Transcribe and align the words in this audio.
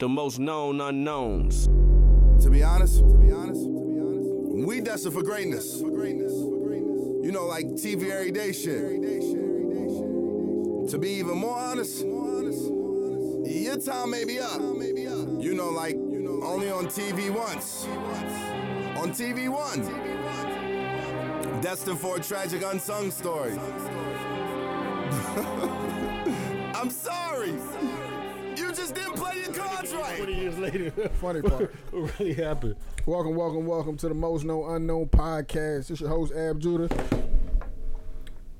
the 0.00 0.08
most 0.08 0.38
known 0.38 0.80
unknowns. 0.80 1.66
To 2.42 2.48
be 2.50 2.62
honest, 2.62 3.00
to 3.00 3.18
be 3.18 3.30
honest, 3.30 3.62
to 3.62 3.68
be 3.68 4.00
honest, 4.00 4.66
we 4.66 4.80
destined 4.80 5.12
for 5.12 5.22
greatness. 5.22 5.76
You 5.76 7.30
know, 7.30 7.44
like 7.44 7.66
TV 7.66 8.10
every 8.10 8.32
day 8.32 8.50
shit. 8.50 8.80
To 10.90 10.98
be 10.98 11.10
even 11.10 11.36
more 11.36 11.54
honest, 11.56 12.00
your 12.00 13.76
time 13.76 14.10
may 14.12 14.24
be 14.24 14.38
up. 14.40 14.58
You 14.58 15.52
know, 15.54 15.68
like 15.68 15.96
only 15.96 16.70
on 16.70 16.86
TV 16.86 17.30
once. 17.30 17.84
On 18.96 19.10
TV 19.10 19.50
one. 19.50 19.82
Destined 21.60 22.00
for 22.00 22.16
a 22.16 22.20
tragic 22.20 22.62
unsung 22.64 23.10
story. 23.10 23.52
I'm 26.74 26.88
sorry. 26.88 27.52
Cards 29.60 29.94
right. 29.94 30.16
20 30.16 30.34
years 30.34 30.58
later, 30.58 30.90
Funny 31.20 31.42
part. 31.42 31.74
what 31.90 32.18
really 32.18 32.34
happened? 32.34 32.76
welcome, 33.06 33.34
welcome, 33.34 33.66
welcome 33.66 33.96
to 33.96 34.08
the 34.08 34.14
Most 34.14 34.44
Known 34.44 34.74
Unknown 34.76 35.06
podcast. 35.08 35.88
This 35.88 36.00
your 36.00 36.08
host, 36.08 36.32
Ab 36.32 36.58
Judah. 36.60 36.88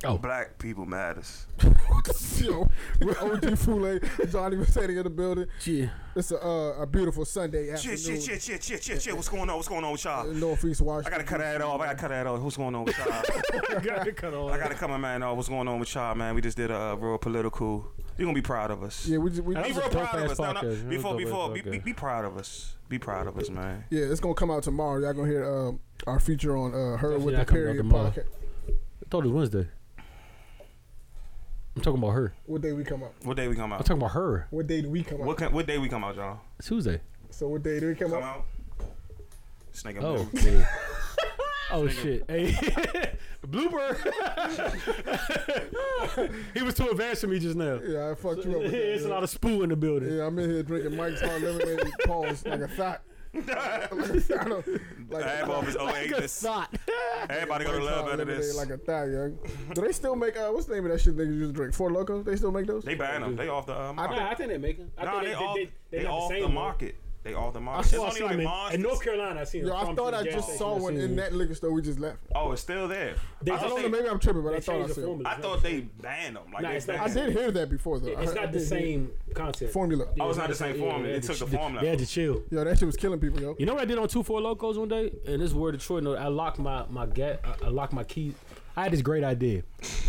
Oh. 0.02 0.16
Black 0.16 0.58
people 0.58 0.86
matters. 0.86 1.46
Yo, 2.38 2.66
with 3.00 3.18
OG 3.20 3.58
Fule, 3.58 3.98
Johnny 4.30 4.56
Mercedes 4.56 4.96
in 4.96 5.02
the 5.02 5.10
building. 5.10 5.46
Yeah. 5.66 5.90
It's 6.16 6.30
a, 6.30 6.42
uh, 6.42 6.82
a 6.82 6.86
beautiful 6.86 7.26
Sunday 7.26 7.66
Shit, 7.76 7.92
afternoon. 7.92 7.98
shit, 7.98 8.22
shit, 8.22 8.42
shit, 8.42 8.64
shit, 8.64 8.82
shit, 8.82 9.02
shit. 9.02 9.14
What's 9.14 9.28
going 9.28 9.50
on? 9.50 9.56
What's 9.56 9.68
going 9.68 9.84
on 9.84 9.92
with 9.92 10.02
y'all? 10.04 10.30
in 10.30 10.40
Northeast 10.40 10.80
I 10.80 10.84
gotta 11.10 11.22
cut 11.22 11.40
that 11.40 11.60
off. 11.60 11.82
I 11.82 11.86
gotta 11.88 11.98
cut 11.98 12.08
that 12.08 12.26
off. 12.26 12.40
What's 12.40 12.56
going 12.56 12.74
on 12.74 12.84
with 12.86 12.96
y'all? 12.96 13.12
I 13.12 13.80
Gotta 13.80 14.12
cut 14.12 14.32
off. 14.32 14.52
I 14.52 14.58
gotta 14.58 14.74
cut 14.74 14.88
my 14.88 14.96
man 14.96 15.22
off. 15.22 15.36
What's 15.36 15.50
going 15.50 15.68
on 15.68 15.78
with 15.78 15.94
y'all, 15.94 16.14
man? 16.14 16.34
We 16.34 16.40
just 16.40 16.56
did 16.56 16.70
a 16.70 16.80
uh, 16.80 16.94
real 16.94 17.18
political. 17.18 17.86
You're 18.20 18.26
gonna 18.26 18.34
be 18.34 18.42
proud 18.42 18.70
of 18.70 18.82
us. 18.82 19.06
Yeah, 19.06 19.16
we 19.16 19.30
just, 19.30 19.42
we 19.42 19.54
That 19.54 19.64
Be 19.64 19.72
real 19.72 19.80
proud 19.88 20.14
of 20.20 20.30
us. 20.30 20.38
No, 20.38 20.52
no, 20.52 20.60
podcast. 20.60 20.62
It 20.64 20.68
was 20.68 20.82
a 20.82 20.84
Before, 20.84 21.16
before, 21.16 21.50
be, 21.54 21.62
be, 21.62 21.78
be 21.78 21.92
proud 21.94 22.26
of 22.26 22.36
us. 22.36 22.74
Be 22.90 22.98
proud 22.98 23.26
of 23.26 23.38
us, 23.38 23.48
man. 23.48 23.84
yeah, 23.88 24.02
it's 24.02 24.20
gonna 24.20 24.34
come 24.34 24.50
out 24.50 24.62
tomorrow. 24.62 25.00
Y'all 25.00 25.14
gonna 25.14 25.26
hear 25.26 25.42
um, 25.50 25.80
our 26.06 26.20
feature 26.20 26.54
on 26.54 26.74
uh, 26.74 26.98
her 26.98 27.12
Definitely 27.12 27.24
with 27.24 27.32
the 27.34 27.38
not 27.38 27.46
coming 27.46 27.62
out 27.62 27.66
period 27.66 27.76
tomorrow. 27.78 28.10
podcast. 28.10 28.26
I 28.68 29.08
thought 29.10 29.24
it 29.24 29.28
was 29.28 29.32
Wednesday. 29.32 29.70
I'm 31.76 31.82
talking 31.82 31.98
about 32.02 32.10
her. 32.10 32.34
What 32.44 32.60
day 32.60 32.72
we 32.72 32.84
come 32.84 33.02
out? 33.04 33.14
What 33.22 33.38
day 33.38 33.48
we 33.48 33.54
come 33.54 33.72
out? 33.72 33.76
I'm 33.76 33.80
out? 33.80 33.86
talking 33.86 34.02
about 34.02 34.12
her. 34.12 34.48
What 34.50 34.66
day 34.66 34.82
do 34.82 34.90
we 34.90 35.02
come 35.02 35.22
out? 35.22 35.26
What 35.26 35.38
can, 35.38 35.52
what 35.52 35.66
day 35.66 35.78
we 35.78 35.88
come 35.88 36.04
out, 36.04 36.14
y'all? 36.16 36.40
Tuesday. 36.62 37.00
So 37.30 37.48
what 37.48 37.62
day 37.62 37.80
do 37.80 37.86
we 37.88 37.94
come 37.94 38.10
Come 38.10 38.22
out? 38.22 38.44
out. 38.80 38.86
Snake 39.72 39.96
and 39.96 40.04
Oh, 40.04 40.28
blue. 40.30 40.58
yeah. 40.58 40.66
oh 41.72 41.88
shit! 41.88 42.24
Hey, 42.28 42.52
blooper. 43.46 43.96
he 46.54 46.62
was 46.62 46.74
too 46.74 46.88
advanced 46.88 47.20
for 47.22 47.26
me 47.28 47.38
just 47.38 47.56
now. 47.56 47.78
Yeah, 47.84 48.10
I 48.10 48.14
fucked 48.14 48.44
you 48.44 48.56
up. 48.56 48.62
With 48.62 48.70
that, 48.72 48.94
It's 48.94 49.04
a 49.04 49.08
lot 49.08 49.22
of 49.22 49.30
spoo 49.30 49.62
in 49.62 49.70
the 49.70 49.76
building. 49.76 50.16
Yeah, 50.16 50.26
I'm 50.26 50.38
in 50.38 50.50
here 50.50 50.62
drinking 50.62 50.96
Mike's 50.96 51.20
Hard 51.20 51.42
Lemonade 51.42 51.80
pause 52.06 52.44
like 52.46 52.60
a 52.60 52.68
thought. 52.68 53.02
like 53.32 53.46
a 53.48 54.20
thought. 54.20 54.64
Like 55.08 55.24
Ab 55.24 55.50
off 55.50 55.64
his 55.66 55.76
old 55.76 55.90
ageness. 55.94 56.42
Thought. 56.42 56.74
Everybody 57.28 57.64
gonna 57.64 57.84
love 57.84 58.06
Hard 58.06 58.14
out 58.14 58.20
of 58.20 58.26
this. 58.26 58.56
Like 58.56 58.70
a 58.70 58.78
thought, 58.78 59.04
young. 59.04 59.38
Do 59.74 59.82
they 59.82 59.92
still 59.92 60.16
make, 60.16 60.36
uh, 60.36 60.48
what's 60.50 60.66
the 60.66 60.74
name 60.74 60.84
of 60.86 60.90
that 60.92 61.00
shit 61.00 61.16
niggas 61.16 61.36
used 61.38 61.50
to 61.50 61.56
drink? 61.56 61.74
Four 61.74 61.90
Lokos? 61.90 62.24
They 62.24 62.34
still 62.36 62.50
make 62.50 62.66
those? 62.66 62.82
They 62.84 62.96
ban 62.96 63.20
them. 63.20 63.36
They 63.36 63.48
off 63.48 63.66
the 63.66 63.80
uh, 63.80 63.92
market. 63.92 64.16
Nah, 64.16 64.30
I 64.30 64.34
think 64.34 64.48
they're 64.50 64.58
making. 64.58 64.90
I 64.98 65.04
Nah, 65.04 65.20
think 65.20 65.24
they, 65.26 65.34
off. 65.34 65.58
They, 65.90 66.02
not 66.02 66.12
off 66.12 66.28
the, 66.28 66.34
same 66.34 66.42
one. 66.44 66.54
market. 66.54 66.96
They 67.22 67.34
all 67.34 67.50
the 67.52 67.58
I 67.58 67.62
market. 67.62 67.80
It's 67.86 67.90
saw, 67.90 67.96
I 68.04 68.06
only 68.06 68.14
seen 68.14 68.22
like 68.22 68.30
them 68.32 68.40
in, 68.40 68.44
monsters. 68.46 68.74
in 68.76 68.82
North 68.82 69.02
Carolina. 69.04 69.40
I 69.40 69.44
seen 69.44 69.66
Yo, 69.66 69.76
I 69.76 69.94
thought 69.94 70.14
I 70.14 70.22
just 70.24 70.56
saw 70.56 70.78
one 70.78 70.96
in 70.96 71.16
that 71.16 71.34
liquor 71.34 71.54
store 71.54 71.70
we 71.72 71.82
just 71.82 71.98
left. 72.00 72.16
Oh, 72.34 72.52
it's 72.52 72.62
still 72.62 72.88
there. 72.88 73.14
They 73.42 73.52
I 73.52 73.56
I 73.56 73.60
don't 73.60 73.82
know, 73.82 73.88
maybe 73.90 74.08
I'm 74.08 74.18
tripping, 74.18 74.42
but 74.42 74.54
I 74.54 74.60
thought 74.60 74.76
I 74.82 74.86
saw. 74.86 74.94
the 74.94 75.02
formula. 75.02 75.28
I 75.30 75.34
thought 75.40 75.62
they 75.62 75.80
banned 75.80 76.36
them. 76.36 76.44
Like 76.52 76.62
Nah, 76.62 76.70
they 76.70 76.76
it's 76.76 76.88
not- 76.88 77.00
I 77.00 77.08
did 77.12 77.32
hear 77.32 77.50
that 77.50 77.68
before 77.68 77.98
though. 78.00 78.08
I 78.14 78.22
It's 78.22 78.30
heard- 78.30 78.38
I 78.38 78.42
not 78.44 78.52
the 78.52 78.60
same 78.60 79.10
concept. 79.34 79.72
formula. 79.72 80.06
Oh, 80.18 80.28
it's 80.30 80.38
not 80.38 80.48
the 80.48 80.54
same 80.54 80.78
formula. 80.78 81.02
they 81.02 81.08
They 81.08 81.12
had 81.14 81.22
took 81.24 81.36
to 81.36 81.44
the 81.44 81.56
formula 81.58 81.82
They 81.82 81.90
had 81.90 81.98
to 81.98 82.06
chill. 82.06 82.42
Yo, 82.50 82.64
that 82.64 82.78
shit 82.78 82.86
was 82.86 82.96
killing 82.96 83.20
people, 83.20 83.40
yo. 83.40 83.54
You 83.58 83.66
know 83.66 83.74
what 83.74 83.82
I 83.82 83.84
did 83.84 83.98
on 83.98 84.08
two 84.08 84.22
Four 84.22 84.40
Lokos 84.40 84.78
one 84.78 84.88
day, 84.88 85.12
and 85.26 85.42
this 85.42 85.50
is 85.50 85.54
where 85.54 85.72
Detroit. 85.72 86.02
know 86.02 86.14
I 86.14 86.28
locked 86.28 86.58
my 86.58 86.86
my 86.88 87.04
get. 87.04 87.44
I, 87.44 87.66
I 87.66 87.68
locked 87.68 87.92
my 87.92 88.04
keys. 88.04 88.32
I 88.76 88.84
had 88.84 88.92
this 88.92 89.02
great 89.02 89.24
idea. 89.24 89.62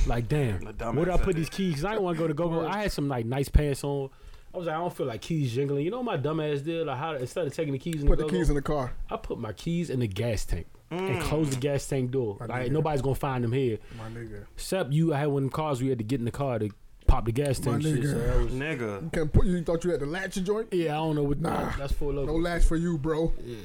Like, 0.08 0.30
damn, 0.30 0.60
The 0.62 0.72
dumbass 0.72 0.96
where 0.96 1.06
do 1.06 1.12
I 1.12 1.18
put 1.18 1.36
these 1.36 1.50
keys? 1.50 1.76
Cause 1.76 1.86
I 1.86 1.90
didn't 1.92 2.04
want 2.04 2.16
to 2.18 2.24
go 2.24 2.28
to 2.30 2.34
go 2.34 2.48
go. 2.48 2.66
I 2.66 2.84
had 2.84 2.92
some 2.94 3.10
like 3.10 3.26
nice 3.26 3.50
pants 3.50 3.84
on. 3.84 4.10
I 4.54 4.58
was 4.58 4.68
like, 4.68 4.76
I 4.76 4.80
don't 4.80 4.94
feel 4.96 5.06
like 5.06 5.22
keys 5.22 5.54
jingling. 5.54 5.86
You 5.86 5.92
know 5.92 6.02
what 6.02 6.06
my 6.06 6.18
dumbass 6.18 6.64
did? 6.64 6.86
Like, 6.88 6.98
how 6.98 7.14
instead 7.16 7.48
of 7.48 7.54
taking 7.54 7.72
the 7.74 7.80
keys 7.80 8.02
in 8.02 8.08
Put 8.08 8.18
the, 8.18 8.24
the 8.26 8.30
go-go, 8.30 8.38
keys 8.40 8.50
in 8.50 8.56
the 8.56 8.62
car. 8.62 8.94
I 9.10 9.16
put 9.18 9.40
my 9.40 9.54
keys 9.54 9.90
in 9.90 10.00
the 10.00 10.08
gas 10.08 10.46
tank 10.46 10.68
Mm. 10.92 11.10
and 11.10 11.22
closed 11.22 11.54
the 11.54 11.56
gas 11.56 11.88
tank 11.88 12.12
door. 12.12 12.36
Like, 12.42 12.50
nigga. 12.68 12.72
nobody's 12.72 13.02
gonna 13.02 13.16
find 13.16 13.46
them 13.46 13.54
here. 13.54 13.78
My 13.98 14.10
nigga. 14.10 14.44
Except 14.56 14.92
you. 14.92 15.14
I 15.14 15.20
had 15.20 15.28
one 15.28 15.44
of 15.46 15.50
them 15.50 15.52
cars 15.52 15.82
we 15.82 15.88
had 15.88 16.00
to 16.00 16.04
get 16.04 16.20
in 16.20 16.26
the 16.26 16.32
car 16.32 16.60
to 16.60 16.70
pop 17.08 17.24
the 17.24 17.32
gas 17.32 17.60
My 17.66 17.72
tank. 17.72 17.84
Shit, 17.84 17.96
nigga. 18.02 18.12
so 18.12 18.18
that 18.20 18.38
was, 18.38 18.52
Nigga. 18.52 19.14
Can't 19.14 19.32
put, 19.32 19.46
you 19.46 19.64
thought 19.64 19.86
you 19.86 19.92
had 19.92 20.02
the 20.02 20.06
latch 20.06 20.36
joint? 20.44 20.68
yeah, 20.74 20.92
I 20.92 20.98
don't 20.98 21.16
know 21.16 21.24
what. 21.24 21.40
Nah. 21.40 21.72
that's 21.78 21.94
four 21.94 22.12
No 22.12 22.24
latch 22.36 22.66
for 22.66 22.76
you, 22.76 22.98
bro. 22.98 23.32
Yeah. 23.42 23.56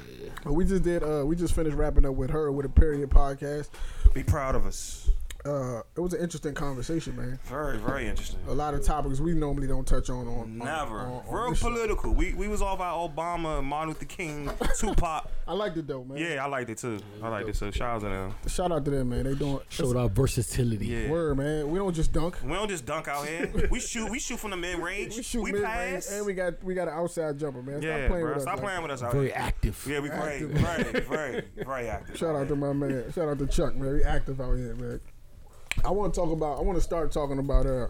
But 0.44 0.52
we 0.52 0.64
just 0.66 0.84
did. 0.84 1.02
Uh, 1.02 1.24
we 1.26 1.34
just 1.34 1.52
finished 1.52 1.76
wrapping 1.76 2.06
up 2.06 2.14
with 2.14 2.30
her 2.30 2.52
with 2.52 2.64
a 2.64 2.68
period 2.68 3.10
podcast. 3.10 3.70
Be 4.14 4.22
proud 4.22 4.54
of 4.54 4.64
us. 4.64 5.10
Uh, 5.46 5.82
it 5.96 6.00
was 6.00 6.12
an 6.12 6.20
interesting 6.22 6.54
conversation, 6.54 7.14
man. 7.16 7.38
Very, 7.44 7.78
very 7.78 8.08
interesting. 8.08 8.40
A 8.48 8.52
lot 8.54 8.74
of 8.74 8.82
topics 8.84 9.20
we 9.20 9.32
normally 9.34 9.66
don't 9.68 9.86
touch 9.86 10.10
on. 10.10 10.26
on 10.26 10.38
on- 10.40 10.58
Never. 10.58 10.98
on- 11.00 11.22
on 11.28 11.34
Real 11.34 11.50
this 11.50 11.58
show. 11.60 11.68
political. 11.70 12.12
We 12.14 12.34
we 12.34 12.48
was 12.48 12.60
all 12.62 12.74
about 12.74 13.14
Obama, 13.14 13.62
Martin 13.62 13.90
Luther 13.90 14.06
King, 14.06 14.50
Tupac. 14.78 15.30
I 15.46 15.52
liked 15.52 15.76
it 15.76 15.86
though, 15.86 16.02
man. 16.04 16.18
Yeah, 16.18 16.44
I 16.44 16.48
liked 16.48 16.70
it 16.70 16.78
too. 16.78 16.98
I 17.22 17.28
liked 17.28 17.48
it 17.48 17.54
So 17.56 17.70
Shout 17.70 17.96
out 17.96 18.00
to 18.02 18.08
them. 18.08 18.34
Shout 18.48 18.72
out 18.72 18.84
to 18.84 18.90
them, 18.90 19.08
man. 19.10 19.24
They 19.24 19.34
doing 19.34 19.60
Showed 19.68 19.96
our 19.96 20.08
versatility. 20.08 20.86
Yeah. 20.86 21.10
word, 21.10 21.36
man. 21.38 21.70
We 21.70 21.78
don't 21.78 21.94
just 21.94 22.12
dunk. 22.12 22.36
We 22.44 22.52
don't 22.52 22.68
just 22.68 22.84
dunk 22.84 23.06
out 23.08 23.26
here. 23.26 23.68
We 23.70 23.78
shoot. 23.80 24.10
We 24.10 24.18
shoot 24.18 24.40
from 24.40 24.50
the 24.50 24.56
mid 24.56 24.78
range. 24.78 25.16
We 25.16 25.22
shoot 25.22 25.42
we 25.42 25.52
mid 25.52 25.62
pass. 25.62 26.10
and 26.10 26.26
we 26.26 26.34
got 26.34 26.62
we 26.64 26.74
got 26.74 26.88
an 26.88 26.94
outside 26.94 27.38
jumper, 27.38 27.62
man. 27.62 27.76
Stop 27.80 27.82
yeah, 27.84 28.08
playing 28.08 28.22
bro. 28.24 28.28
with 28.30 28.36
us. 28.38 28.42
Stop 28.42 28.56
like 28.56 28.64
playing 28.64 28.82
with 28.82 28.90
us 28.90 29.02
out 29.02 29.12
Very 29.12 29.26
here. 29.26 29.34
active. 29.36 29.86
Yeah, 29.88 30.00
we 30.00 30.08
very, 30.08 30.32
Active. 30.34 30.50
very, 30.50 30.82
very, 31.00 31.42
very 31.64 31.88
active. 31.88 32.16
Shout 32.16 32.34
out 32.34 32.48
to 32.48 32.56
my 32.56 32.72
man. 32.72 33.12
Shout 33.12 33.28
out 33.28 33.38
to 33.38 33.46
Chuck, 33.46 33.76
man. 33.76 33.92
We 33.94 34.02
active 34.04 34.40
out 34.40 34.54
here, 34.56 34.74
man. 34.74 35.00
I 35.86 35.90
want 35.90 36.12
to 36.12 36.20
talk 36.20 36.32
about. 36.32 36.58
I 36.58 36.62
want 36.62 36.76
to 36.76 36.82
start 36.82 37.12
talking 37.12 37.38
about. 37.38 37.66
Uh, 37.66 37.86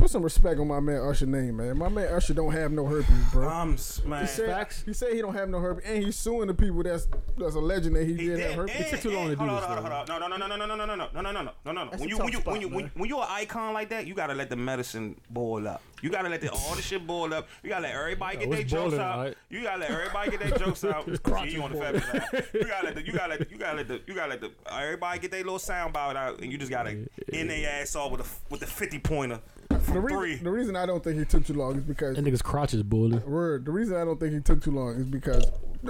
put 0.00 0.10
some 0.10 0.22
respect 0.22 0.58
on 0.58 0.66
my 0.66 0.80
man 0.80 1.02
Usher 1.02 1.26
name, 1.26 1.56
man. 1.58 1.76
My 1.76 1.88
man 1.90 2.08
Usher 2.08 2.32
don't 2.34 2.52
have 2.52 2.72
no 2.72 2.86
herpes, 2.86 3.14
bro. 3.32 3.48
Um, 3.48 3.76
man. 4.06 4.22
he 4.22 4.26
said 4.26 4.46
facts. 4.46 4.82
he 4.86 4.92
said 4.94 5.12
he 5.12 5.20
don't 5.20 5.34
have 5.34 5.48
no 5.50 5.60
herpes, 5.60 5.84
and 5.86 6.02
he's 6.02 6.16
suing 6.16 6.46
the 6.48 6.54
people 6.54 6.82
that's 6.82 7.06
that's 7.36 7.54
alleging 7.54 7.92
that 7.92 8.04
he, 8.06 8.14
He 8.14 8.26
did, 8.26 8.36
did. 8.36 8.40
have 8.46 8.54
herpes. 8.54 8.76
And- 8.76 8.86
took 8.90 9.00
too 9.00 9.10
long 9.10 9.28
and- 9.28 9.30
to 9.32 9.36
do 9.36 9.44
hold 9.50 9.62
this, 9.62 9.68
on, 9.68 9.76
hold 9.76 9.92
on, 9.92 9.92
hold 9.92 10.10
on. 10.10 10.20
No, 10.20 10.28
no, 10.28 10.36
no, 10.36 10.46
no, 10.56 10.56
no, 10.56 10.74
no, 10.74 10.84
no, 10.86 10.86
no, 10.86 10.94
no, 10.96 11.08
no, 11.12 11.20
no, 11.22 11.32
no, 11.32 11.42
no, 11.42 11.52
no, 11.66 11.72
no. 11.72 11.90
That's 11.90 12.00
When 12.00 12.08
a 12.08 12.10
you 12.12 12.16
tough 12.16 12.24
when 12.24 12.32
you 12.32 12.38
spot, 12.40 12.52
when 12.52 12.60
you 12.62 12.68
when, 12.68 12.84
man. 12.86 12.90
when 12.94 13.08
you're 13.10 13.20
an 13.22 13.28
icon 13.30 13.74
like 13.74 13.90
that, 13.90 14.06
you 14.06 14.14
gotta 14.14 14.34
let 14.34 14.48
the 14.48 14.56
medicine 14.56 15.20
boil 15.28 15.68
up. 15.68 15.82
You 16.02 16.08
gotta 16.08 16.30
let 16.30 16.40
the, 16.40 16.50
all 16.50 16.74
the 16.74 16.80
shit 16.82 17.06
boil 17.06 17.34
up. 17.34 17.46
You 17.62 17.68
gotta 17.68 17.82
let 17.82 17.94
everybody 17.94 18.38
get 18.38 18.48
Oh, 18.48 18.50
their 18.52 18.60
it's 18.60 18.70
jokes 18.70 18.82
boiling, 18.92 19.00
out. 19.00 19.18
alright. 19.18 19.36
You 19.50 19.62
gotta 19.62 19.80
let 19.80 19.90
everybody 19.90 20.30
get 20.30 20.40
their 20.40 20.58
jokes 20.58 20.84
out. 20.84 21.04
See, 21.04 21.54
you 21.54 21.62
on 21.62 21.72
the 21.72 21.78
fabulous 21.78 22.06
side. 22.06 22.46
You 22.54 22.64
gotta 22.64 22.86
let 22.86 22.94
the 22.94 23.04
you 23.06 23.12
gotta 23.12 23.28
let 23.34 23.50
you 23.50 23.58
gotta 23.58 23.76
let 23.76 23.88
the 23.88 24.00
you 24.06 24.14
gotta 24.14 24.30
let 24.30 24.40
the 24.40 24.50
everybody 24.72 25.18
get 25.20 25.30
their 25.30 25.44
little 25.44 25.58
sound 25.58 25.92
bite 25.92 26.16
out, 26.16 26.40
and 26.40 26.50
you 26.50 26.56
just 26.56 26.70
gotta 26.70 27.06
in 27.28 27.48
their 27.48 27.82
ass 27.82 27.94
off 27.96 28.10
with 28.12 28.20
a 28.22 28.26
with 28.50 28.60
the 28.60 28.66
fifty 28.66 28.98
pointer 28.98 29.40
The 29.86 30.00
reason, 30.00 30.18
three. 30.18 30.34
the 30.36 30.50
reason 30.50 30.76
I 30.76 30.86
don't 30.86 31.02
think 31.02 31.18
he 31.18 31.24
took 31.24 31.44
too 31.46 31.54
long 31.54 31.76
is 31.76 31.82
because 31.82 32.16
That 32.16 32.24
nigga's 32.24 32.42
crotch 32.42 32.74
is 32.74 32.82
boiling. 32.82 33.24
word. 33.28 33.64
The 33.64 33.72
reason 33.72 33.96
I 33.96 34.04
don't 34.04 34.18
think 34.18 34.32
he 34.34 34.40
took 34.40 34.62
too 34.62 34.70
long 34.70 34.94
is 34.96 35.06
because 35.06 35.44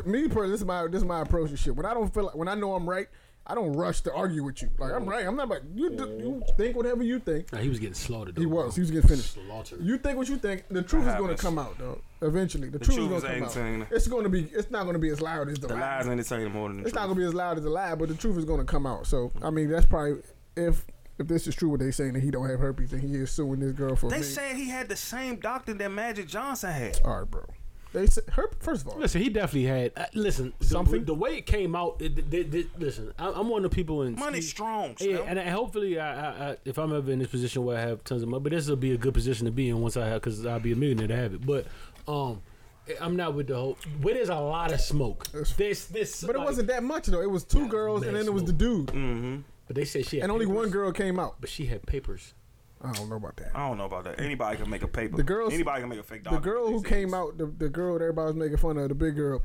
me 0.05 0.29
personally, 0.29 0.51
this 0.51 0.61
is 0.61 0.67
my 0.67 0.87
this 0.87 0.99
is 0.99 1.05
my 1.05 1.21
approach 1.21 1.51
to 1.51 1.57
shit. 1.57 1.75
When 1.77 1.87
I 1.87 1.95
don't 1.95 2.13
feel 2.13 2.25
like 2.25 2.35
when 2.35 2.49
I 2.49 2.55
know 2.55 2.75
I'm 2.75 2.89
right, 2.89 3.09
I 3.47 3.55
don't 3.55 3.73
rush 3.73 4.03
to 4.03 4.13
argue 4.15 4.45
with 4.45 4.63
you. 4.63 4.71
Like 4.79 4.93
I'm 4.93 5.07
right. 5.07 5.27
I'm 5.27 5.35
not 5.35 5.49
like 5.49 5.63
you. 5.75 5.91
Do, 5.91 6.05
you 6.05 6.43
think 6.57 6.77
whatever 6.77 7.03
you 7.03 7.19
think. 7.19 7.53
Nah, 7.53 7.59
he 7.59 7.69
was 7.69 7.81
getting 7.81 7.95
slaughtered. 7.95 8.39
He 8.39 8.47
was. 8.47 8.67
bro. 8.67 8.71
He 8.71 8.81
was 8.81 8.91
getting 8.93 9.09
finished. 9.09 9.35
Slaughtered. 9.35 9.83
You 9.83 9.99
think 9.99 10.19
what 10.19 10.29
you 10.29 10.37
think. 10.37 10.69
The 10.69 10.83
truth 10.83 11.07
is 11.09 11.15
going 11.15 11.35
to 11.35 11.43
come 11.43 11.59
out, 11.59 11.77
though. 11.79 12.01
Eventually, 12.23 12.69
the, 12.69 12.79
truth, 12.79 12.97
truth 12.99 13.11
is 13.11 13.17
is 13.17 13.23
going 13.29 13.45
to 13.49 13.49
come 13.49 13.83
out. 13.83 13.89
It's 13.91 14.07
going 14.07 14.23
to 14.23 14.29
be. 14.29 14.43
It's 14.53 14.71
not 14.71 14.85
going 14.85 14.93
to 14.93 15.01
be 15.01 15.09
as 15.09 15.21
loud 15.21 15.49
as 15.49 15.59
the, 15.59 15.67
The 15.69 15.75
lies 15.75 16.07
entertain 16.07 16.53
more 16.53 16.69
than 16.69 16.83
the 16.83 16.87
It's 16.87 16.95
not 16.95 17.07
going 17.07 17.17
to 17.17 17.21
be 17.21 17.27
as 17.27 17.35
loud 17.35 17.57
as 17.57 17.65
the 17.65 17.71
lie, 17.71 17.95
but 17.97 18.09
the 18.09 18.15
truth 18.15 18.37
is 18.39 18.45
going 18.45 18.61
to 18.61 18.67
come 18.67 18.87
out. 18.87 19.07
So 19.07 19.33
I 19.43 19.51
mean, 19.51 19.69
that's 19.69 19.87
probably 19.87 20.23
if 20.57 20.87
if 21.21 21.29
this 21.29 21.47
is 21.47 21.55
true, 21.55 21.69
what 21.69 21.81
they 21.81 21.91
saying 21.91 22.15
that 22.15 22.23
he 22.23 22.31
don't 22.31 22.49
have 22.49 22.59
herpes 22.61 22.93
and 22.93 23.03
he 23.03 23.15
is 23.15 23.31
suing 23.31 23.61
this 23.61 23.73
girl 23.73 23.95
for. 23.97 24.11
They 24.11 24.19
me. 24.19 24.23
said 24.23 24.57
he 24.57 24.69
had 24.69 24.89
the 24.89 24.97
same 24.97 25.37
doctor 25.37 25.75
that 25.75 25.91
Magic 25.91 26.27
Johnson 26.27 26.73
had. 26.73 27.01
All 27.05 27.21
right, 27.21 27.31
bro. 27.31 27.45
They 27.93 28.07
said 28.07 28.23
her 28.35 28.49
first 28.61 28.83
of 28.83 28.89
all. 28.93 28.99
Listen, 29.01 29.21
he 29.21 29.29
definitely 29.31 29.65
had. 29.65 29.93
Uh, 29.97 30.05
listen, 30.15 30.53
the- 30.61 30.65
Something? 30.65 31.05
The, 31.05 31.13
way 31.15 31.39
it 31.39 31.47
came 31.47 31.75
out. 31.75 31.97
It, 32.01 32.19
it- 32.19 32.33
it- 32.35 32.55
it- 32.55 32.79
listen, 32.79 33.13
I, 33.19 33.31
I'm 33.33 33.49
one 33.49 33.65
of 33.65 33.71
the 33.71 33.75
people 33.75 34.03
in. 34.03 34.15
Money 34.15 34.41
strong. 34.41 34.95
Yeah, 35.01 35.19
and, 35.27 35.39
and 35.41 35.51
hopefully, 35.51 35.99
I, 35.99 36.15
I, 36.15 36.51
I, 36.53 36.57
if 36.65 36.79
I'm 36.79 36.95
ever 36.95 37.11
in 37.11 37.19
this 37.19 37.29
position 37.31 37.65
where 37.65 37.77
I 37.77 37.81
have 37.81 38.05
tons 38.05 38.23
of 38.23 38.29
money, 38.29 38.43
but 38.45 38.53
this 38.53 38.69
will 38.69 38.77
be 38.77 38.93
a 38.93 38.97
good 38.97 39.13
position 39.15 39.47
to 39.47 39.51
be 39.53 39.69
in 39.69 39.81
once 39.81 39.97
I 39.97 40.07
have, 40.07 40.23
because 40.23 40.47
I'll 40.47 40.61
be 40.61 40.71
a 40.73 40.77
millionaire 40.77 41.09
to 41.09 41.17
have 41.17 41.35
it. 41.35 41.45
But 41.45 41.67
um, 42.07 42.41
I'm 43.01 43.17
not 43.17 43.35
with 43.35 43.49
the 43.49 43.57
whole. 43.57 43.77
Where 44.03 44.15
there's 44.15 44.29
a 44.29 44.37
lot 44.37 44.73
of 44.73 44.81
smoke. 44.81 45.27
This, 45.57 45.87
this, 45.87 46.23
But 46.25 46.37
it 46.37 46.39
like- 46.39 46.47
wasn't 46.47 46.69
that 46.69 46.85
much 46.85 47.07
though. 47.09 47.21
It 47.23 47.31
was 47.31 47.43
two 47.43 47.67
girls 47.67 48.05
and 48.07 48.15
then 48.15 48.25
it 48.27 48.33
was 48.33 48.45
the 48.45 48.53
dude, 48.53 48.93
But 49.71 49.77
they 49.77 49.85
said 49.85 50.05
she 50.05 50.17
had 50.17 50.25
and 50.25 50.33
only 50.33 50.47
papers, 50.47 50.57
one 50.57 50.71
girl 50.71 50.91
came 50.91 51.21
out. 51.21 51.37
But 51.41 51.49
she 51.49 51.67
had 51.67 51.87
papers. 51.87 52.35
I 52.83 52.91
don't 52.91 53.09
know 53.09 53.15
about 53.15 53.37
that. 53.37 53.53
I 53.55 53.69
don't 53.69 53.79
know 53.79 53.85
about 53.85 54.03
that. 54.03 54.21
Anybody 54.21 54.57
can 54.57 54.69
make 54.69 54.83
a 54.83 54.89
paper. 54.89 55.17
The 55.17 55.23
girls- 55.23 55.53
Anybody 55.53 55.83
can 55.83 55.91
make 55.91 56.01
a 56.01 56.03
fake 56.03 56.25
The 56.25 56.39
girl 56.39 56.67
who 56.67 56.83
came 56.83 57.15
out, 57.15 57.39
the, 57.39 57.47
the 57.47 57.69
girl 57.69 57.93
that 57.97 58.03
everybody 58.03 58.27
was 58.27 58.35
making 58.35 58.57
fun 58.57 58.79
of, 58.79 58.89
the 58.89 58.97
big 58.97 59.15
girl, 59.15 59.45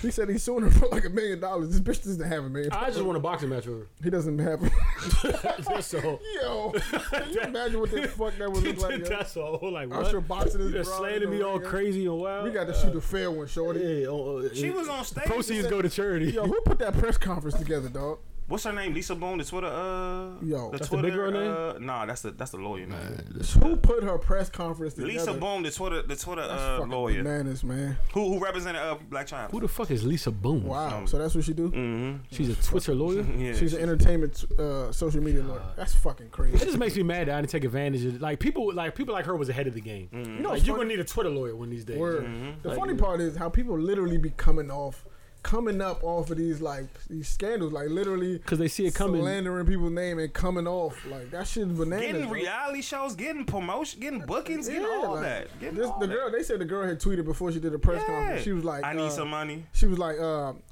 he 0.00 0.12
said 0.12 0.28
he's 0.28 0.44
suing 0.44 0.62
her 0.62 0.70
for 0.78 0.86
like 0.90 1.04
a 1.06 1.08
million 1.08 1.40
dollars. 1.40 1.70
This 1.70 1.80
bitch 1.80 2.04
doesn't 2.04 2.24
have 2.24 2.44
a 2.44 2.48
million. 2.48 2.70
I 2.72 2.86
just 2.90 3.02
want 3.02 3.16
a 3.16 3.20
boxing 3.20 3.48
match 3.48 3.66
with 3.66 3.80
her. 3.80 3.86
He 4.04 4.10
doesn't 4.10 4.38
have. 4.38 4.60
her. 4.62 5.56
That's 5.66 5.94
all. 5.94 6.20
Yo, 6.40 6.72
can 7.10 7.30
you 7.32 7.40
imagine 7.40 7.80
what 7.80 7.90
the 7.90 8.06
fuck 8.06 8.36
that 8.38 8.52
would 8.52 8.62
look 8.62 8.78
like? 8.80 8.98
Yo? 9.00 9.04
That's 9.06 9.36
all. 9.36 9.58
Like 9.72 9.90
what? 9.90 10.06
Usher 10.06 10.20
boxing 10.20 10.60
his 10.60 10.72
You're 10.72 10.84
broad 10.84 10.98
slandering 10.98 11.30
me 11.32 11.42
all 11.42 11.58
crazy 11.58 12.06
and 12.06 12.16
wild. 12.18 12.44
We 12.44 12.52
got 12.52 12.68
to 12.68 12.74
shoot 12.74 12.94
a 12.94 13.00
fair 13.00 13.28
one, 13.28 13.48
shorty. 13.48 13.80
Yeah, 13.80 14.06
oh, 14.06 14.38
uh, 14.44 14.54
She 14.54 14.70
was 14.70 14.88
on 14.88 15.04
stage. 15.04 15.24
proceeds 15.24 15.66
go 15.66 15.82
to 15.82 15.88
charity. 15.88 16.30
Yo, 16.30 16.44
who 16.44 16.60
put 16.60 16.78
that 16.78 16.96
press 16.96 17.16
conference 17.16 17.56
together, 17.56 17.88
dog? 17.88 18.18
What's 18.46 18.64
her 18.64 18.72
name? 18.74 18.92
Lisa 18.92 19.14
Bloom, 19.14 19.38
the 19.38 19.44
Twitter. 19.44 19.68
Uh, 19.68 20.34
Yo. 20.44 20.70
the 20.70 20.76
That's 20.76 20.88
the 20.90 20.96
Twitter, 20.96 21.02
big 21.08 21.14
girl 21.14 21.30
name? 21.30 21.50
Uh, 21.50 21.78
nah, 21.78 22.04
that's 22.04 22.20
the 22.20 22.30
that's 22.30 22.50
the 22.50 22.58
lawyer 22.58 22.84
name. 22.86 23.42
Who 23.62 23.76
put 23.76 24.04
her 24.04 24.18
press 24.18 24.50
conference 24.50 24.94
together? 24.94 25.12
Lisa 25.12 25.32
Bloom, 25.32 25.62
the 25.62 25.70
Twitter 25.70 26.02
the 26.02 26.14
Twitter 26.14 26.42
That's 26.46 26.60
uh, 26.60 26.76
fucking 26.78 26.92
lawyer. 26.92 27.22
bananas, 27.22 27.64
man. 27.64 27.96
Who 28.12 28.34
who 28.34 28.44
represented 28.44 28.82
uh, 28.82 28.98
Blac 29.10 29.28
Chyna? 29.30 29.50
Who 29.50 29.60
the 29.60 29.68
fuck 29.68 29.90
is 29.90 30.04
Lisa 30.04 30.30
Bloom? 30.30 30.64
Wow. 30.64 31.06
So 31.06 31.16
that's 31.18 31.34
what 31.34 31.44
she 31.44 31.54
do? 31.54 31.70
Mm-hmm. 31.70 32.16
She's 32.30 32.50
a 32.50 32.54
Twitter 32.56 32.94
lawyer. 32.94 33.24
Yeah. 33.38 33.52
She's 33.54 33.72
an 33.74 33.80
entertainment 33.82 34.44
uh, 34.58 34.92
social 34.92 35.20
media 35.22 35.42
lawyer. 35.42 35.62
That's 35.76 35.94
fucking 35.94 36.28
crazy. 36.30 36.56
It 36.56 36.60
just 36.66 36.78
makes 36.78 36.94
me 36.96 37.02
mad 37.02 37.28
that 37.28 37.36
I 37.36 37.40
didn't 37.40 37.50
take 37.50 37.64
advantage 37.64 38.04
of 38.04 38.20
like 38.20 38.40
people 38.40 38.72
like 38.74 38.94
people 38.94 39.14
like 39.14 39.24
her 39.24 39.36
was 39.36 39.48
ahead 39.48 39.66
of 39.66 39.74
the 39.74 39.80
game. 39.80 40.08
You 40.12 40.22
know, 40.42 40.50
Like 40.50 40.66
you're 40.66 40.76
gonna 40.76 40.88
need 40.88 41.00
a 41.00 41.04
Twitter 41.04 41.30
lawyer 41.30 41.56
one 41.56 41.68
of 41.68 41.70
these 41.70 41.84
days. 41.84 41.96
Mm-hmm. 41.98 42.50
The 42.62 42.68
Like, 42.68 42.78
funny 42.78 42.94
part 42.94 43.20
is 43.20 43.36
how 43.36 43.48
people 43.48 43.78
literally 43.78 44.18
be 44.18 44.30
coming 44.30 44.70
off, 44.70 45.04
coming 45.44 45.80
up 45.80 46.02
off 46.02 46.30
of 46.30 46.38
these 46.38 46.60
like 46.60 46.86
these 47.08 47.28
scandals, 47.28 47.72
like 47.72 47.88
literally 47.88 48.38
Because 48.38 48.58
they 48.58 48.66
see 48.66 48.86
it 48.86 48.94
coming. 48.96 49.20
slandering 49.20 49.64
people's 49.66 49.92
name 49.92 50.18
and 50.18 50.32
coming 50.32 50.66
off. 50.66 50.96
Like 51.06 51.30
that 51.30 51.46
shit's 51.46 51.70
bananas. 51.70 52.06
Getting 52.06 52.22
bro. 52.24 52.32
reality 52.32 52.82
shows, 52.82 53.14
getting 53.14 53.44
promotion, 53.44 54.00
getting 54.00 54.20
bookings, 54.20 54.66
getting 54.66 54.82
Yeah, 54.82 54.88
all 55.04 55.12
like, 55.14 55.22
that. 55.22 55.60
Getting 55.60 55.76
This, 55.78 55.86
all 55.86 56.00
the 56.00 56.08
that. 56.08 56.12
girl, 56.12 56.30
they 56.32 56.42
said 56.42 56.58
the 56.58 56.64
girl 56.64 56.84
had 56.86 56.98
tweeted 56.98 57.24
before 57.24 57.52
she 57.52 57.60
did 57.60 57.72
a 57.72 57.78
press 57.78 58.02
Yeah. 58.08 58.14
conference. 58.14 58.42
She 58.42 58.52
was 58.52 58.64
like, 58.64 58.82
I 58.84 58.92
need 58.94 59.02
uh, 59.06 59.10
some 59.10 59.28
money. 59.28 59.64
She 59.72 59.86
was 59.86 59.98
like, 59.98 60.18
um, 60.18 60.62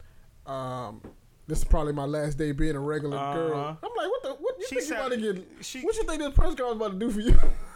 um, 0.47 1.01
this 1.47 1.59
is 1.59 1.65
probably 1.65 1.93
my 1.93 2.05
last 2.07 2.39
day 2.39 2.53
being 2.53 2.75
a 2.75 2.81
regular 2.81 3.17
Uh-huh. 3.17 3.35
girl. 3.35 3.79
I'm 3.83 3.91
like, 3.97 4.09
what 4.11 4.23
the? 4.25 4.29
What 4.41 4.55
you 4.59 4.67
She 4.69 4.75
think 4.77 4.81
you 4.83 4.89
said- 4.89 4.99
about 4.99 5.13
to 5.13 5.17
get? 5.35 5.47
she- 5.61 5.81
what 5.83 5.95
you 5.97 6.05
think 6.05 6.19
this 6.21 6.35
press 6.35 6.55
conference 6.55 6.77
about 6.77 6.93
to 6.93 6.99
do 6.99 7.11
for 7.11 7.21
you? 7.21 7.39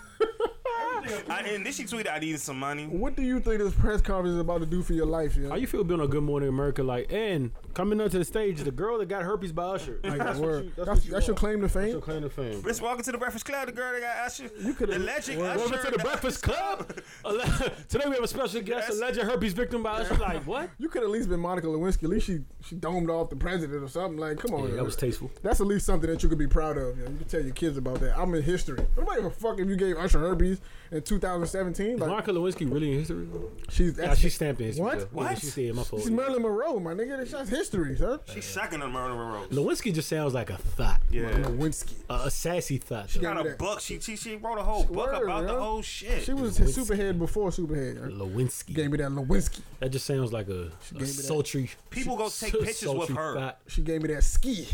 I, 1.31 1.41
and 1.41 1.64
then 1.64 1.73
she 1.73 1.85
tweeted, 1.85 2.11
"I 2.12 2.19
needed 2.19 2.41
some 2.41 2.58
money." 2.58 2.87
what 2.87 3.17
do 3.17 3.23
you 3.23 3.41
think 3.41 3.61
this 3.61 3.75
press 3.75 4.00
conference 4.00 4.35
is 4.35 4.41
about 4.41 4.61
to 4.61 4.67
do 4.67 4.82
for 4.82 4.93
your 4.93 5.06
life? 5.06 5.37
Yeah? 5.37 5.49
How 5.50 5.56
you 5.56 5.67
feel 5.67 5.85
being 5.85 6.00
on 6.00 6.08
Good 6.08 6.23
Morning 6.23 6.49
America? 6.49 6.82
Like, 6.82 7.12
and 7.12 7.50
coming 7.75 8.00
onto 8.00 8.19
the 8.19 8.25
stage, 8.25 8.61
the 8.62 8.70
girl 8.70 8.99
that 8.99 9.08
got 9.08 9.23
herpes 9.23 9.53
by 9.53 9.64
Usher. 9.64 10.00
Like, 10.03 10.19
That's, 10.19 10.38
word. 10.38 10.64
you, 10.67 10.73
that's, 10.76 10.88
That's, 10.88 11.05
you 11.06 11.12
that's 11.12 11.26
your 11.26 11.37
claim 11.37 11.56
to 11.61 11.62
That's 11.62 11.75
fame. 11.75 11.88
your 11.88 12.00
claim 12.00 12.23
to 12.23 12.31
fame. 12.31 12.62
Let's 12.64 12.81
welcome 12.81 13.05
to 13.05 13.12
the 13.12 13.19
Breakfast 13.19 13.44
Club. 13.44 13.67
The 13.67 13.73
girl 13.73 13.93
that 13.93 14.00
got 14.00 14.17
Usher. 14.26 14.50
You 14.61 14.75
coulda- 14.75 14.94
the 14.94 15.05
legend 15.05 15.41
Well, 15.41 15.50
Usher. 15.50 15.58
Welcome 15.70 15.85
to 15.93 15.99
the 15.99 16.03
Breakfast 16.05 16.43
Club. 16.43 16.88
Today 17.88 18.05
we 18.08 18.14
have 18.14 18.25
a 18.25 18.29
special 18.29 18.61
guest, 18.62 18.88
Yes. 18.88 18.99
alleged 18.99 19.20
herpes 19.20 19.53
victim 19.53 19.82
by 19.82 20.00
Usher. 20.00 20.14
Like, 20.17 20.43
what? 20.47 20.70
You 20.79 20.88
could 20.88 21.03
at 21.03 21.11
least 21.11 21.29
been 21.29 21.41
Monica 21.41 21.67
Lewinsky. 21.67 22.05
At 22.05 22.11
least 22.11 22.26
she 22.26 22.41
she 22.64 22.75
domed 22.76 23.11
off 23.11 23.31
the 23.31 23.37
president 23.37 23.82
or 23.82 23.88
something. 23.88 24.19
Like, 24.19 24.38
come 24.38 24.55
on, 24.55 24.69
Yeah, 24.70 24.76
that 24.76 24.85
was 24.85 24.97
tasteful. 24.97 25.31
That's 25.43 25.61
at 25.61 25.67
least 25.67 25.87
something 25.87 26.08
that 26.11 26.23
you 26.23 26.29
could 26.29 26.38
be 26.38 26.47
proud 26.49 26.76
of. 26.79 26.97
You, 26.97 27.05
know? 27.05 27.11
you 27.11 27.17
can 27.19 27.29
tell 27.29 27.41
your 27.43 27.55
kids 27.55 27.76
about 27.76 28.00
that. 28.00 28.19
I'm 28.19 28.35
in 28.35 28.43
history. 28.43 28.85
Nobody 28.97 29.17
give 29.23 29.26
a 29.26 29.31
fuck 29.35 29.58
if 29.61 29.69
you 29.69 29.76
gave 29.76 29.97
Usher 29.97 30.19
herpes 30.20 30.61
in 30.96 31.02
2017. 31.02 31.87
Is 31.94 32.00
Like, 32.00 32.08
Monica 32.08 32.31
Lewinsky 32.32 32.70
really 32.72 32.93
in 32.93 32.98
history? 32.98 33.28
she's 33.69 33.96
Yeah, 33.98 34.14
she's 34.14 34.34
stamped 34.34 34.60
in 34.60 34.66
history. 34.69 34.84
What? 34.84 34.98
though. 34.98 35.04
Yeah, 35.22 35.28
What? 35.28 35.38
she 35.38 35.46
said 35.46 35.75
my 35.75 35.82
fault. 35.84 36.02
she's 36.02 36.10
Marilyn 36.10 36.43
Monroe, 36.43 36.78
my 36.81 36.94
nigga. 36.94 37.31
That's 37.31 37.48
history, 37.50 37.96
sir. 37.96 38.20
She's 38.32 38.44
second 38.44 38.82
in 38.82 38.90
Murder 38.90 39.14
Monroe. 39.14 39.46
Lewinsky 39.50 39.93
just 39.94 40.08
sounds 40.08 40.34
like 40.34 40.50
a 40.50 40.56
thought. 40.56 41.00
Yeah. 41.10 41.31
Lewinsky. 41.31 41.94
A, 42.10 42.14
a 42.26 42.31
sassy 42.31 42.78
thought. 42.78 43.10
She 43.10 43.19
though. 43.20 43.34
got 43.34 43.46
a 43.46 43.50
book. 43.56 43.81
She, 43.81 44.00
she 44.00 44.16
she 44.16 44.37
wrote 44.37 44.58
a 44.58 44.62
whole 44.62 44.84
book 44.84 45.12
Word, 45.12 45.22
about 45.25 45.46
the 45.46 45.52
yo. 45.52 45.60
whole 45.60 45.82
shit. 45.82 46.22
She 46.25 46.32
was 46.32 46.58
Lewinsky. 46.58 46.84
superhead 46.84 47.19
before 47.19 47.50
superhead. 47.50 47.96
yo. 48.10 48.26
Lewinsky. 48.26 48.75
Gave 48.75 48.90
me 48.90 48.98
that 48.98 49.10
Lewinsky. 49.10 49.60
That 49.81 49.90
just 49.90 50.06
sounds 50.06 50.32
like 50.32 50.48
a, 50.48 50.52
a 50.52 50.93
gave 50.93 51.00
me 51.02 51.06
that. 51.06 51.06
sultry. 51.06 51.70
People 51.90 52.16
go 52.16 52.28
take 52.28 52.52
pictures 52.60 52.88
with 52.90 53.10
her. 53.10 53.34
thought. 53.34 53.58
She 53.69 53.82
gave 53.82 54.02
me 54.02 54.12
that 54.14 54.25
ski. 54.25 54.69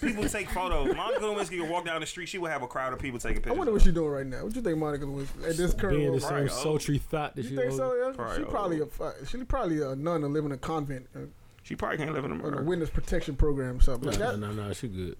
People 0.00 0.28
take 0.28 0.48
photos. 0.50 0.94
Monica 0.94 1.20
Lewinsky 1.24 1.60
would 1.60 1.70
walk 1.70 1.84
down 1.84 2.00
the 2.00 2.06
street. 2.06 2.28
She 2.28 2.38
would 2.38 2.50
have 2.50 2.62
a 2.62 2.66
crowd 2.66 2.92
of 2.92 2.98
people 2.98 3.18
taking 3.18 3.36
pictures. 3.36 3.52
I 3.52 3.56
wonder 3.56 3.72
what 3.72 3.82
she's 3.82 3.92
doing 3.92 4.10
right 4.10 4.26
now. 4.26 4.44
What 4.44 4.52
do 4.52 4.58
you 4.58 4.64
think, 4.64 4.78
Monica 4.78 5.04
Lewinsky? 5.04 5.48
At 5.48 5.56
this 5.56 5.74
current 5.74 5.96
Being 5.98 6.12
the 6.12 6.20
moment? 6.20 6.22
same 6.22 6.32
Right, 6.34 6.50
oh. 6.50 6.62
sultry 6.62 6.98
thought 6.98 7.34
that 7.36 7.42
You 7.42 7.48
she 7.50 7.56
think 7.56 7.72
so? 7.72 7.94
Yeah. 7.94 8.12
Probably 8.14 8.36
She 8.36 8.42
old. 8.42 8.50
probably 8.50 8.80
a 8.80 9.26
she 9.26 9.44
probably 9.44 9.82
a 9.82 9.96
nun 9.96 10.24
and 10.24 10.32
live 10.34 10.44
in 10.44 10.52
a 10.52 10.56
convent 10.58 11.06
uh, 11.14 11.20
she 11.62 11.74
probably 11.74 11.98
can't 11.98 12.12
live 12.14 12.24
in 12.24 12.30
on 12.32 12.40
a 12.40 12.44
America. 12.44 12.62
witness 12.62 12.90
protection 12.90 13.34
program 13.36 13.78
or 13.78 13.80
something. 13.80 14.08
Like 14.10 14.18
No, 14.20 14.30
that. 14.32 14.38
no, 14.38 14.52
no, 14.52 14.72
she 14.72 14.86
good. 14.88 15.16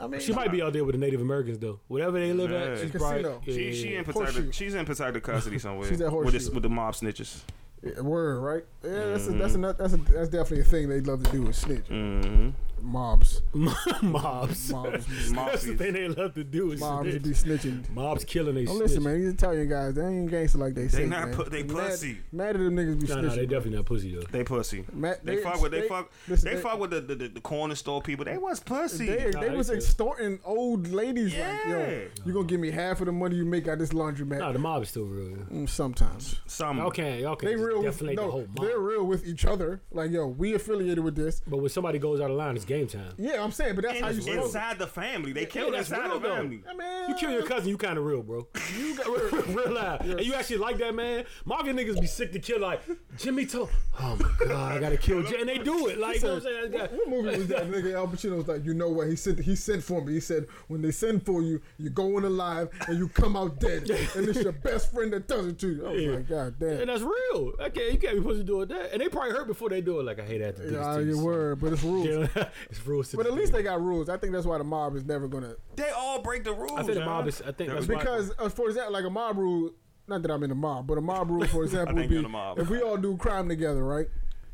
I 0.00 0.06
mean, 0.08 0.20
She 0.20 0.32
might 0.32 0.50
be 0.50 0.60
out 0.62 0.72
there 0.72 0.82
with 0.84 0.94
the 0.94 0.98
Native 0.98 1.20
Americans 1.20 1.58
though. 1.58 1.78
Whatever 1.88 2.18
they 2.18 2.32
live 2.32 2.50
Yeah. 2.50 2.56
at, 2.58 2.78
she's 2.80 2.90
Casino. 2.90 3.30
probably. 3.38 3.54
She 3.54 3.64
yeah, 3.66 3.72
she 3.74 3.92
yeah, 3.92 3.98
in 3.98 4.04
Horseshoe. 4.06 4.20
protected. 4.24 4.54
She's 4.54 4.74
in 4.74 4.86
protected 4.86 5.22
custody 5.22 5.58
somewhere. 5.58 5.88
She's 5.88 6.00
at 6.00 6.10
with 6.12 6.32
this, 6.32 6.44
Horseshoe. 6.44 6.54
with 6.54 6.62
the 6.62 6.68
mob 6.70 6.94
snitches. 6.94 7.42
Yeah, 7.82 8.00
word, 8.00 8.38
right? 8.40 8.64
Yeah, 8.82 9.08
that's 9.10 9.26
a, 9.28 9.32
that's 9.32 9.52
Mm-hmm. 9.52 9.64
a, 9.64 9.72
that's 9.74 9.92
a, 9.92 9.96
that's 9.98 10.28
definitely 10.30 10.60
a 10.60 10.64
thing 10.64 10.88
they 10.88 11.00
love 11.00 11.22
to 11.22 11.30
do 11.30 11.46
is 11.48 11.56
snitch. 11.58 11.84
Mm-hmm. 11.90 12.48
Mobs, 12.84 13.42
yeah. 13.54 13.72
mobs. 14.02 14.70
mobs, 14.70 15.06
That's 15.32 15.62
the 15.64 15.74
thing 15.76 15.94
they 15.94 16.06
love 16.08 16.34
to 16.34 16.44
do 16.44 16.72
is 16.72 16.80
mobs 16.80 17.08
snitch. 17.10 17.22
be 17.22 17.30
snitching. 17.30 17.90
Mobs 17.90 18.24
killing 18.24 18.54
they 18.54 18.62
Oh, 18.66 18.76
snitch. 18.76 18.78
listen, 18.82 19.02
man, 19.02 19.20
these 19.20 19.32
Italian 19.32 19.68
guys, 19.68 19.94
they 19.94 20.04
ain't 20.06 20.30
gangster 20.30 20.58
like 20.58 20.74
they, 20.74 20.88
say. 20.88 20.98
They 20.98 21.06
not 21.06 21.28
man. 21.28 21.34
pu- 21.36 21.50
they 21.50 21.62
Mad- 21.62 21.90
pussy. 21.90 22.18
Mad 22.30 22.48
at 22.48 22.52
them 22.58 22.76
niggas 22.76 23.00
be 23.00 23.06
No, 23.06 23.16
snitching. 23.16 23.22
no, 23.22 23.28
they 23.36 23.46
definitely 23.46 23.76
not 23.76 23.86
pussy 23.86 24.14
though. 24.14 24.20
They 24.30 24.44
pussy. 24.44 24.84
Mad- 24.92 25.20
They, 25.24 25.36
fuck 25.38 25.62
with 25.62 25.72
they, 25.72 25.80
they- 25.82 25.88
fuck 25.88 26.10
listen, 26.28 26.48
they, 26.50 26.56
they- 26.56 26.60
fuck 26.62 26.78
with 26.78 26.90
the, 26.90 27.00
the, 27.00 27.14
the, 27.14 27.28
the 27.28 27.40
corner 27.40 27.74
store 27.74 28.02
people. 28.02 28.24
They 28.26 28.36
was 28.38 28.60
pussy. 28.60 29.06
They, 29.06 29.30
Nah, 29.30 29.40
they 29.40 29.48
they 29.48 29.56
was 29.56 29.68
said- 29.68 29.76
extorting 29.76 30.38
old 30.44 30.88
ladies 30.88 31.32
like, 31.32 31.40
Yeah. 31.66 31.68
yo, 31.88 32.06
you 32.26 32.32
gonna 32.34 32.44
give 32.46 32.60
me 32.60 32.70
half 32.70 33.00
of 33.00 33.06
the 33.06 33.12
money 33.12 33.36
you 33.36 33.46
make 33.46 33.66
at 33.66 33.78
this 33.78 33.90
laundromat? 33.90 34.38
No, 34.38 34.52
the 34.52 34.58
mob 34.58 34.82
is 34.82 34.90
still 34.90 35.04
real. 35.06 35.30
yeah. 35.30 35.36
Mm, 35.52 35.68
Sometimes. 35.68 36.40
Some 36.46 36.76
Y'all 36.78 36.90
They 37.36 37.56
real 37.56 37.82
with, 37.82 37.92
deflate 37.98 38.16
the 38.16 38.22
no, 38.22 38.30
whole 38.30 38.46
mob. 38.54 38.66
they're 38.66 38.78
real 38.78 39.04
with 39.06 39.26
each 39.26 39.44
other. 39.46 39.80
Like, 39.90 40.10
yo, 40.10 40.26
we 40.26 40.54
affiliated 40.54 41.02
with 41.02 41.16
this. 41.16 41.40
But 41.46 41.58
when 41.58 41.68
somebody 41.70 41.98
goes 41.98 42.20
out 42.20 42.30
of 42.30 42.36
line, 42.36 42.56
it's 42.56 42.64
game 42.74 42.86
time. 42.88 43.14
Yeah, 43.18 43.42
I'm 43.42 43.52
saying, 43.52 43.74
but 43.76 43.84
that's 43.84 44.00
how 44.00 44.08
you 44.08 44.16
In- 44.16 44.22
supposed 44.22 44.46
inside 44.46 44.78
the 44.78 44.86
family. 44.86 45.32
They 45.32 45.42
Yeah, 45.42 45.46
killed 45.46 45.74
that's 45.74 45.90
inside 45.90 46.06
real, 46.06 46.20
the 46.20 46.28
family. 46.28 46.62
I 46.68 46.74
mean, 46.74 47.08
You 47.10 47.14
kill 47.16 47.30
your 47.30 47.44
cousin, 47.44 47.68
you 47.68 47.76
kind 47.76 47.98
of 47.98 48.04
real, 48.04 48.22
bro. 48.22 48.46
You 48.78 48.96
got 48.96 49.06
real, 49.32 49.42
real 49.56 49.72
life. 49.72 50.00
And 50.00 50.20
you 50.20 50.34
actually 50.34 50.56
like 50.58 50.78
that 50.78 50.94
man. 50.94 51.24
Mafia 51.44 51.72
niggas 51.72 52.00
be 52.00 52.06
sick 52.06 52.32
to 52.32 52.38
kill. 52.38 52.60
Like 52.60 52.80
Jimmy 53.18 53.46
told, 53.46 53.70
oh 54.00 54.16
my 54.16 54.46
god, 54.46 54.72
I 54.72 54.80
gotta 54.80 54.96
kill 54.96 55.22
Jimmy, 55.22 55.40
and 55.40 55.48
they 55.48 55.58
do 55.58 55.88
it. 55.88 55.98
Like 55.98 56.16
you 56.16 56.22
know 56.28 56.34
what 56.34 56.46
I'm 56.46 56.72
saying. 56.72 56.88
What 56.94 57.08
movie 57.08 57.38
was 57.38 57.46
that? 57.48 57.70
Nigga 57.70 57.94
Al 57.94 58.08
Pacino 58.08 58.36
was 58.38 58.48
like, 58.48 58.64
you 58.64 58.74
know 58.74 58.88
what? 58.88 59.08
He 59.08 59.16
said 59.16 59.38
he 59.38 59.54
sent 59.56 59.82
for 59.84 60.02
me. 60.04 60.14
He 60.14 60.20
said 60.20 60.46
when 60.68 60.82
they 60.82 60.90
send 60.90 61.24
for 61.24 61.42
you, 61.42 61.60
you 61.78 61.90
go 61.90 62.18
in 62.18 62.24
alive 62.24 62.68
and 62.88 62.98
you 62.98 63.08
come 63.08 63.36
out 63.36 63.60
dead, 63.60 63.88
and 64.16 64.28
it's 64.28 64.42
your 64.42 64.52
best 64.52 64.92
friend 64.92 65.12
that 65.12 65.28
does 65.28 65.46
it 65.46 65.58
to 65.60 65.68
you. 65.68 65.86
Oh 65.86 65.92
was 65.92 66.02
Yeah. 66.02 66.10
like, 66.12 66.28
God 66.28 66.54
damn. 66.58 66.80
And 66.80 66.88
that's 66.88 67.02
real. 67.02 67.52
Okay, 67.60 67.92
you 67.92 67.98
can't 67.98 68.14
be 68.14 68.20
supposed 68.20 68.40
to 68.40 68.44
do 68.44 68.62
it 68.62 68.68
that. 68.70 68.92
And 68.92 69.00
they 69.00 69.08
probably 69.08 69.30
hurt 69.32 69.46
before 69.46 69.68
they 69.68 69.80
do 69.80 70.00
it. 70.00 70.04
Like 70.04 70.18
I 70.20 70.24
hate 70.24 70.38
that 70.38 70.56
Yeah, 70.58 70.94
your 70.98 71.02
you. 71.02 71.18
word, 71.24 71.60
but 71.60 71.72
it's 71.72 71.82
rules. 71.82 72.28
Yeah, 72.60 72.66
it's 72.70 72.86
rules. 72.86 73.10
to 73.10 73.16
But 73.16 73.26
at 73.26 73.32
least 73.34 73.52
they 73.52 73.62
got 73.62 73.80
rules. 73.82 74.08
I 74.08 74.16
think 74.16 74.32
that's 74.32 74.46
why 74.46 74.58
the 74.58 74.64
mob 74.64 74.96
is 74.96 75.04
never 75.04 75.28
gonna. 75.28 75.54
They 75.76 75.90
all 75.90 76.20
break 76.22 76.44
the 76.44 76.52
rules. 76.52 76.72
I 76.78 76.82
think 76.82 76.94
the 76.98 77.04
mob 77.04 77.26
is. 77.28 77.40
I 77.42 77.52
think 77.52 77.70
that's 77.70 77.88
why- 77.88 77.98
Because 77.98 78.32
uh, 78.38 78.48
for 78.48 78.68
example, 78.68 78.92
like 78.92 79.04
a 79.04 79.10
mob 79.10 79.38
rule. 79.38 79.70
Not 80.06 80.20
that 80.20 80.30
I'm 80.30 80.42
in 80.42 80.50
the 80.50 80.54
mob, 80.54 80.86
but 80.86 80.98
a 80.98 81.00
mob 81.00 81.30
rule, 81.30 81.46
for 81.46 81.62
example, 81.64 81.94
would 81.94 82.08
be 82.08 82.14
you're 82.14 82.18
in 82.18 82.24
the 82.24 82.28
mob. 82.28 82.58
if 82.58 82.68
we 82.68 82.82
all 82.82 82.98
do 82.98 83.16
crime 83.16 83.48
together, 83.48 83.82
right? 83.82 84.06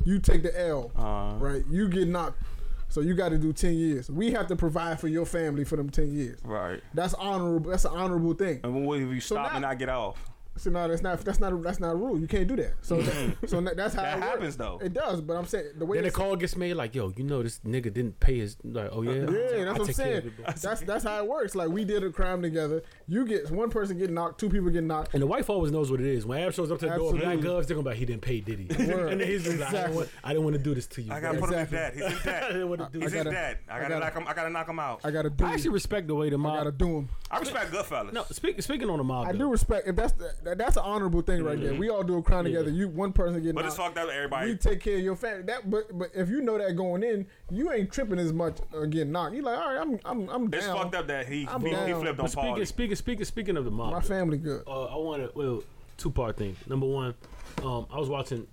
You 0.04 0.20
take 0.20 0.44
the 0.44 0.58
L, 0.68 0.92
Uh-huh. 0.94 1.34
right? 1.44 1.64
You 1.68 1.88
get 1.88 2.06
knocked, 2.06 2.40
so 2.88 3.00
you 3.00 3.14
got 3.14 3.30
to 3.30 3.38
do 3.38 3.52
ten 3.52 3.74
years. 3.74 4.08
We 4.08 4.30
have 4.30 4.46
to 4.46 4.54
provide 4.56 5.00
for 5.00 5.08
your 5.08 5.26
family 5.26 5.64
for 5.64 5.74
them 5.76 5.90
ten 5.90 6.12
years. 6.14 6.38
Right. 6.44 6.80
That's 6.94 7.14
honorable. 7.14 7.70
That's 7.72 7.84
an 7.84 7.90
honorable 7.92 8.34
thing. 8.34 8.60
And 8.62 8.86
what 8.86 9.00
if 9.00 9.08
you 9.12 9.20
stop 9.20 9.50
now- 9.50 9.56
and 9.56 9.66
I 9.66 9.74
get 9.74 9.88
off? 9.88 10.29
So 10.60 10.68
no, 10.70 10.86
that's 10.86 11.02
not 11.02 11.18
that's 11.20 11.40
not 11.40 11.62
that's 11.62 11.80
not 11.80 11.92
a 11.92 11.96
rule. 11.96 12.18
You 12.20 12.26
can't 12.26 12.46
do 12.46 12.54
that. 12.56 12.74
So 12.82 13.00
that, 13.00 13.36
so 13.48 13.60
that's 13.62 13.94
how 13.94 14.02
That 14.02 14.18
it 14.18 14.22
happens, 14.22 14.42
works. 14.42 14.56
though. 14.56 14.78
It 14.82 14.92
does, 14.92 15.20
but 15.22 15.36
I'm 15.36 15.46
saying 15.46 15.70
the 15.78 15.86
way 15.86 15.96
Then 15.96 16.04
the 16.04 16.10
call 16.10 16.36
gets 16.36 16.54
made 16.56 16.74
like, 16.74 16.94
yo, 16.94 17.12
you 17.16 17.24
know 17.24 17.42
this 17.42 17.60
nigga 17.60 17.84
didn't 17.92 18.20
pay 18.20 18.38
his. 18.38 18.56
Like, 18.62 18.90
oh 18.92 19.00
yeah, 19.02 19.12
Yeah, 19.12 19.22
I 19.22 19.64
that's 19.64 19.78
what 19.78 19.88
I'm 19.88 19.94
saying. 19.94 20.16
of 20.18 20.26
it, 20.26 20.36
bro. 20.36 20.44
That's 20.60 20.80
that's 20.82 21.04
how 21.04 21.18
it 21.18 21.26
works. 21.26 21.54
Like 21.54 21.68
we 21.70 21.84
did 21.84 22.04
a 22.04 22.10
crime 22.10 22.42
together. 22.42 22.82
You 23.08 23.24
get 23.26 23.50
one 23.50 23.70
person 23.70 23.96
get 23.98 24.10
knocked, 24.10 24.38
two 24.38 24.50
people 24.50 24.68
get 24.70 24.84
knocked. 24.84 25.14
And 25.14 25.22
the 25.22 25.26
wife 25.26 25.48
always 25.48 25.72
knows 25.72 25.90
what 25.90 26.00
it 26.00 26.06
is. 26.06 26.26
When 26.26 26.38
Ab 26.42 26.52
shows 26.52 26.70
up 26.70 26.78
to 26.80 26.86
the 26.86 26.94
door, 26.96 27.06
Absolutely. 27.14 27.20
black 27.26 27.40
gloves, 27.40 27.66
they're 27.66 27.74
gonna 27.76 27.84
be 27.84 27.90
like, 27.90 27.98
he 27.98 28.04
didn't 28.04 28.22
pay, 28.22 28.40
did 28.40 28.58
he? 28.58 28.66
And 29.10 29.20
then 29.20 29.26
he's 29.28 29.44
just 29.44 29.58
like, 29.58 29.68
I, 29.70 29.72
didn't 29.82 29.94
want, 29.94 30.08
I 30.24 30.28
didn't 30.34 30.44
want 30.44 30.56
to 30.56 30.62
do 30.62 30.74
this 30.74 30.86
to 30.88 31.02
you. 31.02 31.12
I 31.12 31.20
gotta 31.20 31.38
bro. 31.38 31.46
put 31.48 31.54
him 31.56 31.62
Exactly. 31.62 32.02
in 32.02 32.08
dead. 32.10 32.12
He's 32.18 32.26
in 32.26 32.34
I 32.44 32.46
didn't 32.48 32.68
want 32.68 32.80
to 32.82 32.88
do 32.92 33.00
He's 33.00 33.12
this. 33.12 33.18
in 33.20 33.24
gotta- 33.24 33.34
dead. 33.36 33.58
I 33.68 33.72
I 33.76 33.80
gotta, 33.80 33.88
gotta- 33.94 34.04
knock 34.04 34.14
him. 34.14 34.28
I 34.28 34.34
gotta 34.34 34.50
knock 34.50 34.68
him 34.68 34.78
out. 34.78 35.00
I 35.04 35.10
gotta 35.10 35.30
do. 35.30 35.44
I 35.44 35.52
actually 35.54 35.70
respect 35.70 36.06
the 36.06 36.14
way 36.14 36.28
the 36.30 36.38
mob. 36.38 36.52
I 36.52 36.54
mob. 36.56 36.64
gotta 36.64 36.76
do 36.76 36.86
them. 36.94 37.08
I 37.30 37.38
respect 37.38 37.72
Goodfellas. 37.72 38.12
No, 38.12 38.24
speak, 38.30 38.60
speaking 38.62 38.90
on 38.90 38.98
the 38.98 39.04
mob, 39.04 39.28
I 39.28 39.32
though, 39.32 39.38
do 39.38 39.50
respect. 39.50 39.86
If 39.88 39.96
that's 39.96 40.12
the, 40.12 40.32
that- 40.50 40.58
that's 40.58 40.76
an 40.76 40.82
honorable 40.84 41.22
thing 41.22 41.42
right 41.42 41.60
there. 41.60 41.74
We 41.74 41.88
all 41.88 42.02
do 42.02 42.18
a 42.18 42.22
crime 42.22 42.46
Yeah. 42.46 42.58
together. 42.58 42.70
You 42.76 42.88
one 42.88 43.12
person 43.12 43.42
get 43.42 43.54
but 43.54 43.64
it's 43.64 43.78
knocked. 43.78 43.96
fucked 43.96 44.08
up. 44.08 44.14
Everybody. 44.14 44.50
We 44.52 44.56
take 44.56 44.80
care 44.80 44.96
of 44.96 45.02
your 45.02 45.16
family. 45.16 45.42
That, 45.44 45.68
but 45.70 45.96
but 45.98 46.10
if 46.14 46.28
you 46.28 46.40
know 46.42 46.58
that 46.58 46.76
going 46.76 47.02
in, 47.02 47.26
you 47.50 47.72
ain't 47.72 47.92
tripping 47.92 48.18
as 48.18 48.32
much 48.32 48.58
or 48.72 48.86
getting 48.86 49.12
knocked. 49.12 49.34
You 49.34 49.42
like, 49.42 49.58
all 49.58 49.72
right, 49.74 49.80
I'm 49.80 49.98
I'm 50.04 50.28
I'm 50.28 50.50
down. 50.50 50.58
It's 50.60 50.66
fucked 50.68 50.94
up 50.94 51.06
that 51.06 51.26
he 51.28 51.46
I'm 51.48 51.60
he, 51.62 51.68
he 51.70 51.74
down. 51.74 52.00
flipped 52.00 52.18
on 52.20 52.24
But 52.24 52.30
speaking, 52.30 52.48
party. 52.50 52.64
speaking, 52.66 52.96
speaking, 52.96 53.24
speaking 53.24 53.56
of 53.56 53.64
the 53.64 53.70
mob, 53.70 53.92
My 53.92 54.00
family 54.00 54.38
good. 54.38 54.62
uh, 54.66 54.84
I 54.84 54.96
want 54.96 55.22
to 55.22 55.38
well 55.38 55.62
two 55.96 56.10
part 56.10 56.36
thing. 56.36 56.56
Number 56.68 56.86
one, 56.86 57.14
um, 57.62 57.86
I 57.92 57.98
was 57.98 58.08
watching 58.08 58.46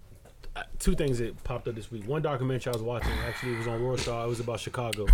uh, 0.55 0.63
two 0.79 0.95
things 0.95 1.19
that 1.19 1.43
popped 1.43 1.67
up 1.67 1.75
this 1.75 1.91
week. 1.91 2.07
One 2.07 2.21
documentary 2.21 2.73
I 2.73 2.75
was 2.75 2.83
watching 2.83 3.11
actually 3.27 3.53
it 3.53 3.57
was 3.59 3.67
on 3.67 3.83
World 3.83 3.99
Star. 3.99 4.25
It 4.25 4.29
was 4.29 4.39
about 4.39 4.59
Chicago. 4.59 5.05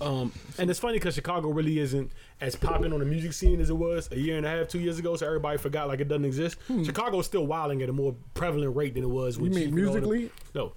Um, 0.00 0.32
and 0.58 0.70
it's 0.70 0.78
funny 0.80 0.94
because 0.94 1.14
Chicago 1.14 1.48
really 1.50 1.78
isn't 1.78 2.10
as 2.40 2.54
popping 2.54 2.92
on 2.92 2.98
the 3.00 3.04
music 3.06 3.32
scene 3.32 3.60
as 3.60 3.70
it 3.70 3.76
was 3.76 4.08
a 4.12 4.18
year 4.18 4.36
and 4.36 4.44
a 4.46 4.48
half, 4.50 4.68
two 4.68 4.78
years 4.80 4.98
ago. 4.98 5.16
So 5.16 5.26
everybody 5.26 5.58
forgot 5.58 5.88
like 5.88 6.00
it 6.00 6.08
doesn't 6.08 6.24
exist. 6.24 6.56
Chicago's 6.84 7.26
still 7.26 7.46
wilding 7.46 7.82
at 7.82 7.88
a 7.88 7.92
more 7.92 8.14
prevalent 8.34 8.76
rate 8.76 8.94
than 8.94 9.04
it 9.04 9.10
was. 9.10 9.38
With 9.38 9.52
Hmm. 9.52 9.58
You 9.58 9.64
mean 9.70 9.76
Chief 9.76 9.78
and 9.96 10.04
all 10.04 10.10
musically? 10.12 10.30
No. 10.54 10.72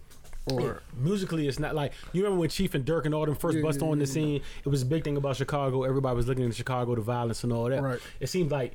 Or 0.45 0.81
musically, 0.97 1.47
it's 1.47 1.59
not 1.59 1.75
like 1.75 1.93
you 2.11 2.23
remember 2.23 2.39
when 2.39 2.49
Chief 2.49 2.73
and 2.73 2.83
Dirk 2.83 3.05
and 3.05 3.13
all 3.13 3.25
them 3.25 3.35
first 3.35 3.57
Yeah, 3.57 3.63
bust 3.63 3.81
yeah, 3.81 3.87
on 3.87 3.99
the 3.99 4.05
yeah. 4.05 4.11
scene. 4.11 4.41
It 4.65 4.69
was 4.69 4.81
a 4.81 4.85
big 4.85 5.03
thing 5.03 5.15
about 5.17 5.35
Chicago. 5.35 5.83
Everybody 5.83 6.15
was 6.15 6.27
looking 6.27 6.45
at 6.45 6.55
Chicago, 6.55 6.95
the 6.95 7.01
violence 7.01 7.43
and 7.43 7.53
all 7.53 7.69
that. 7.69 7.83
Right. 7.83 7.99
It 8.19 8.27
seems 8.27 8.51
like, 8.51 8.73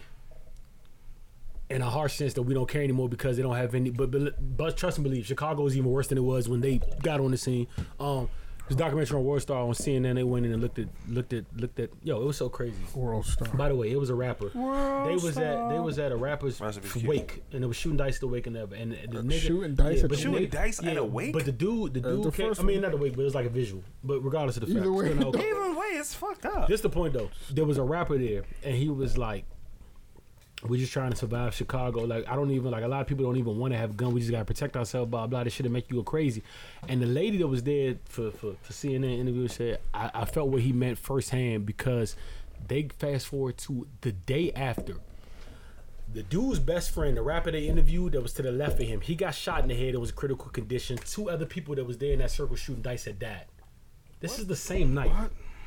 in 1.70 1.82
a 1.82 1.88
harsh 1.90 2.14
sense, 2.14 2.34
that 2.34 2.42
we 2.42 2.54
don't 2.54 2.68
care 2.68 2.82
anymore 2.82 3.08
because 3.08 3.36
they 3.36 3.42
don't 3.42 3.56
have 3.56 3.74
any. 3.74 3.90
But 3.90 4.10
but, 4.10 4.56
but 4.56 4.76
trust 4.76 4.98
and 4.98 5.04
believe, 5.04 5.26
Chicago 5.26 5.66
is 5.66 5.76
even 5.76 5.90
worse 5.90 6.06
than 6.08 6.18
it 6.18 6.22
was 6.22 6.48
when 6.48 6.60
they 6.60 6.80
got 7.02 7.20
on 7.20 7.30
the 7.32 7.38
scene. 7.38 7.66
Um, 7.98 8.28
this 8.68 8.76
documentary 8.76 9.18
on 9.18 9.24
World 9.24 9.42
Star 9.42 9.62
on 9.62 9.70
CNN, 9.74 10.14
they 10.14 10.22
went 10.24 10.46
in 10.46 10.52
and 10.52 10.62
looked 10.62 10.78
at 10.78 10.86
looked 11.08 11.32
at 11.32 11.44
looked 11.56 11.78
at. 11.80 11.90
Yo, 12.02 12.20
it 12.20 12.24
was 12.24 12.36
so 12.38 12.48
crazy. 12.48 12.76
World 12.94 13.26
Star. 13.26 13.48
By 13.48 13.68
the 13.68 13.76
way, 13.76 13.90
it 13.90 13.98
was 14.00 14.08
a 14.10 14.14
rapper. 14.14 14.50
World 14.54 15.08
they 15.08 15.14
was 15.14 15.36
at 15.36 15.68
they 15.68 15.78
was 15.78 15.98
at 15.98 16.12
a 16.12 16.16
rapper's 16.16 16.60
Rest 16.60 16.80
in 16.96 17.06
wake, 17.06 17.42
and 17.52 17.62
it 17.62 17.66
was 17.66 17.76
shooting 17.76 17.98
dice 17.98 18.14
at 18.16 18.20
the 18.20 18.26
wake 18.28 18.46
and 18.46 18.56
ever. 18.56 18.74
And 18.74 18.92
the 18.92 19.18
uh, 19.18 19.22
nigga 19.22 19.40
shooting 19.40 19.74
dice 19.74 20.02
at 20.02 20.08
but 20.08 20.18
the 20.18 20.24
the 20.24 20.30
nigga- 20.46 20.50
Dice 20.50 20.82
at 20.82 20.96
a 20.96 21.04
wake? 21.04 21.32
But 21.32 21.44
the 21.44 21.52
dude, 21.52 21.94
the 21.94 22.00
uh, 22.00 22.10
dude, 22.14 22.24
the 22.24 22.30
came, 22.32 22.48
first 22.48 22.60
I 22.60 22.64
mean 22.64 22.80
not 22.80 22.92
the 22.92 22.96
wake, 22.96 23.14
but 23.14 23.20
it 23.22 23.24
was 23.24 23.34
like 23.34 23.46
a 23.46 23.50
visual. 23.50 23.82
But 24.02 24.20
regardless 24.24 24.56
of 24.56 24.66
the 24.66 24.70
Either 24.70 24.80
fact, 24.80 24.92
way. 24.92 25.14
still, 25.14 25.28
okay. 25.28 25.48
Even 25.50 25.76
way, 25.76 25.86
it's 25.98 26.14
fucked 26.14 26.46
up. 26.46 26.68
This 26.68 26.80
the 26.80 26.88
point 26.90 27.12
though. 27.12 27.30
There 27.50 27.64
was 27.66 27.76
a 27.78 27.82
rapper 27.82 28.16
there, 28.18 28.44
and 28.62 28.74
he 28.74 28.88
was 28.88 29.18
like, 29.18 29.44
"We're 30.66 30.80
just 30.80 30.92
trying 30.92 31.10
to 31.10 31.16
survive 31.16 31.54
Chicago. 31.54 32.04
Like 32.04 32.28
I 32.28 32.34
don't 32.36 32.50
even 32.50 32.70
like 32.70 32.84
a 32.84 32.88
lot 32.88 33.00
of 33.00 33.06
people 33.06 33.24
don't 33.24 33.36
even 33.36 33.58
want 33.58 33.72
to 33.72 33.78
have 33.78 33.90
a 33.90 33.94
gun. 33.94 34.12
We 34.12 34.20
just 34.20 34.32
gotta 34.32 34.44
protect 34.44 34.76
ourselves. 34.76 35.10
Blah 35.10 35.26
blah. 35.26 35.44
This 35.44 35.52
shit 35.52 35.70
make 35.70 35.90
you 35.90 35.96
go 35.96 36.02
crazy." 36.02 36.42
And 36.88 37.00
the 37.02 37.06
lady 37.06 37.38
that 37.38 37.48
was 37.48 37.62
there 37.62 37.96
for 38.06 38.30
for, 38.30 38.54
for 38.62 38.72
CNN 38.72 39.18
interview 39.18 39.48
said, 39.48 39.80
I, 39.92 40.10
"I 40.14 40.24
felt 40.24 40.48
what 40.48 40.62
he 40.62 40.72
meant 40.72 40.98
firsthand 40.98 41.66
because 41.66 42.16
they 42.66 42.88
fast 42.98 43.26
forward 43.26 43.58
to 43.58 43.86
the 44.00 44.12
day 44.12 44.52
after." 44.52 44.96
The 46.12 46.22
dude's 46.22 46.60
best 46.60 46.90
friend, 46.92 47.16
the 47.16 47.22
rapper 47.22 47.50
they 47.50 47.66
interviewed 47.66 48.12
that 48.12 48.20
was 48.20 48.32
to 48.34 48.42
the 48.42 48.52
left 48.52 48.80
of 48.80 48.86
him, 48.86 49.00
he 49.00 49.16
got 49.16 49.34
shot 49.34 49.62
in 49.62 49.68
the 49.68 49.74
head. 49.74 49.94
It 49.94 50.00
was 50.00 50.10
a 50.10 50.14
critical 50.14 50.48
condition. 50.48 50.96
Two 50.98 51.28
other 51.28 51.44
people 51.44 51.74
that 51.74 51.84
was 51.84 51.98
there 51.98 52.12
in 52.12 52.20
that 52.20 52.30
circle 52.30 52.54
shooting 52.54 52.82
dice 52.82 53.04
had 53.04 53.18
died. 53.18 53.46
This 54.20 54.38
is 54.38 54.46
the 54.46 54.56
same 54.56 54.94
night. 54.94 55.10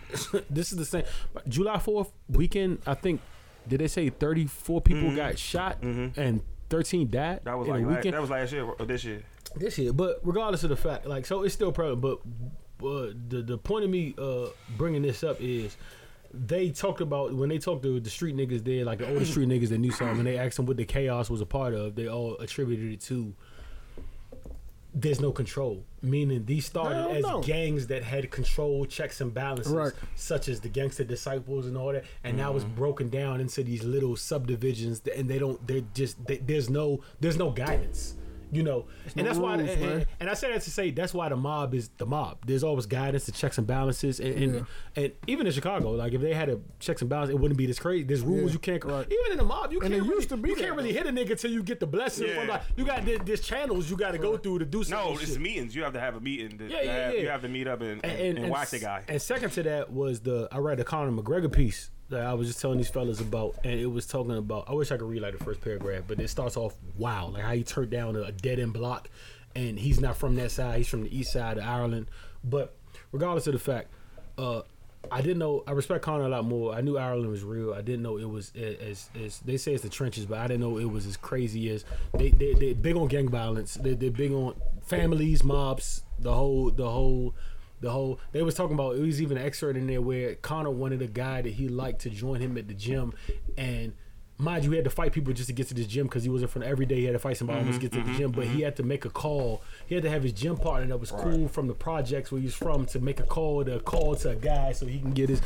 this 0.49 0.71
is 0.71 0.77
the 0.77 0.85
same. 0.85 1.03
July 1.47 1.79
Fourth 1.79 2.11
weekend. 2.29 2.79
I 2.87 2.93
think. 2.93 3.21
Did 3.67 3.79
they 3.81 3.87
say 3.87 4.09
thirty 4.09 4.45
four 4.45 4.81
people 4.81 5.15
got 5.15 5.37
shot 5.37 5.81
and 5.81 6.41
thirteen 6.69 7.09
died? 7.09 7.37
Mm-hmm. 7.37 7.45
That 7.45 7.57
was 7.57 7.67
like 7.67 7.85
weekend 7.85 8.13
that 8.13 8.21
was 8.21 8.29
last 8.29 8.51
year 8.51 8.63
or 8.63 8.85
this 8.85 9.03
year. 9.03 9.23
this 9.55 9.77
year. 9.77 9.93
But 9.93 10.19
regardless 10.23 10.63
of 10.63 10.69
the 10.69 10.75
fact, 10.75 11.05
like, 11.05 11.25
so 11.25 11.43
it's 11.43 11.53
still 11.53 11.71
prevalent. 11.71 12.01
But 12.01 12.85
uh, 12.85 13.13
the 13.29 13.41
the 13.41 13.57
point 13.57 13.83
of 13.85 13.89
me 13.89 14.15
uh, 14.17 14.47
bringing 14.77 15.01
this 15.01 15.23
up 15.23 15.37
is 15.39 15.77
they 16.33 16.69
talked 16.69 17.01
about 17.01 17.33
when 17.33 17.49
they 17.49 17.57
talked 17.57 17.83
to 17.83 17.99
the 17.99 18.09
street 18.09 18.35
niggas 18.35 18.63
there, 18.63 18.85
like 18.85 18.99
the 18.99 19.09
older 19.09 19.25
street 19.25 19.47
niggas 19.49 19.69
that 19.69 19.77
knew 19.77 19.91
something, 19.91 20.19
and 20.19 20.27
they 20.27 20.37
asked 20.37 20.57
them 20.57 20.65
what 20.65 20.77
the 20.77 20.85
chaos 20.85 21.29
was 21.29 21.41
a 21.41 21.45
part 21.45 21.73
of. 21.73 21.95
They 21.95 22.07
all 22.07 22.37
attributed 22.37 22.91
it 22.91 23.01
to 23.01 23.33
there's 25.01 25.19
no 25.21 25.31
control, 25.31 25.83
meaning 26.01 26.45
these 26.45 26.65
started 26.65 27.17
as 27.17 27.23
no. 27.23 27.41
gangs 27.41 27.87
that 27.87 28.03
had 28.03 28.31
control, 28.31 28.85
checks 28.85 29.21
and 29.21 29.33
balances, 29.33 29.71
Right. 29.71 29.93
such 30.15 30.49
as 30.49 30.59
the 30.59 30.69
gangster 30.69 31.03
disciples 31.03 31.67
and 31.67 31.77
all 31.77 31.93
that, 31.93 32.03
and 32.23 32.35
now 32.35 32.55
it's 32.55 32.65
mm-hmm. 32.65 32.75
broken 32.75 33.09
down 33.09 33.39
into 33.39 33.63
these 33.63 33.83
little 33.83 34.15
subdivisions, 34.15 35.01
and 35.15 35.29
they 35.29 35.37
don't, 35.37 35.65
they're 35.67 35.83
just, 35.93 36.25
they, 36.25 36.37
there's 36.37 36.69
no, 36.69 37.01
there's 37.19 37.37
no 37.37 37.51
guidance, 37.51 38.15
you 38.51 38.63
know, 38.63 38.87
and 39.05 39.17
no 39.17 39.23
that's 39.23 39.37
why, 39.37 39.55
rules, 39.57 39.69
and, 39.69 39.83
and, 39.83 40.05
and 40.19 40.29
I 40.29 40.33
say 40.33 40.51
that 40.51 40.61
to 40.61 40.71
say 40.71 40.91
that's 40.91 41.13
why 41.13 41.29
the 41.29 41.35
mob 41.35 41.73
is 41.73 41.89
the 41.97 42.05
mob. 42.05 42.39
There's 42.45 42.63
always 42.63 42.85
guidance, 42.85 43.25
the 43.25 43.31
checks 43.31 43.57
and 43.57 43.67
balances, 43.67 44.19
and 44.19 44.35
and, 44.37 44.65
and 44.95 45.11
even 45.27 45.47
in 45.47 45.53
Chicago, 45.53 45.91
like 45.91 46.13
if 46.13 46.21
they 46.21 46.33
had 46.33 46.49
a 46.49 46.59
checks 46.79 47.01
and 47.01 47.09
balances, 47.09 47.35
it 47.35 47.39
wouldn't 47.39 47.57
be 47.57 47.65
this 47.65 47.79
crazy. 47.79 48.03
There's 48.03 48.21
rules 48.21 48.51
Yeah, 48.51 48.53
you 48.53 48.59
can't, 48.59 48.85
right. 48.85 49.05
even 49.11 49.31
in 49.33 49.37
the 49.37 49.43
mob, 49.43 49.71
you 49.71 49.79
And 49.81 49.91
can't 49.91 50.03
really, 50.03 50.15
used 50.15 50.29
to 50.29 50.37
be 50.37 50.49
you 50.49 50.55
that, 50.55 50.61
can't 50.63 50.75
really 50.75 50.91
though. 50.91 51.03
hit 51.03 51.07
a 51.07 51.11
nigga 51.11 51.39
till 51.39 51.51
you 51.51 51.63
get 51.63 51.79
the 51.79 51.87
blessing 51.87 52.27
from 52.29 52.47
Yeah. 52.47 52.53
like 52.53 52.63
you 52.75 52.85
got 52.85 53.03
th- 53.05 53.21
there's 53.25 53.41
channels 53.41 53.89
you 53.89 53.97
got 53.97 54.11
to 54.11 54.17
go 54.17 54.37
through 54.37 54.59
to 54.59 54.65
do 54.65 54.83
something. 54.83 55.13
No, 55.15 55.19
it's 55.19 55.37
meetings. 55.37 55.75
You 55.75 55.83
have 55.83 55.93
to 55.93 55.99
have 55.99 56.15
a 56.15 56.19
meeting. 56.21 56.57
To, 56.57 56.67
Yeah, 56.67 56.81
yeah, 56.81 56.93
have, 57.05 57.13
yeah. 57.13 57.19
You 57.21 57.29
have 57.29 57.41
to 57.41 57.47
meet 57.49 57.67
up 57.67 57.81
and, 57.81 58.03
and, 58.05 58.37
and, 58.37 58.49
watch 58.49 58.69
the 58.71 58.79
guy. 58.79 59.03
And 59.07 59.21
second 59.21 59.51
to 59.51 59.63
that 59.63 59.91
was 59.91 60.21
the 60.21 60.47
I 60.51 60.59
read 60.59 60.77
the 60.79 60.83
Conor 60.83 61.11
McGregor 61.11 61.51
piece 61.51 61.91
that 62.09 62.25
I 62.25 62.33
was 62.33 62.47
just 62.47 62.61
telling 62.61 62.77
these 62.77 62.89
fellas 62.89 63.19
about, 63.19 63.55
and 63.63 63.79
it 63.79 63.87
was 63.87 64.05
talking 64.07 64.35
about. 64.37 64.65
I 64.69 64.73
wish 64.73 64.91
I 64.91 64.97
could 64.97 65.09
read 65.09 65.21
like 65.21 65.37
the 65.37 65.43
first 65.43 65.61
paragraph, 65.61 66.03
but 66.07 66.19
it 66.19 66.29
starts 66.29 66.57
off 66.57 66.75
wow, 66.97 67.27
like 67.27 67.43
how 67.43 67.51
he 67.53 67.63
turned 67.63 67.89
down 67.91 68.15
a, 68.15 68.31
dead 68.31 68.59
end 68.59 68.73
block, 68.73 69.09
and 69.55 69.77
he's 69.77 69.99
not 69.99 70.15
from 70.17 70.35
that 70.35 70.51
side. 70.51 70.77
He's 70.77 70.87
from 70.87 71.03
the 71.03 71.17
east 71.17 71.33
side 71.33 71.57
of 71.57 71.63
Ireland. 71.65 72.07
But 72.43 72.75
regardless 73.11 73.47
of 73.47 73.53
the 73.53 73.59
fact, 73.59 73.89
uh, 74.37 74.61
I 75.11 75.21
didn't 75.21 75.39
know. 75.39 75.63
I 75.67 75.71
respect 75.71 76.03
Conor 76.03 76.25
a 76.25 76.29
lot 76.29 76.45
more. 76.45 76.73
I 76.73 76.81
knew 76.81 76.97
Ireland 76.97 77.29
was 77.29 77.43
real. 77.43 77.73
I 77.73 77.81
didn't 77.81 78.03
know 78.03 78.17
it 78.17 78.29
was 78.29 78.51
a- 78.55 78.89
as 78.89 79.09
as 79.21 79.39
they 79.39 79.57
say 79.57 79.73
it's 79.73 79.83
the 79.83 79.89
trenches, 79.89 80.25
but 80.25 80.37
I 80.39 80.47
didn't 80.47 80.61
know 80.61 80.77
it 80.77 80.89
was 80.89 81.05
as 81.05 81.17
crazy 81.17 81.69
as 81.69 81.85
they 82.17 82.29
they 82.29 82.53
they 82.53 82.73
big 82.73 82.95
on 82.95 83.07
gang 83.07 83.29
violence. 83.29 83.75
They 83.75 83.93
they're 83.93 84.11
big 84.11 84.31
on 84.31 84.55
families, 84.83 85.43
mobs, 85.43 86.03
the 86.19 86.33
whole 86.33 86.71
the 86.71 86.89
whole 86.89 87.35
the 87.79 87.91
whole. 87.91 88.19
They 88.31 88.41
was 88.41 88.55
talking 88.55 88.73
about. 88.73 88.95
It 88.95 89.01
was 89.01 89.21
even 89.21 89.37
an 89.37 89.45
excerpt 89.45 89.77
in 89.77 89.87
there 89.87 90.01
where 90.01 90.35
Connor 90.35 90.71
wanted 90.71 91.01
a 91.01 91.07
guy 91.07 91.41
that 91.41 91.53
he 91.53 91.67
liked 91.67 92.01
to 92.01 92.09
join 92.09 92.41
him 92.41 92.57
at 92.57 92.67
the 92.67 92.73
gym, 92.73 93.13
and 93.57 93.93
mind 94.37 94.63
you, 94.63 94.71
he 94.71 94.77
had 94.77 94.85
to 94.85 94.91
fight 94.91 95.13
people 95.13 95.33
just 95.33 95.47
to 95.47 95.53
get 95.53 95.67
to 95.67 95.73
this 95.73 95.87
gym 95.87 96.05
because 96.07 96.23
he 96.23 96.29
wasn't 96.29 96.51
from 96.51 96.63
every 96.63 96.85
day. 96.85 96.95
He 96.95 97.05
had 97.05 97.13
to 97.13 97.19
fight 97.19 97.37
somebody 97.37 97.59
almost 97.59 97.79
mm-hmm, 97.79 97.81
get 97.81 97.91
to 97.93 97.99
the 97.99 98.03
mm-hmm, 98.03 98.17
gym, 98.17 98.31
but 98.31 98.45
he 98.45 98.49
mm-hmm. 98.51 98.63
had 98.63 98.75
to 98.77 98.83
make 98.83 99.05
a 99.05 99.09
call. 99.09 99.61
He 99.87 99.95
had 99.95 100.03
to 100.03 100.09
have 100.09 100.23
his 100.23 100.33
gym 100.33 100.57
partner 100.57 100.87
that 100.87 100.97
was 100.97 101.11
cool 101.11 101.47
from 101.47 101.67
the 101.67 101.73
projects 101.73 102.31
where 102.31 102.41
he's 102.41 102.53
from 102.53 102.85
to 102.87 102.99
make 102.99 103.19
a 103.19 103.23
call 103.23 103.63
to 103.65 103.79
call 103.79 104.15
to 104.17 104.31
a 104.31 104.35
guy 104.35 104.71
so 104.73 104.85
he 104.85 104.99
can 104.99 105.11
get 105.11 105.29
his. 105.29 105.41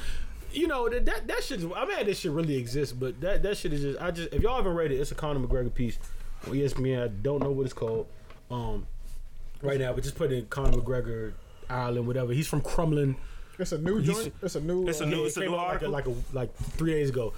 You 0.52 0.68
know 0.68 0.90
that 0.90 1.06
that, 1.06 1.28
that 1.28 1.44
shit. 1.44 1.60
Is, 1.60 1.66
I'm 1.76 1.88
mad 1.88 2.06
this 2.06 2.20
shit 2.20 2.32
really 2.32 2.58
exists, 2.58 2.94
but 2.94 3.22
that 3.22 3.44
that 3.44 3.58
shit 3.58 3.72
is 3.72 3.82
just. 3.82 4.02
I 4.02 4.12
just 4.12 4.34
if 4.34 4.42
y'all 4.42 4.58
haven't 4.58 4.74
read 4.74 4.92
it, 4.92 4.96
it's 4.96 5.12
a 5.12 5.16
Conor 5.16 5.40
McGregor 5.40 5.74
piece 5.74 5.98
on 6.48 6.56
E 6.56 6.60
ESPN. 6.60 7.04
I 7.04 7.08
don't 7.08 7.42
know 7.42 7.52
what 7.52 7.64
it's 7.64 7.74
called. 7.74 8.08
Um, 8.50 8.86
right 9.62 9.80
now, 9.80 9.94
but 9.94 10.04
just 10.04 10.16
put 10.16 10.32
in 10.32 10.46
Conor 10.48 10.78
McGregor, 10.78 11.34
Ireland, 11.72 12.08
whatever. 12.08 12.34
He's 12.34 12.48
from 12.48 12.62
Crumlin. 12.62 13.16
It's 13.60 13.72
a 13.72 13.78
new 13.78 13.98
He's- 14.00 14.16
joint. 14.24 14.34
It's 14.42 14.56
a 14.56 14.62
new. 14.62 14.88
It's 14.88 15.02
a 15.02 15.04
uh, 15.04 15.08
new- 15.08 15.20
Yeah, 15.22 15.26
it's 15.28 15.38
it 15.38 15.42
a 15.42 15.44
came 15.44 15.52
new 15.52 15.58
out 15.60 15.68
like 15.74 15.82
a, 15.82 15.88
like 15.88 16.06
a 16.08 16.14
like 16.34 16.56
three 16.56 16.92
days 16.94 17.10
ago. 17.10 17.34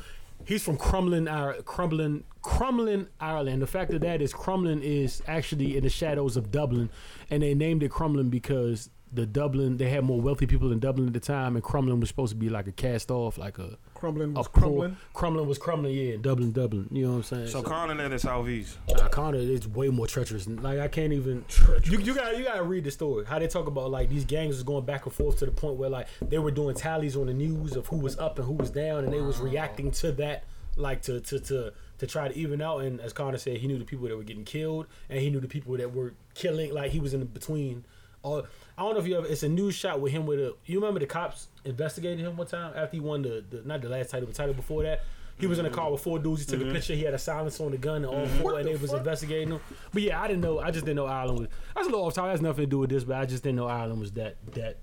He's 0.45 0.61
from 0.63 0.77
Crumlin, 0.77 1.27
Ir- 1.31 1.61
Crumlin, 1.63 2.23
Crumlin, 2.43 3.07
Ireland. 3.19 3.61
The 3.61 3.67
fact 3.67 3.93
of 3.93 4.01
that 4.01 4.21
is, 4.21 4.33
Crumlin 4.33 4.81
is 4.81 5.21
actually 5.27 5.77
in 5.77 5.83
the 5.83 5.89
shadows 5.89 6.35
of 6.35 6.51
Dublin, 6.51 6.89
and 7.29 7.41
they 7.43 7.53
named 7.53 7.81
it 7.83 7.91
Crumlin 7.91 8.29
because 8.29 8.89
the 9.13 9.25
Dublin 9.25 9.77
they 9.77 9.89
had 9.89 10.03
more 10.03 10.19
wealthy 10.19 10.45
people 10.47 10.71
in 10.71 10.79
Dublin 10.79 11.07
at 11.07 11.13
the 11.13 11.19
time, 11.19 11.55
and 11.55 11.63
Crumlin 11.63 11.99
was 11.99 12.09
supposed 12.09 12.31
to 12.31 12.35
be 12.37 12.49
like 12.49 12.67
a 12.67 12.71
cast 12.73 13.09
off, 13.11 13.37
like 13.37 13.57
a 13.59 13.77
Crumbling 14.03 14.33
was 14.33 14.49
poor- 14.49 14.61
crumbling. 14.61 14.97
Crumlin 15.15 15.45
was 15.47 15.57
Crumlin, 15.57 15.95
yeah, 15.95 16.17
Dublin, 16.19 16.51
Dublin. 16.51 16.89
You 16.91 17.05
know 17.05 17.11
what 17.11 17.17
I'm 17.19 17.23
saying? 17.23 17.47
So 17.47 17.63
Connor 17.63 18.03
in 18.03 18.11
the 18.11 18.19
southeast. 18.19 18.77
Nah, 18.89 19.07
Connor 19.07 19.37
is 19.37 19.65
way 19.65 19.87
more 19.87 20.07
treacherous. 20.07 20.45
Like 20.45 20.79
I 20.79 20.89
can't 20.89 21.13
even. 21.13 21.45
You, 21.85 21.99
you 21.99 22.13
got 22.13 22.37
you 22.37 22.43
got 22.43 22.55
to 22.55 22.63
read 22.63 22.83
the 22.83 22.91
story. 22.91 23.23
How 23.23 23.39
they 23.39 23.47
talk 23.47 23.67
about 23.67 23.91
like 23.91 24.09
these 24.09 24.25
gangs 24.25 24.55
was 24.55 24.63
going 24.63 24.83
back 24.83 25.05
and 25.05 25.13
forth 25.15 25.39
to 25.39 25.45
the 25.45 25.53
point 25.53 25.75
where 25.75 25.89
like 25.89 26.07
they 26.21 26.37
were 26.37 26.51
doing 26.51 26.75
tallies 26.75 27.15
on 27.15 27.27
the 27.27 27.33
news 27.33 27.77
of 27.77 27.87
who 27.87 27.95
was 27.95 28.19
up 28.19 28.37
and 28.39 28.45
who 28.45 28.55
was 28.55 28.69
down, 28.69 29.05
and 29.05 29.13
they 29.13 29.21
was 29.21 29.39
reacting 29.39 29.89
to 29.91 30.11
that 30.11 30.43
like 30.75 31.01
to 31.03 31.21
to 31.21 31.39
to 31.39 31.71
to 31.99 32.05
try 32.05 32.27
to 32.27 32.37
even 32.37 32.61
out. 32.61 32.79
And 32.79 32.99
as 32.99 33.13
Connor 33.13 33.37
said, 33.37 33.55
he 33.55 33.67
knew 33.67 33.79
the 33.79 33.85
people 33.85 34.09
that 34.09 34.17
were 34.17 34.23
getting 34.23 34.43
killed, 34.43 34.87
and 35.09 35.21
he 35.21 35.29
knew 35.29 35.39
the 35.39 35.47
people 35.47 35.77
that 35.77 35.93
were 35.93 36.13
killing. 36.35 36.73
Like 36.73 36.91
he 36.91 36.99
was 36.99 37.13
in 37.13 37.23
between. 37.23 37.85
All 38.23 38.45
I 38.77 38.81
don't 38.81 38.93
know 38.93 38.99
if 38.99 39.07
you 39.07 39.17
ever. 39.17 39.27
It's 39.27 39.43
a 39.43 39.49
news 39.49 39.75
shot 39.75 39.99
with 39.99 40.11
him 40.11 40.25
with 40.25 40.39
a. 40.39 40.55
You 40.65 40.79
remember 40.79 40.99
the 40.99 41.05
cops 41.05 41.47
investigated 41.65 42.19
him 42.19 42.35
one 42.37 42.47
time 42.47 42.73
after 42.75 42.97
he 42.97 42.99
won 42.99 43.21
the, 43.21 43.43
the 43.49 43.61
not 43.63 43.81
the 43.81 43.89
last 43.89 44.09
title, 44.09 44.25
but 44.25 44.35
title 44.35 44.53
before 44.53 44.83
that. 44.83 45.01
He 45.39 45.47
was 45.47 45.59
in 45.59 45.65
a 45.65 45.69
car 45.69 45.91
with 45.91 46.01
four 46.01 46.19
dudes. 46.19 46.41
He 46.41 46.57
took 46.57 46.65
a 46.67 46.71
picture. 46.71 46.93
He 46.93 47.03
had 47.03 47.13
a 47.13 47.19
silence 47.19 47.59
on 47.59 47.71
the 47.71 47.77
gun 47.77 47.97
and 47.97 48.05
all 48.05 48.25
four, 48.27 48.59
and 48.59 48.67
they 48.67 48.75
was 48.75 48.93
investigating 48.93 49.49
him. 49.49 49.59
But 49.91 50.03
yeah, 50.03 50.21
I 50.21 50.27
didn't 50.27 50.41
know. 50.41 50.59
I 50.59 50.71
just 50.71 50.85
didn't 50.85 50.97
know 50.97 51.05
Ireland 51.05 51.39
was. 51.39 51.47
That's 51.75 51.87
a 51.87 51.89
little 51.89 52.05
off 52.05 52.13
topic. 52.13 52.31
That's 52.33 52.41
nothing 52.41 52.65
to 52.65 52.69
do 52.69 52.79
with 52.79 52.89
this, 52.91 53.03
but 53.03 53.17
I 53.17 53.25
just 53.25 53.43
didn't 53.43 53.57
know 53.57 53.67
Ireland 53.67 53.99
was 53.99 54.11
that 54.13 54.35
that. 54.53 54.77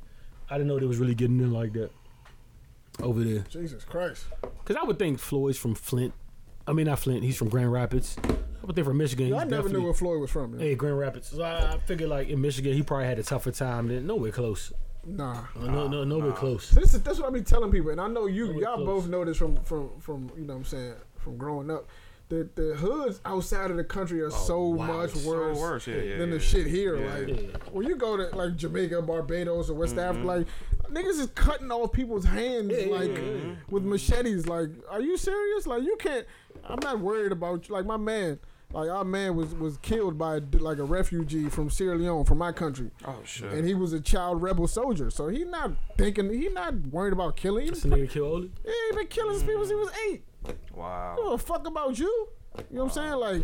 I 0.50 0.54
didn't 0.58 0.66
know 0.68 0.78
they 0.80 0.86
was 0.86 0.98
really 0.98 1.14
getting 1.14 1.38
in 1.38 1.52
like 1.52 1.72
that 1.74 1.90
over 3.00 3.22
there. 3.22 3.44
Jesus 3.48 3.84
Christ. 3.84 4.24
Because 4.42 4.76
I 4.76 4.84
would 4.84 4.98
think 4.98 5.18
Floyd's 5.18 5.56
from 5.56 5.74
Flint. 5.74 6.12
I 6.66 6.72
mean, 6.72 6.86
not 6.86 6.98
Flint. 6.98 7.22
He's 7.22 7.36
from 7.36 7.48
Grand 7.48 7.72
Rapids. 7.72 8.16
I 8.62 8.66
would 8.66 8.74
think 8.74 8.86
from 8.86 8.98
Michigan. 8.98 9.28
Yo, 9.28 9.38
I 9.38 9.44
never 9.44 9.68
knew 9.68 9.82
where 9.82 9.94
Floyd 9.94 10.20
was 10.20 10.30
from. 10.30 10.54
yo. 10.54 10.60
Hey, 10.60 10.74
Grand 10.74 10.98
Rapids. 10.98 11.28
So 11.28 11.42
I, 11.42 11.72
I 11.74 11.78
figured 11.78 12.10
like 12.10 12.28
in 12.28 12.40
Michigan, 12.40 12.72
he 12.74 12.82
probably 12.82 13.06
had 13.06 13.18
a 13.18 13.22
tougher 13.22 13.50
time 13.52 13.88
than 13.88 14.06
nowhere 14.06 14.32
close. 14.32 14.72
Nah. 15.06 15.44
no, 15.58 15.88
no, 15.88 16.04
nowhere 16.04 16.32
close. 16.32 16.66
So 16.66 16.78
this 16.80 16.92
is 16.92 17.02
that's 17.02 17.18
what 17.18 17.28
I 17.28 17.30
be 17.32 17.40
telling 17.42 17.70
people, 17.70 17.90
and 17.90 18.00
I 18.00 18.06
know 18.06 18.26
you 18.26 18.48
Nowhere 18.48 18.62
y'all 18.62 18.76
close. 18.76 18.86
both 18.86 19.08
know 19.08 19.24
this 19.24 19.38
from 19.38 19.56
from 19.64 19.90
from 19.98 20.30
you 20.36 20.44
know 20.44 20.52
what 20.54 20.58
I'm 20.60 20.64
saying 20.66 20.94
from 21.16 21.38
growing 21.38 21.70
up. 21.70 21.88
The 22.28 22.48
the 22.54 22.74
hoods 22.76 23.18
outside 23.24 23.70
of 23.72 23.76
the 23.78 23.82
country 23.82 24.20
are 24.20 24.30
so 24.30 24.62
wow, 24.68 24.86
much 24.98 25.12
so 25.12 25.28
worse, 25.28 25.58
worse, 25.58 25.86
yeah, 25.88 25.96
yeah, 25.96 26.16
than 26.18 26.30
the 26.30 26.36
yeah. 26.36 26.42
shit 26.42 26.66
here. 26.66 26.96
Yeah. 26.96 27.14
Like 27.16 27.28
Yeah. 27.28 27.56
when 27.72 27.86
you 27.88 27.96
go 27.96 28.16
to 28.18 28.36
like 28.36 28.56
Jamaica, 28.56 29.00
Barbados, 29.02 29.70
or 29.70 29.74
West 29.74 29.96
Mm-hmm. 29.96 30.00
Africa, 30.10 30.26
like 30.26 30.46
niggas 30.92 31.18
is 31.18 31.26
cutting 31.34 31.72
off 31.72 31.92
people's 31.92 32.26
hands 32.26 32.70
Yeah, 32.70 32.80
yeah, 32.84 32.94
like 32.94 33.08
yeah, 33.16 33.20
yeah. 33.22 33.54
with 33.70 33.82
machetes. 33.84 34.46
Like, 34.46 34.68
are 34.90 35.00
you 35.00 35.16
serious? 35.16 35.66
Like 35.66 35.82
you 35.82 35.96
can't. 35.98 36.26
I'm 36.64 36.78
not 36.82 37.00
worried 37.00 37.32
about 37.32 37.68
you. 37.68 37.74
like 37.74 37.86
my 37.86 37.96
man. 37.96 38.38
Like 38.72 38.88
our 38.88 39.04
man 39.04 39.34
was 39.34 39.54
was 39.54 39.78
killed 39.78 40.16
by 40.16 40.38
like 40.52 40.78
a 40.78 40.84
refugee 40.84 41.48
from 41.48 41.70
Sierra 41.70 41.96
Leone, 41.96 42.24
from 42.24 42.38
my 42.38 42.52
country, 42.52 42.90
Oh 43.04 43.18
shit. 43.24 43.50
and 43.52 43.66
he 43.66 43.74
was 43.74 43.92
a 43.92 44.00
child 44.00 44.40
rebel 44.42 44.68
soldier. 44.68 45.10
So 45.10 45.26
he 45.28 45.44
not 45.44 45.72
thinking, 45.98 46.30
he 46.32 46.48
not 46.48 46.74
worried 46.86 47.12
about 47.12 47.36
killing. 47.36 47.64
He, 47.64 47.70
This 47.70 47.84
nigga 47.84 48.08
kill 48.08 48.26
Oli. 48.26 48.50
he 48.64 48.70
ain't 48.70 48.96
been 48.96 49.06
killing 49.08 49.32
his 49.34 49.42
people 49.42 49.66
since 49.66 49.70
he 49.70 49.74
was 49.74 49.90
eight. 50.08 50.22
wow. 50.72 51.16
What 51.18 51.30
the 51.32 51.38
fuck 51.44 51.66
about 51.66 51.98
you. 51.98 52.28
You 52.70 52.76
know 52.76 52.84
what 52.84 52.96
I'm 52.96 53.02
saying? 53.02 53.14
Like 53.14 53.42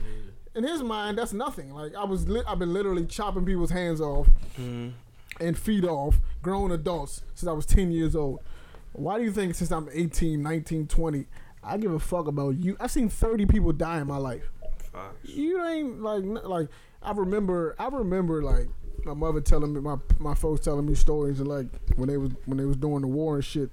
in 0.54 0.62
his 0.64 0.82
mind, 0.82 1.18
that's 1.18 1.32
nothing. 1.32 1.74
Like 1.74 1.94
I 1.96 2.04
was, 2.04 2.28
li- 2.28 2.42
I've 2.46 2.58
been 2.60 2.72
literally 2.72 3.04
chopping 3.06 3.44
people's 3.44 3.70
hands 3.70 4.00
off 4.00 4.28
mm-hmm. 4.58 4.90
and 5.44 5.58
feet 5.58 5.84
off, 5.84 6.20
grown 6.40 6.70
adults 6.70 7.22
since 7.34 7.48
I 7.48 7.52
was 7.52 7.66
10 7.66 7.90
years 7.90 8.14
old. 8.14 8.40
Why 8.92 9.18
do 9.18 9.24
you 9.24 9.32
think 9.32 9.54
since 9.56 9.70
I'm 9.72 9.88
18, 9.92 10.40
19, 10.42 10.86
20, 10.86 11.26
I 11.62 11.76
give 11.76 11.92
a 11.92 11.98
fuck 11.98 12.26
about 12.28 12.56
you? 12.56 12.76
I've 12.80 12.90
seen 12.90 13.08
30 13.10 13.44
people 13.46 13.72
die 13.72 14.00
in 14.00 14.06
my 14.06 14.16
life. 14.16 14.50
Facts. 14.96 15.28
You 15.28 15.62
ain't 15.64 16.00
like 16.02 16.24
like 16.24 16.68
I 17.02 17.12
remember 17.12 17.76
I 17.78 17.88
remember 17.88 18.42
like 18.42 18.68
my 19.04 19.14
mother 19.14 19.40
telling 19.40 19.74
me 19.74 19.80
my 19.80 19.96
my 20.18 20.34
folks 20.34 20.64
telling 20.64 20.86
me 20.86 20.94
stories 20.94 21.38
and 21.38 21.48
like 21.48 21.66
when 21.96 22.08
they 22.08 22.16
was 22.16 22.32
when 22.46 22.56
they 22.58 22.64
was 22.64 22.76
doing 22.76 23.02
the 23.02 23.06
war 23.06 23.36
and 23.36 23.44
shit. 23.44 23.70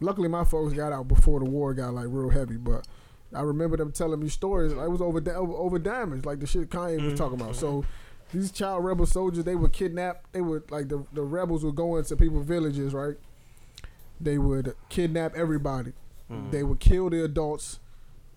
Luckily 0.00 0.28
my 0.28 0.44
folks 0.44 0.72
got 0.72 0.92
out 0.92 1.08
before 1.08 1.40
the 1.40 1.46
war 1.46 1.74
got 1.74 1.94
like 1.94 2.06
real 2.08 2.30
heavy, 2.30 2.56
but 2.56 2.86
I 3.34 3.42
remember 3.42 3.76
them 3.76 3.92
telling 3.92 4.20
me 4.20 4.28
stories. 4.28 4.72
Like, 4.72 4.86
it 4.86 4.90
was 4.90 5.00
over, 5.02 5.18
over 5.36 5.52
over 5.52 5.78
damage, 5.78 6.24
like 6.24 6.40
the 6.40 6.46
shit 6.46 6.70
Kanye 6.70 7.04
was 7.04 7.18
talking 7.18 7.40
about. 7.40 7.56
So 7.56 7.84
these 8.32 8.50
child 8.50 8.84
rebel 8.84 9.06
soldiers, 9.06 9.44
they 9.44 9.56
would 9.56 9.72
kidnap. 9.72 10.24
They 10.32 10.40
would 10.40 10.70
like 10.70 10.88
the 10.88 11.04
the 11.12 11.22
rebels 11.22 11.64
would 11.64 11.76
go 11.76 11.96
into 11.96 12.16
people's 12.16 12.46
villages, 12.46 12.94
right? 12.94 13.16
They 14.20 14.38
would 14.38 14.74
kidnap 14.88 15.34
everybody. 15.36 15.92
They 16.50 16.62
would 16.64 16.80
kill 16.80 17.08
the 17.08 17.22
adults, 17.22 17.78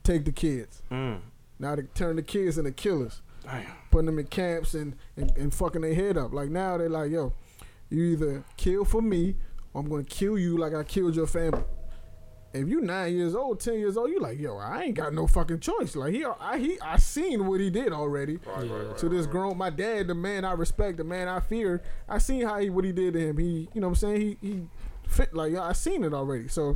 take 0.03 0.25
the 0.25 0.31
kids. 0.31 0.83
Mm. 0.91 1.21
Now 1.59 1.75
they 1.75 1.83
turn 1.93 2.15
the 2.15 2.21
kids 2.21 2.57
into 2.57 2.71
killers, 2.71 3.21
Damn. 3.43 3.65
putting 3.91 4.05
them 4.05 4.17
in 4.19 4.27
camps 4.27 4.73
and, 4.73 4.95
and, 5.17 5.31
and 5.37 5.53
fucking 5.53 5.81
their 5.81 5.93
head 5.93 6.17
up. 6.17 6.33
Like 6.33 6.49
now 6.49 6.77
they're 6.77 6.89
like, 6.89 7.11
yo, 7.11 7.33
you 7.89 8.03
either 8.03 8.43
kill 8.57 8.85
for 8.85 9.01
me 9.01 9.35
or 9.73 9.81
I'm 9.81 9.89
gonna 9.89 10.03
kill 10.03 10.37
you 10.37 10.57
like 10.57 10.73
I 10.73 10.83
killed 10.83 11.15
your 11.15 11.27
family. 11.27 11.63
If 12.51 12.67
you 12.67 12.81
nine 12.81 13.13
years 13.15 13.35
old, 13.35 13.59
ten 13.59 13.75
years 13.75 13.95
old, 13.95 14.09
you 14.09 14.19
like, 14.19 14.39
yo, 14.39 14.57
I 14.57 14.83
ain't 14.83 14.95
got 14.95 15.13
no 15.13 15.27
fucking 15.27 15.59
choice. 15.59 15.95
Like 15.95 16.13
he, 16.13 16.25
I, 16.25 16.57
he, 16.57 16.79
I 16.81 16.97
seen 16.97 17.45
what 17.45 17.59
he 17.59 17.69
did 17.69 17.93
already 17.93 18.39
to 18.97 19.09
this 19.09 19.27
grown. 19.27 19.55
My 19.55 19.69
dad, 19.69 20.07
the 20.07 20.15
man 20.15 20.43
I 20.45 20.53
respect, 20.53 20.97
the 20.97 21.03
man 21.03 21.27
I 21.27 21.41
fear. 21.41 21.83
I 22.07 22.17
seen 22.17 22.47
how 22.47 22.57
he, 22.57 22.71
what 22.71 22.85
he 22.85 22.91
did 22.91 23.13
to 23.13 23.19
him. 23.19 23.37
He, 23.37 23.69
you 23.75 23.81
know, 23.81 23.87
what 23.89 23.91
I'm 23.91 23.95
saying 23.95 24.21
he, 24.21 24.37
he 24.41 24.63
fit 25.07 25.35
like 25.35 25.53
I 25.55 25.73
seen 25.73 26.03
it 26.03 26.11
already. 26.13 26.47
So 26.47 26.75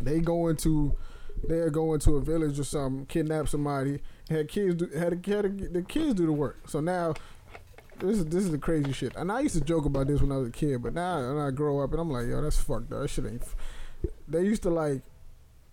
they 0.00 0.18
go 0.18 0.48
into 0.48 0.96
they'll 1.48 1.70
go 1.70 1.94
into 1.94 2.16
a 2.16 2.20
village 2.20 2.58
or 2.58 2.64
something, 2.64 3.06
kidnap 3.06 3.48
somebody, 3.48 4.00
had 4.28 4.48
kids 4.48 4.76
do, 4.76 4.86
had, 4.96 5.24
had 5.26 5.72
the 5.72 5.84
kids 5.86 6.14
do 6.14 6.26
the 6.26 6.32
work. 6.32 6.68
So 6.68 6.80
now 6.80 7.14
this 7.98 8.18
is 8.18 8.26
this 8.26 8.44
is 8.44 8.50
the 8.50 8.58
crazy 8.58 8.92
shit. 8.92 9.14
And 9.16 9.30
I 9.30 9.40
used 9.40 9.54
to 9.54 9.60
joke 9.60 9.84
about 9.84 10.06
this 10.06 10.20
when 10.20 10.32
I 10.32 10.36
was 10.36 10.48
a 10.48 10.52
kid, 10.52 10.82
but 10.82 10.94
now 10.94 11.16
when 11.34 11.44
I 11.44 11.50
grow 11.50 11.80
up 11.80 11.92
and 11.92 12.00
I'm 12.00 12.10
like, 12.10 12.26
yo, 12.26 12.40
that's 12.42 12.60
fucked 12.60 12.92
up. 12.92 13.02
That 13.02 13.08
shit 13.08 13.26
ain't. 13.26 13.42
f-" 13.42 13.56
They 14.28 14.42
used 14.42 14.62
to 14.62 14.70
like, 14.70 15.02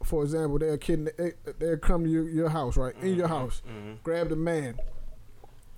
for 0.03 0.23
example, 0.23 0.59
they're 0.59 0.77
kid 0.77 1.11
they, 1.17 1.33
they'll 1.59 1.77
come 1.77 2.03
to 2.03 2.09
your, 2.09 2.29
your 2.29 2.49
house 2.49 2.77
right 2.77 2.95
in 3.01 3.15
your 3.15 3.27
mm-hmm. 3.27 3.35
house, 3.35 3.61
mm-hmm. 3.67 3.93
grab 4.03 4.29
the 4.29 4.35
man, 4.35 4.77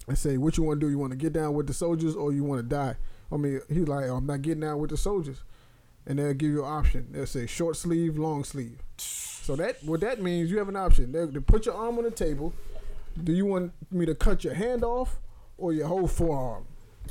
and 0.07 0.17
say, 0.17 0.37
what 0.37 0.57
you 0.57 0.63
want 0.63 0.79
to 0.79 0.85
do? 0.85 0.91
You 0.91 0.97
want 0.97 1.11
to 1.11 1.17
get 1.17 1.33
down 1.33 1.53
with 1.53 1.67
the 1.67 1.73
soldiers 1.73 2.15
or 2.15 2.31
you 2.31 2.43
want 2.43 2.61
to 2.61 2.67
die? 2.67 2.95
I 3.31 3.37
mean, 3.37 3.61
he's 3.69 3.87
like, 3.87 4.09
oh, 4.09 4.17
I'm 4.17 4.25
not 4.25 4.41
getting 4.41 4.61
down 4.61 4.79
with 4.79 4.89
the 4.89 4.97
soldiers 4.97 5.43
and 6.05 6.19
they'll 6.19 6.33
give 6.33 6.49
you 6.49 6.65
an 6.65 6.71
option. 6.71 7.07
They'll 7.11 7.25
say 7.25 7.45
short 7.47 7.77
sleeve, 7.77 8.17
long 8.17 8.43
sleeve. 8.43 8.79
So 9.41 9.55
that 9.55 9.83
what 9.83 10.01
that 10.01 10.21
means, 10.21 10.51
you 10.51 10.57
have 10.59 10.69
an 10.69 10.75
option. 10.75 11.11
They, 11.11 11.25
they 11.25 11.39
put 11.39 11.65
your 11.65 11.75
arm 11.75 11.97
on 11.97 12.03
the 12.03 12.11
table. 12.11 12.53
Do 13.23 13.33
you 13.33 13.45
want 13.45 13.73
me 13.91 14.05
to 14.05 14.15
cut 14.15 14.43
your 14.43 14.53
hand 14.53 14.83
off 14.83 15.17
or 15.57 15.73
your 15.73 15.87
whole 15.87 16.07
forearm? 16.07 16.65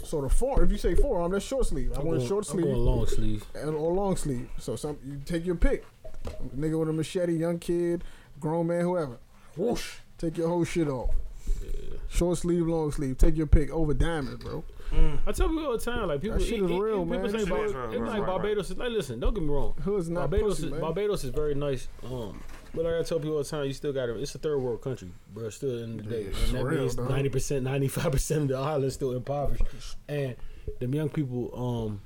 So 0.05 0.21
the 0.23 0.29
forearm, 0.29 0.65
if 0.65 0.71
you 0.73 0.79
say 0.79 0.95
forearm, 0.95 1.33
that's 1.33 1.45
short 1.45 1.67
sleeve. 1.67 1.93
I 1.93 2.01
I'm 2.01 2.07
want 2.07 2.19
going, 2.19 2.27
a 2.27 2.29
short 2.29 2.47
I'm 2.47 2.53
sleeve 2.53 2.65
going 2.67 2.79
long 2.79 3.07
sleeve. 3.07 3.45
and 3.55 3.75
or 3.75 3.93
long 3.93 4.17
sleeve. 4.17 4.49
So 4.59 4.77
some 4.77 4.97
you 5.05 5.21
take 5.25 5.45
your 5.45 5.57
pick. 5.57 5.85
Nigga 6.57 6.79
with 6.79 6.89
a 6.89 6.93
machete, 6.93 7.33
young 7.37 7.59
kid, 7.59 8.05
grown 8.39 8.69
man, 8.69 8.83
whoever. 8.83 9.19
Whoosh, 9.57 9.97
take 10.19 10.39
your 10.39 10.49
whole 10.49 10.65
shit 10.65 10.89
off. 10.89 11.11
Short 12.11 12.37
sleeve, 12.39 12.67
long 12.67 12.91
sleeve. 12.91 13.17
Take 13.19 13.37
your 13.37 13.47
pick 13.47 13.71
over 13.71 13.95
diamond, 13.95 14.41
bro. 14.41 14.65
I 15.27 15.31
tell 15.31 15.49
people 15.49 15.65
all 15.67 15.73
the 15.73 15.79
time, 15.79 16.09
like 16.09 16.21
people, 16.21 16.39
That 16.39 16.45
shit 16.45 16.61
is 16.61 16.69
it- 16.71 16.75
it- 16.75 16.81
real, 16.81 17.05
people 17.05 17.07
man. 17.07 17.31
think 17.31 17.45
That 17.45 17.49
Bar- 17.49 17.65
is 17.67 17.73
real, 17.75 17.85
it's 17.85 17.95
right, 18.01 18.09
like 18.11 18.19
right, 18.23 18.27
Barbados 18.27 18.71
is 18.71 18.77
like, 18.77 18.91
listen, 18.91 19.21
don't 19.21 19.33
get 19.33 19.43
me 19.45 19.49
wrong. 19.49 19.75
Hood's 19.85 20.11
not 20.11 20.23
Barbados 20.29 20.57
pussy, 20.57 20.65
is 20.67 20.71
man. 20.73 20.81
Barbados 20.81 21.23
is 21.25 21.31
very 21.31 21.55
nice. 21.55 21.87
Um, 22.05 22.43
but 22.75 22.85
like 22.85 22.95
I 22.95 23.03
tell 23.05 23.19
people 23.19 23.37
all 23.37 23.43
the 23.45 23.49
time, 23.49 23.67
you 23.67 23.73
still 23.73 23.93
got 23.93 24.07
to 24.07 24.19
It's 24.19 24.35
a 24.35 24.39
third 24.39 24.59
world 24.59 24.83
country, 24.83 25.13
bro. 25.33 25.49
Still 25.51 25.85
in 25.85 25.99
the 25.99 26.03
day, 26.03 26.25
and 26.27 26.55
that 26.57 26.65
real, 26.65 26.81
means 26.81 26.97
ninety 26.97 27.29
percent, 27.29 27.63
ninety 27.65 27.87
five 27.87 28.11
percent 28.11 28.43
of 28.43 28.49
the 28.49 28.57
island 28.59 28.93
still 28.93 29.13
impoverished. 29.13 29.63
And 30.09 30.35
them 30.81 30.93
young 30.93 31.09
people, 31.11 31.53
um, 31.55 32.01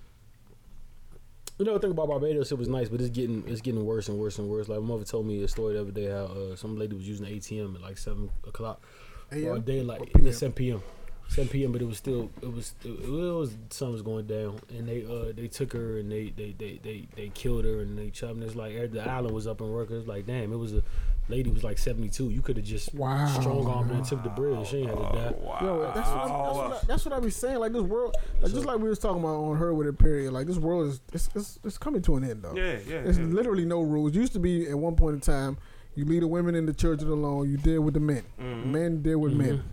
you 1.58 1.64
know, 1.64 1.74
the 1.74 1.78
thing 1.80 1.92
about 1.92 2.08
Barbados, 2.08 2.50
it 2.52 2.58
was 2.58 2.68
nice, 2.68 2.88
but 2.90 3.00
it's 3.00 3.10
getting 3.10 3.44
it's 3.48 3.60
getting 3.62 3.84
worse 3.86 4.08
and 4.08 4.18
worse 4.18 4.38
and 4.38 4.48
worse. 4.48 4.68
Like 4.68 4.80
my 4.80 4.86
mother 4.88 5.04
told 5.04 5.24
me 5.26 5.42
a 5.42 5.48
story 5.48 5.74
the 5.74 5.80
other 5.80 5.90
day 5.92 6.06
how 6.10 6.24
uh, 6.26 6.56
some 6.56 6.76
lady 6.76 6.94
was 6.96 7.08
using 7.08 7.24
the 7.26 7.32
ATM 7.32 7.76
at 7.76 7.80
like 7.80 7.96
seven 7.96 8.28
o'clock, 8.46 8.82
AM? 8.82 9.03
Or 9.32 9.58
daylight, 9.58 10.00
Or 10.00 10.06
PM? 10.06 10.26
yeah, 10.26 10.32
seven 10.32 10.52
p.m. 10.52 10.82
7 11.28 11.48
p.m. 11.48 11.72
But 11.72 11.82
it 11.82 11.86
was 11.86 11.96
still 11.96 12.30
it 12.42 12.52
was 12.52 12.74
it, 12.84 12.90
it 12.90 13.08
was 13.08 13.56
sun 13.70 13.92
was 13.92 14.02
going 14.02 14.26
down, 14.26 14.60
and 14.68 14.86
they 14.88 15.04
uh 15.04 15.32
they 15.34 15.48
took 15.48 15.72
her 15.72 15.98
and 15.98 16.10
they 16.12 16.30
they 16.36 16.54
they 16.56 16.78
they, 16.82 17.08
they 17.16 17.28
killed 17.30 17.64
her 17.64 17.80
and 17.80 17.98
they 17.98 18.10
chopped. 18.10 18.34
And 18.34 18.44
it's 18.44 18.54
like 18.54 18.92
the 18.92 19.00
island 19.02 19.34
was 19.34 19.46
up 19.46 19.60
in 19.60 19.86
It's 19.90 20.06
Like 20.06 20.26
damn, 20.26 20.52
it 20.52 20.56
was 20.56 20.74
a 20.74 20.82
lady 21.28 21.50
was 21.50 21.64
like 21.64 21.78
72. 21.78 22.30
You 22.30 22.42
could 22.42 22.56
have 22.56 22.66
just 22.66 22.94
Wow. 22.94 23.26
strong 23.26 23.66
armed 23.66 23.90
her 23.90 23.96
and 23.96 24.04
took 24.04 24.22
the 24.22 24.28
bread. 24.28 24.66
She 24.66 24.78
ain't 24.78 24.90
had 24.90 24.96
to 24.98 25.02
die. 25.02 25.34
Wow. 25.40 25.58
Yo, 25.62 25.92
that's 25.94 26.08
what, 26.10 26.18
I, 26.18 26.26
that's, 26.28 26.56
what 26.56 26.72
I, 26.72 26.80
that's 26.86 27.04
what 27.06 27.14
I 27.14 27.20
be 27.20 27.30
saying. 27.30 27.58
Like 27.58 27.72
this 27.72 27.82
world, 27.82 28.16
like 28.42 28.52
just 28.52 28.66
like 28.66 28.78
we 28.78 28.88
was 28.88 28.98
talking 28.98 29.20
about 29.20 29.36
on 29.36 29.56
her 29.56 29.72
with 29.74 29.86
it 29.86 29.98
period. 29.98 30.32
Like 30.32 30.46
this 30.46 30.58
world 30.58 30.88
is 30.88 31.00
it's, 31.12 31.30
it's, 31.34 31.58
it's 31.64 31.78
coming 31.78 32.02
to 32.02 32.16
an 32.16 32.24
end 32.24 32.42
though. 32.42 32.54
Yeah, 32.54 32.78
yeah. 32.86 33.02
There's 33.02 33.18
yeah. 33.18 33.24
literally 33.24 33.64
no 33.64 33.80
rules. 33.80 34.14
Used 34.14 34.34
to 34.34 34.38
be 34.38 34.68
at 34.68 34.78
one 34.78 34.96
point 34.96 35.14
in 35.14 35.20
time, 35.20 35.56
you 35.94 36.04
leave 36.04 36.20
the 36.22 36.28
women 36.28 36.54
in 36.54 36.66
the 36.66 36.74
church 36.74 37.02
alone. 37.02 37.50
You 37.50 37.56
deal 37.56 37.80
with 37.82 37.94
the 37.94 38.00
men. 38.00 38.22
Mm-hmm. 38.40 38.72
Men 38.72 39.02
deal 39.02 39.18
with 39.18 39.32
men. 39.32 39.64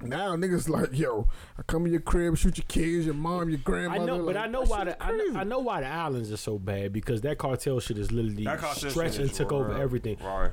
Now 0.00 0.34
niggas 0.34 0.68
like 0.68 0.98
yo, 0.98 1.28
I 1.56 1.62
come 1.62 1.86
in 1.86 1.92
your 1.92 2.00
crib, 2.00 2.36
shoot 2.36 2.58
your 2.58 2.64
kids, 2.66 3.06
your 3.06 3.14
mom, 3.14 3.48
your 3.50 3.58
I 3.58 3.62
grandmother. 3.62 4.06
know, 4.06 4.26
but 4.26 4.36
I 4.36 4.46
know 4.48 4.62
why 4.62 4.84
the 4.84 5.00
I 5.02 5.12
know. 5.12 5.38
I 5.40 5.44
know 5.44 5.60
why 5.60 5.80
the 5.80 5.86
islands 5.86 6.32
are 6.32 6.36
so 6.36 6.58
bad 6.58 6.92
because 6.92 7.20
that 7.20 7.38
cartel 7.38 7.78
shit 7.78 7.98
is 7.98 8.10
literally 8.10 8.44
That 8.44 8.58
cartel 8.58 8.90
stretched 8.90 9.18
and 9.18 9.30
is 9.30 9.36
took 9.36 9.52
over 9.52 9.76
everything. 9.76 10.16
Right. 10.20 10.50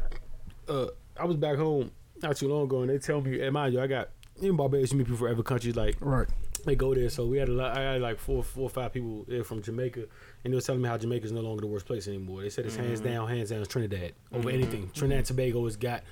uh, 0.67 0.88
I 1.19 1.26
was 1.26 1.36
back 1.36 1.58
home 1.58 1.89
not 2.22 2.36
too 2.38 2.48
long 2.48 2.65
ago, 2.65 2.82
and 2.82 2.89
they 2.91 3.00
tell 3.00 3.22
me, 3.22 3.41
and 3.41 3.54
mind 3.54 3.74
you, 3.74 3.82
I 3.82 3.88
got 3.88 4.10
in 4.39 4.56
Barbados, 4.56 4.91
you 4.91 5.00
meet 5.00 5.06
people 5.06 5.17
from 5.17 5.32
every 5.32 5.43
country. 5.43 5.72
Like 5.74 5.98
Right. 6.00 6.28
They 6.63 6.76
go 6.76 6.93
there, 6.93 7.10
so 7.10 7.26
we 7.26 7.38
had 7.38 7.50
a 7.50 7.52
lot. 7.54 7.78
I 7.78 7.93
had 7.93 8.02
like 8.02 8.19
four, 8.19 8.43
four 8.43 8.63
or 8.63 8.69
five 8.69 8.93
people 8.93 9.26
there 9.28 9.43
from 9.43 9.62
Jamaica, 9.62 10.06
and 10.43 10.54
they 10.54 10.56
were 10.56 10.62
telling 10.62 10.82
me 10.82 10.89
how 10.89 10.98
Jamaica 10.98 11.26
is 11.26 11.32
no 11.32 11.41
longer 11.41 11.62
the 11.62 11.67
worst 11.67 11.86
place 11.86 12.08
anymore. 12.08 12.41
They 12.41 12.50
said 12.50 12.65
it's 12.65 12.76
hands 12.76 13.00
Mm-hmm. 13.02 13.10
down, 13.10 13.28
hands 13.30 13.50
down, 13.50 13.60
it's 13.62 13.67
Trinidad 13.72 14.13
over 14.32 14.50
anything. 14.50 14.89
Trinidad 14.93 15.17
and 15.19 15.28
Tobago 15.28 15.63
has 15.65 15.76
got 15.78 16.04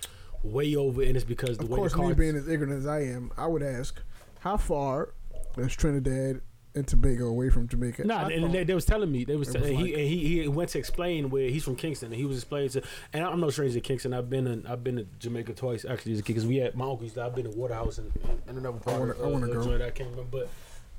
way 0.43 0.75
over, 0.75 1.01
and 1.01 1.15
it's 1.15 1.25
because 1.25 1.57
the 1.57 1.63
Of 1.63 1.69
way 1.69 1.75
course, 1.77 1.91
the 1.93 1.97
me 1.99 2.03
cards. 2.05 2.19
being 2.19 2.35
as 2.35 2.47
ignorant 2.47 2.73
as 2.77 2.85
I 2.85 3.01
am, 3.03 3.31
I 3.37 3.47
would 3.47 3.63
ask, 3.63 3.99
how 4.39 4.57
far 4.57 5.13
is 5.57 5.75
Trinidad 5.75 6.41
and 6.77 6.87
Tobago 6.87 7.27
away 7.27 7.49
from 7.49 7.67
Jamaica? 7.67 8.05
Nah, 8.05 8.27
and 8.27 8.53
they, 8.53 8.63
they 8.63 8.73
was 8.73 8.85
telling 8.85 9.11
me 9.11 9.23
they 9.25 9.35
was, 9.35 9.51
he, 9.53 9.59
like- 9.59 9.69
and 9.73 10.07
he 10.07 10.41
he 10.41 10.47
went 10.47 10.69
to 10.71 10.79
explain 10.79 11.29
where 11.29 11.49
he's 11.49 11.63
from 11.63 11.75
Kingston 11.75 12.07
and 12.07 12.15
he 12.15 12.25
was 12.25 12.37
explaining 12.37 12.69
to 12.69 12.81
and 13.13 13.23
I'm 13.25 13.39
no 13.39 13.49
stranger 13.49 13.73
to 13.75 13.81
Kingston. 13.81 14.13
I've 14.13 14.29
been 14.29 14.47
in 14.47 14.65
I've 14.65 14.83
been 14.83 14.95
to 14.97 15.05
Jamaica 15.19 15.53
twice 15.53 15.83
actually 15.85 16.13
as 16.13 16.19
a 16.19 16.21
kid 16.23 16.33
because 16.33 16.45
we 16.45 16.57
had 16.57 16.75
my 16.75 16.85
uncle 16.85 17.03
used 17.03 17.15
to, 17.15 17.23
I've 17.23 17.35
been 17.35 17.51
to 17.51 17.57
Waterhouse 17.57 17.97
and, 17.97 18.11
and 18.47 18.57
another 18.57 18.79
part 18.79 19.17
I 19.21 19.25
wanna 19.27 19.47
uh, 19.49 19.53
go. 19.53 19.63
joint 19.63 19.81
I 19.81 19.89
can't 19.91 20.09
remember, 20.11 20.29
but 20.39 20.49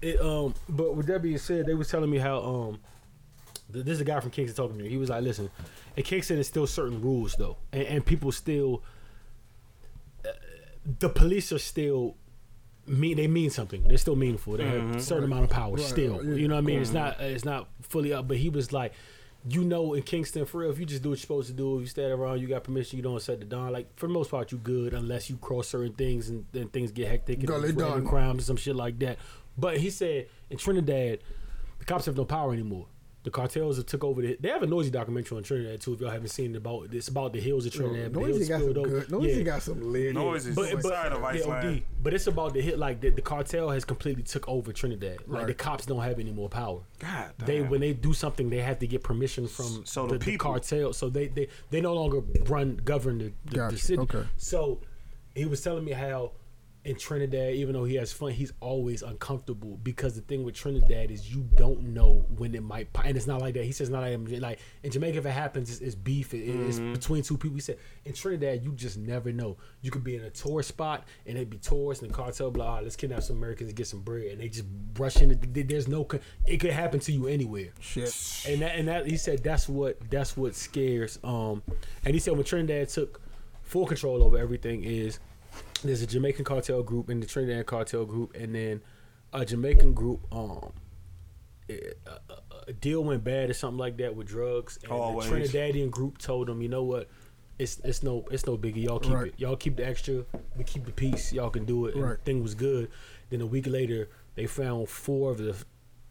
it 0.03 0.21
um 0.21 0.55
but 0.69 0.95
with 0.95 1.07
that 1.07 1.23
being 1.23 1.39
said, 1.39 1.67
they 1.67 1.75
was 1.75 1.89
telling 1.89 2.11
me 2.11 2.19
how 2.19 2.39
um 2.43 2.79
th- 3.73 3.85
this 3.85 3.95
is 3.95 4.01
a 4.01 4.05
guy 4.05 4.21
from 4.21 4.31
Kingston 4.31 4.57
talking 4.57 4.79
to 4.79 4.85
me. 4.85 4.89
He 4.91 4.97
was 4.97 5.11
like, 5.11 5.23
listen, 5.23 5.51
in 5.97 6.03
Kingston, 6.03 6.37
there's 6.37 6.47
still 6.49 6.67
certain 6.67 7.01
rules 7.03 7.35
though, 7.37 7.57
and, 7.73 7.83
and 7.83 8.07
people 8.07 8.31
still. 8.33 8.83
uh, 10.25 10.29
The 11.01 11.09
police 11.09 11.53
are 11.53 11.59
still 11.59 12.17
mean. 12.89 13.17
They 13.17 13.27
mean 13.29 13.51
something. 13.51 13.87
They're 13.87 13.99
still 13.99 14.17
meaningful. 14.17 14.57
They 14.57 14.65
have 14.65 14.97
a 14.97 15.01
certain 15.01 15.25
amount 15.25 15.45
of 15.45 15.51
power 15.51 15.75
Right, 15.75 15.85
still. 15.85 16.25
yeah. 16.25 16.35
You 16.35 16.49
know 16.49 16.55
what 16.55 16.61
I 16.61 16.67
mean? 16.67 16.81
It's 16.81 16.91
mm-hmm. 16.91 16.99
not. 16.99 17.21
It's 17.21 17.45
not 17.45 17.69
fully 17.83 18.13
up. 18.13 18.29
But 18.29 18.39
he 18.39 18.49
was 18.49 18.73
like. 18.73 18.93
You 19.49 19.63
know, 19.63 19.95
in 19.95 20.03
Kingston, 20.03 20.45
for 20.47 20.59
real, 20.59 20.71
if 20.71 20.81
you 20.81 20.85
just 20.85 21.01
do 21.01 21.11
what 21.11 21.19
you're 21.19 21.23
supposed 21.23 21.47
to 21.47 21.55
do, 21.55 21.77
if 21.77 21.83
you 21.83 21.87
stay 21.87 22.03
around, 22.03 22.41
you 22.41 22.49
got 22.49 22.65
permission, 22.65 22.97
you 22.97 23.05
don't 23.05 23.23
set 23.23 23.39
the 23.39 23.47
dawn. 23.47 23.73
Like 23.73 23.87
for 23.97 24.09
the 24.09 24.13
most 24.13 24.33
part, 24.33 24.51
you 24.51 24.59
good 24.59 24.93
unless 24.93 25.31
you 25.31 25.37
cross 25.37 25.69
certain 25.69 25.93
things 25.93 26.29
and 26.29 26.45
then 26.51 26.69
things 26.69 26.91
get 26.91 27.07
hectic 27.07 27.39
and 27.39 27.47
Gully 27.47 27.71
random 27.71 28.07
crimes 28.07 28.39
and 28.39 28.43
some 28.43 28.57
shit 28.57 28.75
like 28.75 28.99
that. 28.99 29.17
But 29.57 29.79
he 29.79 29.91
said 29.91 30.27
in 30.51 30.59
Trinidad, 30.59 31.21
the 31.79 31.85
cops 31.85 32.07
have 32.07 32.17
no 32.17 32.25
power 32.25 32.53
anymore. 32.53 32.87
The 33.29 33.33
cartels 33.33 33.77
have 33.77 33.85
took 33.85 34.05
over. 34.05 34.23
The, 34.23 34.39
they 34.41 34.49
have 34.49 34.63
a 34.63 34.67
Noisey 34.67 34.91
documentary 34.91 35.37
on 35.37 35.43
Trinidad 35.43 35.83
too. 35.83 35.93
If 35.93 36.01
y'all 36.01 36.09
haven't 36.09 36.29
seen 36.31 36.55
it 36.55 36.57
about 36.57 36.89
it's 36.95 37.09
about 37.09 37.35
the 37.35 37.41
hills 37.41 37.67
of 37.67 37.75
Trinidad. 37.75 38.11
but 38.15 38.21
the 38.23 38.27
Noisey 38.27 38.33
hills 38.37 38.49
got 38.49 38.55
some 38.55 38.63
spilled 38.71 38.79
over. 38.79 39.01
good. 39.01 39.09
Noisey 39.09 39.37
Yeah. 39.37 39.43
got 39.43 39.63
some 39.63 39.93
lit. 39.93 40.15
Noisey. 40.15 40.55
But, 40.55 40.73
but, 40.73 40.83
Side 40.85 41.13
of 41.13 41.21
yeah, 41.21 41.27
Iceland. 41.27 41.69
OD. 41.77 41.83
but 42.03 42.15
it's 42.15 42.27
about 42.27 42.55
the 42.55 42.63
hit 42.63 42.79
like 42.79 43.03
the, 43.03 43.11
the 43.11 43.21
cartel 43.21 43.69
has 43.69 43.85
completely 43.85 44.23
took 44.23 44.49
over 44.49 44.73
Trinidad. 44.73 45.19
Like 45.27 45.41
Right. 45.41 45.47
the 45.49 45.53
cops 45.53 45.85
don't 45.85 46.01
have 46.03 46.19
any 46.19 46.33
more 46.33 46.49
power. 46.49 46.81
God 47.01 47.33
damn. 47.37 47.47
They 47.47 47.61
when 47.61 47.83
they 47.83 47.93
do 47.93 48.15
something, 48.15 48.49
they 48.49 48.63
have 48.63 48.79
to 48.79 48.87
get 48.87 49.03
permission 49.03 49.47
from 49.47 49.83
So 49.85 50.07
the, 50.07 50.17
the 50.17 50.25
the 50.25 50.37
cartel. 50.39 50.95
So 50.95 51.11
they, 51.11 51.27
they 51.29 51.49
they 51.69 51.83
no 51.83 51.93
longer 51.93 52.23
run 52.47 52.81
govern 52.83 53.19
the, 53.19 53.33
the, 53.45 53.57
Gotcha. 53.57 53.75
the 53.75 53.79
city. 53.83 54.01
Okay. 54.01 54.25
So 54.39 54.81
he 55.35 55.45
was 55.45 55.61
telling 55.61 55.85
me 55.85 55.93
how 55.93 56.33
in 56.89 56.97
Trinidad, 56.97 57.55
even 57.55 57.75
though 57.75 57.85
he 57.85 57.97
has 57.97 58.13
fun, 58.13 58.33
he's 58.33 58.53
always 58.61 59.03
uncomfortable 59.03 59.79
because 59.83 60.15
the 60.15 60.23
thing 60.23 60.43
with 60.43 60.55
Trinidad 60.55 61.11
is 61.11 61.33
you 61.35 61.43
don't 61.55 61.83
know 61.83 62.25
when 62.37 62.55
it 62.55 62.63
might, 62.63 62.93
pop. 62.93 63.05
and 63.07 63.17
it's 63.17 63.27
not 63.27 63.41
like 63.41 63.55
that. 63.55 63.65
He 63.65 63.73
says 63.73 63.91
not 63.91 64.01
like 64.03 64.19
like 64.41 64.59
in 64.83 64.91
Jamaica 64.91 65.19
if 65.19 65.27
it 65.27 65.31
happens, 65.31 65.71
it's, 65.71 65.81
it's 65.81 65.95
beef. 65.95 66.33
It- 66.35 66.49
it's 66.49 66.79
between 66.79 67.23
two 67.23 67.37
people. 67.37 67.57
He 67.57 67.61
said 67.61 67.79
in 68.05 68.13
Trinidad 68.15 68.65
you 68.65 68.73
just 68.73 68.97
never 68.99 69.33
know. 69.33 69.57
You 69.83 69.91
could 69.91 70.03
be 70.03 70.17
in 70.17 70.25
a 70.25 70.31
tourist 70.31 70.71
spot 70.71 71.05
and 71.27 71.37
it'd 71.37 71.51
be 71.51 71.59
tourists 71.59 72.03
and 72.03 72.11
the 72.11 72.15
cartel 72.17 72.51
blah. 72.51 72.77
"Ah, 72.77 72.81
let's 72.83 72.97
kidnap 72.97 73.23
some 73.23 73.37
Americans 73.37 73.69
and 73.69 73.77
get 73.77 73.87
some 73.87 74.01
bread, 74.01 74.27
and 74.33 74.41
they 74.41 74.49
just 74.49 74.67
brush 74.95 75.17
in. 75.21 75.39
There's 75.53 75.89
no. 75.89 76.09
It 76.47 76.57
could 76.59 76.71
happen 76.73 77.01
to 77.01 77.13
you 77.13 77.27
anywhere 77.27 77.69
Shit. 77.81 78.45
and 78.49 78.63
that 78.63 78.77
and 78.77 78.89
that 78.89 79.07
he 79.07 79.17
said 79.17 79.45
that's 79.45 79.69
what 79.69 79.99
that's 80.11 80.37
what 80.37 80.55
scares 80.55 81.19
um 81.23 81.63
and 82.05 82.15
he 82.15 82.19
said 82.21 82.35
when 82.35 82.45
Trinidad 82.45 82.89
took 82.89 83.21
full 83.63 83.87
control 83.87 84.23
over 84.23 84.39
everything 84.39 84.85
is 84.85 85.19
there's 85.83 86.03
a 86.03 86.07
Jamaican 86.07 86.45
cartel 86.45 86.83
group 86.83 87.09
and 87.09 87.23
the 87.23 87.27
Trinidad 87.27 87.67
cartel 87.67 88.05
group 88.05 88.35
and 88.35 88.55
then 88.55 88.81
a 89.33 89.45
Jamaican 89.45 89.95
group 89.95 90.21
um 90.33 90.73
it- 91.69 91.99
a, 92.07 92.33
a- 92.33 92.43
a 92.69 92.73
deal 92.73 93.03
went 93.03 93.25
bad 93.25 93.49
or 93.49 93.55
something 93.55 93.79
like 93.79 93.97
that 93.99 94.15
with 94.15 94.27
drugs 94.27 94.79
and 94.83 94.93
Always. 94.93 95.29
the 95.31 95.37
Trinidadian 95.37 95.91
group 95.91 96.19
told 96.19 96.49
them 96.49 96.61
you 96.63 96.69
know 96.69 96.83
what? 96.83 97.09
It's 97.59 97.79
it's 97.81 98.03
no 98.03 98.25
it's 98.31 98.47
no 98.47 98.57
biggie. 98.59 98.85
Y'all 98.85 98.99
keep 99.01 99.13
Right. 99.15 99.27
it. 99.29 99.35
Y'all 99.39 99.57
keep 99.57 99.77
the 99.77 99.87
extra. 99.87 100.25
We 100.57 100.65
keep 100.65 100.85
the 100.85 100.93
peace. 100.93 101.33
Y'all 101.33 101.51
can 101.51 101.65
do 101.65 101.87
it. 101.87 101.95
And 101.95 102.05
Right. 102.05 102.19
the 102.19 102.25
thing 102.25 102.43
was 102.43 102.55
good. 102.55 102.91
Then 103.31 103.41
a 103.41 103.47
week 103.47 103.67
later 103.67 104.09
they 104.35 104.47
found 104.47 104.89
four 104.89 105.31
of 105.33 105.39
the 105.39 105.57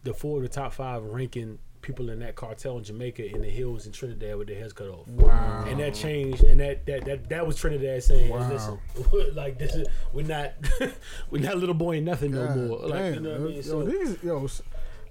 the 0.04 0.14
four 0.14 0.38
of 0.38 0.44
the 0.44 0.50
top 0.50 0.74
five 0.74 1.04
ranking 1.04 1.60
people 1.88 2.10
in 2.10 2.20
that 2.20 2.36
cartel 2.36 2.78
in 2.78 2.84
Jamaica 2.84 3.34
in 3.34 3.42
the 3.42 3.50
hills 3.50 3.86
in 3.86 3.94
Trinidad 3.94 4.38
with 4.38 4.48
their 4.50 4.60
heads 4.60 4.74
cut 4.74 4.90
off. 4.90 5.08
Wow. 5.08 5.64
And 5.68 5.80
that 5.80 5.96
changed, 5.96 6.44
and 6.44 6.60
that 6.60 6.86
that 6.86 7.06
that, 7.06 7.30
that 7.30 7.48
was 7.48 7.56
Trinidad 7.56 8.04
saying, 8.04 8.30
Wow. 8.30 8.50
"Listen, 8.50 8.78
like 9.36 9.58
this 9.58 9.74
is 9.74 9.88
we're 10.14 10.26
not 10.26 10.54
we're 11.32 11.42
not 11.42 11.58
little 11.58 11.74
boy 11.74 11.98
and 11.98 12.06
nothing 12.06 12.32
no 12.32 12.46
more." 12.50 12.80
Like 12.90 13.16
you 13.16 13.22
know 13.22 13.32
what 13.32 13.40
I 13.40 13.44
mean? 13.44 13.56
yo, 13.56 13.62
So 13.62 13.84
these, 13.84 14.18
yo, 14.22 14.48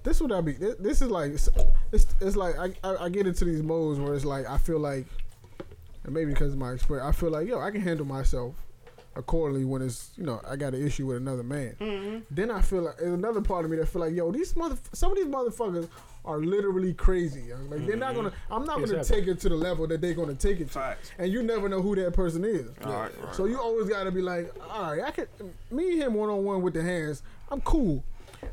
this 0.03 0.21
would 0.21 0.31
I 0.31 0.41
be. 0.41 0.53
This, 0.53 0.75
this 0.75 1.01
is 1.01 1.09
like, 1.09 1.31
it's, 1.33 1.49
it's, 1.91 2.05
it's 2.21 2.35
like 2.35 2.57
I, 2.59 2.73
I, 2.83 3.05
I 3.05 3.09
get 3.09 3.25
into 3.25 3.43
these 3.43 3.63
modes 3.63 3.99
where 3.99 4.13
it's 4.13 4.23
like 4.23 4.45
I 4.47 4.59
feel 4.59 4.79
like, 4.79 5.07
and 6.03 6.13
maybe 6.13 6.31
because 6.31 6.53
of 6.53 6.59
my 6.59 6.73
experience, 6.73 7.07
I 7.07 7.19
feel 7.19 7.31
like 7.31 7.47
yo, 7.47 7.59
I 7.59 7.71
can 7.71 7.81
handle 7.81 8.05
myself 8.05 8.53
accordingly 9.15 9.65
when 9.65 9.81
it's 9.81 10.11
you 10.15 10.23
know 10.23 10.39
I 10.47 10.55
got 10.55 10.75
an 10.75 10.85
issue 10.85 11.07
with 11.07 11.17
another 11.17 11.43
man. 11.43 11.75
Mm-hmm. 11.81 12.19
Then 12.29 12.51
I 12.51 12.61
feel 12.61 12.83
like 12.83 13.01
another 13.01 13.41
part 13.41 13.65
of 13.65 13.71
me 13.71 13.77
that 13.77 13.87
feel 13.87 14.01
like 14.01 14.13
yo, 14.13 14.31
these 14.31 14.55
mother, 14.55 14.77
some 14.93 15.11
of 15.11 15.17
these 15.17 15.25
motherfuckers 15.25 15.89
are 16.27 16.39
literally 16.39 16.93
crazy. 16.93 17.41
yo. 17.47 17.55
Like 17.69 17.87
they're 17.87 17.95
not 17.95 18.13
mm-hmm. 18.13 18.23
gonna. 18.23 18.33
I'm 18.51 18.65
not 18.65 18.79
gonna 18.79 18.97
Exactly. 18.97 19.21
take 19.21 19.27
it 19.29 19.39
to 19.41 19.49
the 19.49 19.55
level 19.55 19.87
that 19.87 20.01
they're 20.01 20.13
gonna 20.13 20.35
take 20.35 20.59
it 20.59 20.65
to, 20.67 20.73
Facts. 20.73 21.11
and 21.17 21.31
you 21.31 21.41
never 21.41 21.69
know 21.69 21.81
who 21.81 21.95
that 21.95 22.13
person 22.13 22.43
is. 22.43 22.67
All 22.83 22.91
right, 22.91 23.11
right, 23.23 23.35
So 23.35 23.45
you 23.45 23.59
always 23.59 23.87
got 23.89 24.03
to 24.03 24.11
be 24.11 24.21
like, 24.21 24.53
all 24.69 24.91
right, 24.91 25.03
I 25.03 25.11
can 25.11 25.27
me 25.71 25.93
and 25.93 26.03
him 26.03 26.13
one 26.13 26.29
on 26.29 26.43
one 26.43 26.61
with 26.61 26.73
the 26.73 26.83
hands. 26.83 27.23
I'm 27.49 27.61
cool, 27.61 28.03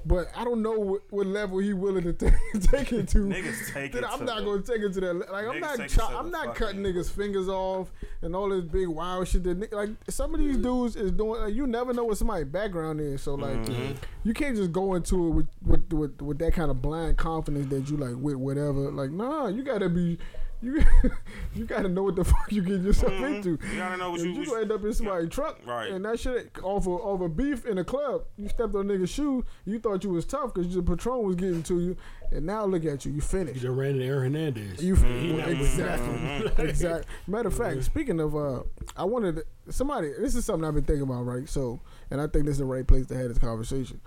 but 0.07 0.29
I 0.37 0.45
don't 0.45 0.63
know 0.63 0.79
what, 0.79 1.03
what 1.11 1.27
level 1.27 1.59
he 1.59 1.73
willing 1.73 2.05
to 2.05 2.13
take, 2.13 2.35
take 2.61 2.93
it 2.93 3.09
to. 3.09 3.19
Niggas 3.19 3.73
take 3.73 3.93
Then 3.93 4.05
it 4.05 4.11
I'm 4.11 4.19
to 4.21 4.25
not 4.25 4.39
the- 4.39 4.45
going 4.45 4.63
to 4.63 4.73
take 4.73 4.83
it 4.83 4.93
to 4.95 5.01
that. 5.01 5.33
Like 5.33 5.47
I'm 5.47 5.61
not, 5.61 5.77
take 5.77 5.87
it 5.87 5.95
chop, 5.95 6.11
to 6.11 6.17
I'm 6.19 6.31
not 6.31 6.47
fucking- 6.47 6.67
cutting 6.67 6.83
niggas 6.83 7.11
fingers 7.11 7.49
off 7.49 7.91
and 8.23 8.35
all 8.37 8.49
this 8.49 8.65
big 8.65 8.89
wild 8.89 9.29
shit. 9.29 9.45
That 9.45 9.73
like 9.73 9.91
some 10.09 10.35
of 10.35 10.41
these 10.41 10.57
dudes 10.57 10.97
is 10.97 11.11
doing. 11.13 11.41
Like, 11.43 11.55
you 11.55 11.67
never 11.67 11.93
know 11.93 12.05
what 12.05 12.19
somebody's 12.19 12.47
background 12.47 13.01
is. 13.01 13.23
So 13.23 13.35
like, 13.35 13.55
Mm-hmm. 13.65 13.93
you 14.25 14.35
can't 14.35 14.57
just 14.57 14.73
go 14.73 14.95
into 14.95 15.29
it 15.29 15.31
with, 15.31 15.47
with 15.63 15.93
with 15.93 16.23
with 16.23 16.39
that 16.39 16.53
kind 16.55 16.71
of 16.71 16.83
blind 16.83 17.17
confidence 17.17 17.67
that 17.71 17.89
you 17.91 17.97
like 17.97 18.17
with 18.17 18.37
whatever. 18.37 18.91
Like 18.91 19.11
nah, 19.11 19.47
you 19.49 19.63
gotta 19.63 19.89
be. 19.89 20.19
You, 20.65 20.83
you 21.55 21.65
gotta 21.67 21.89
know 21.89 22.03
what 22.05 22.17
the 22.17 22.25
fuck 22.33 22.51
you 22.51 22.63
get 22.63 22.81
yourself 22.81 23.13
into. 23.13 23.59
Mm-hmm. 23.59 23.73
You 23.73 23.79
gotta 23.79 23.97
know 23.99 24.11
what 24.13 24.21
If 24.21 24.27
you- 24.27 24.33
you 24.33 24.47
gonna 24.47 24.63
end 24.63 24.73
up 24.73 24.85
in 24.85 24.93
somebody's 24.95 25.29
truck, 25.31 25.59
Right. 25.67 25.91
And 25.91 26.05
that 26.05 26.19
shit 26.19 26.51
off 26.63 26.87
of, 26.87 27.01
off 27.01 27.21
of 27.21 27.37
beef 27.37 27.67
in 27.67 27.79
a 27.79 27.85
club. 27.85 28.25
You 28.39 28.49
stepped 28.49 28.75
on 28.75 28.91
a 28.91 28.95
nigga's 28.95 29.11
shoe. 29.11 29.45
You 29.67 29.79
thought 29.79 30.03
you 30.05 30.11
was 30.11 30.25
tough 30.25 30.55
because 30.55 30.75
the 30.75 30.83
patron 30.83 31.23
was 31.25 31.37
getting 31.37 31.63
to 31.65 31.81
you, 31.81 31.97
and 32.33 32.47
now 32.47 32.65
look 32.65 32.85
at 32.85 33.05
you. 33.05 33.11
You 33.11 33.17
you 33.17 33.21
finished. 33.21 33.61
just 33.61 33.67
ran 33.77 33.91
into 33.91 34.05
Aaron 34.05 34.35
Hernandez. 34.35 34.83
You 34.83 34.95
He 34.97 35.33
not 35.37 35.47
with 35.49 35.61
exactly, 35.61 36.65
exactly. 36.69 37.05
Matter 37.27 37.49
of 37.49 37.57
fact, 37.57 37.85
speaking 37.85 38.21
of, 38.21 38.35
uh, 38.35 38.63
I 38.97 39.05
wanted 39.05 39.43
somebody. 39.69 40.13
This 40.19 40.35
is 40.35 40.45
something 40.45 40.67
I've 40.67 40.75
been 40.75 40.85
thinking 40.85 41.03
about, 41.03 41.23
right? 41.27 41.49
So, 41.49 41.81
and 42.11 42.21
I 42.21 42.27
think 42.27 42.47
this 42.47 42.53
is 42.55 42.59
the 42.59 42.65
right 42.65 42.87
place 42.87 43.07
to 43.09 43.15
have 43.17 43.29
this 43.29 43.39
conversation. 43.39 44.01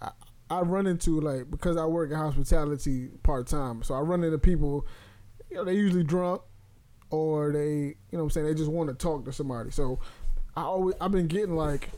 I, 0.00 0.10
I 0.50 0.60
run 0.60 0.86
into 0.86 1.20
like 1.20 1.50
because 1.50 1.76
I 1.76 1.84
work 1.86 2.10
in 2.10 2.16
hospitality 2.16 3.08
part 3.22 3.46
time, 3.46 3.82
so 3.82 3.94
I 3.94 4.00
run 4.00 4.22
into 4.24 4.38
people. 4.38 4.86
You 5.54 5.60
know, 5.60 5.66
they 5.66 5.74
usually 5.74 6.02
drunk, 6.02 6.42
or 7.10 7.52
they, 7.52 7.68
you 7.68 7.94
know, 8.10 8.18
what 8.18 8.22
I'm 8.24 8.30
saying 8.30 8.46
they 8.46 8.54
just 8.54 8.68
want 8.68 8.88
to 8.88 8.94
talk 8.96 9.24
to 9.26 9.32
somebody. 9.32 9.70
So, 9.70 10.00
I 10.56 10.62
always 10.62 10.96
I've 11.00 11.12
been 11.12 11.28
getting 11.28 11.54
like, 11.54 11.90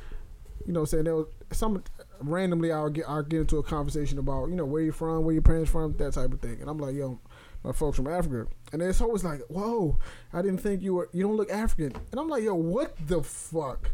you 0.66 0.74
know, 0.74 0.80
I'm 0.80 0.86
saying 0.86 1.06
was 1.06 1.26
some 1.52 1.82
randomly 2.20 2.70
I'll 2.70 2.90
get 2.90 3.08
I'll 3.08 3.22
get 3.22 3.40
into 3.40 3.56
a 3.56 3.62
conversation 3.62 4.18
about 4.18 4.50
you 4.50 4.56
know 4.56 4.66
where 4.66 4.82
you 4.82 4.92
from, 4.92 5.24
where 5.24 5.32
your 5.32 5.40
parents 5.40 5.70
from, 5.70 5.96
that 5.96 6.12
type 6.12 6.34
of 6.34 6.40
thing, 6.42 6.60
and 6.60 6.68
I'm 6.68 6.76
like, 6.76 6.94
yo, 6.94 7.18
my 7.64 7.72
folks 7.72 7.96
from 7.96 8.08
Africa, 8.08 8.46
and 8.74 8.82
it's 8.82 9.00
always 9.00 9.24
like, 9.24 9.40
whoa, 9.48 9.98
I 10.34 10.42
didn't 10.42 10.58
think 10.58 10.82
you 10.82 10.92
were, 10.92 11.08
you 11.14 11.22
don't 11.22 11.38
look 11.38 11.50
African, 11.50 11.96
and 12.10 12.20
I'm 12.20 12.28
like, 12.28 12.42
yo, 12.42 12.54
what 12.54 12.94
the 13.06 13.22
fuck 13.22 13.90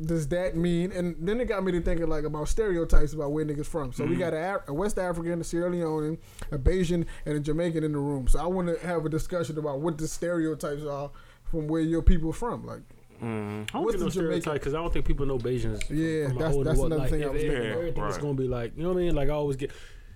does 0.00 0.28
that 0.28 0.56
mean? 0.56 0.92
And 0.92 1.16
then 1.18 1.40
it 1.40 1.46
got 1.46 1.64
me 1.64 1.72
to 1.72 1.80
thinking 1.80 2.08
like 2.08 2.24
about 2.24 2.48
stereotypes 2.48 3.12
about 3.12 3.32
where 3.32 3.44
niggas 3.44 3.66
from. 3.66 3.92
So 3.92 4.04
we 4.04 4.10
mm-hmm. 4.10 4.20
got 4.20 4.34
a, 4.34 4.62
a 4.68 4.74
West 4.74 4.98
African, 4.98 5.40
a 5.40 5.44
Sierra 5.44 5.70
Leonean, 5.70 6.18
a 6.50 6.58
Bajan, 6.58 7.06
and 7.26 7.36
a 7.36 7.40
Jamaican 7.40 7.84
in 7.84 7.92
the 7.92 7.98
room. 7.98 8.28
So 8.28 8.40
I 8.40 8.46
want 8.46 8.68
to 8.68 8.86
have 8.86 9.06
a 9.06 9.08
discussion 9.08 9.58
about 9.58 9.80
what 9.80 9.98
the 9.98 10.08
stereotypes 10.08 10.84
are 10.84 11.10
from 11.44 11.68
where 11.68 11.82
your 11.82 12.02
people 12.02 12.32
from, 12.32 12.66
like. 12.66 12.80
Mm-hmm. 13.22 13.62
I 13.62 13.64
don't 13.72 13.84
What's 13.84 13.94
get 13.96 14.00
no 14.00 14.06
the 14.06 14.10
Jamaican- 14.10 14.40
stereotype 14.42 14.54
because 14.54 14.74
I 14.74 14.78
don't 14.78 14.92
think 14.92 15.06
people 15.06 15.24
know 15.24 15.38
Bajans. 15.38 15.86
from- 15.86 15.96
Yeah, 15.96 16.26
from 16.26 16.34
my 16.34 16.42
that's- 16.42 16.64
that's 16.64 16.78
another 16.80 16.96
like, 16.96 17.10
thing 17.10 17.24
I 17.24 17.28
was 17.28 17.42
if 17.42 17.48
thinking 17.48 17.70
about. 17.70 17.78
Everything 17.78 18.04
is 18.04 18.18
gonna 18.18 18.34
be 18.34 18.48
like, 18.48 18.76
you 18.76 18.82
know 18.82 18.88
what 18.90 18.98
I 18.98 19.02
mean? 19.02 19.14
Like 19.14 19.28
I 19.28 19.32
always 19.32 19.56
get. 19.56 19.70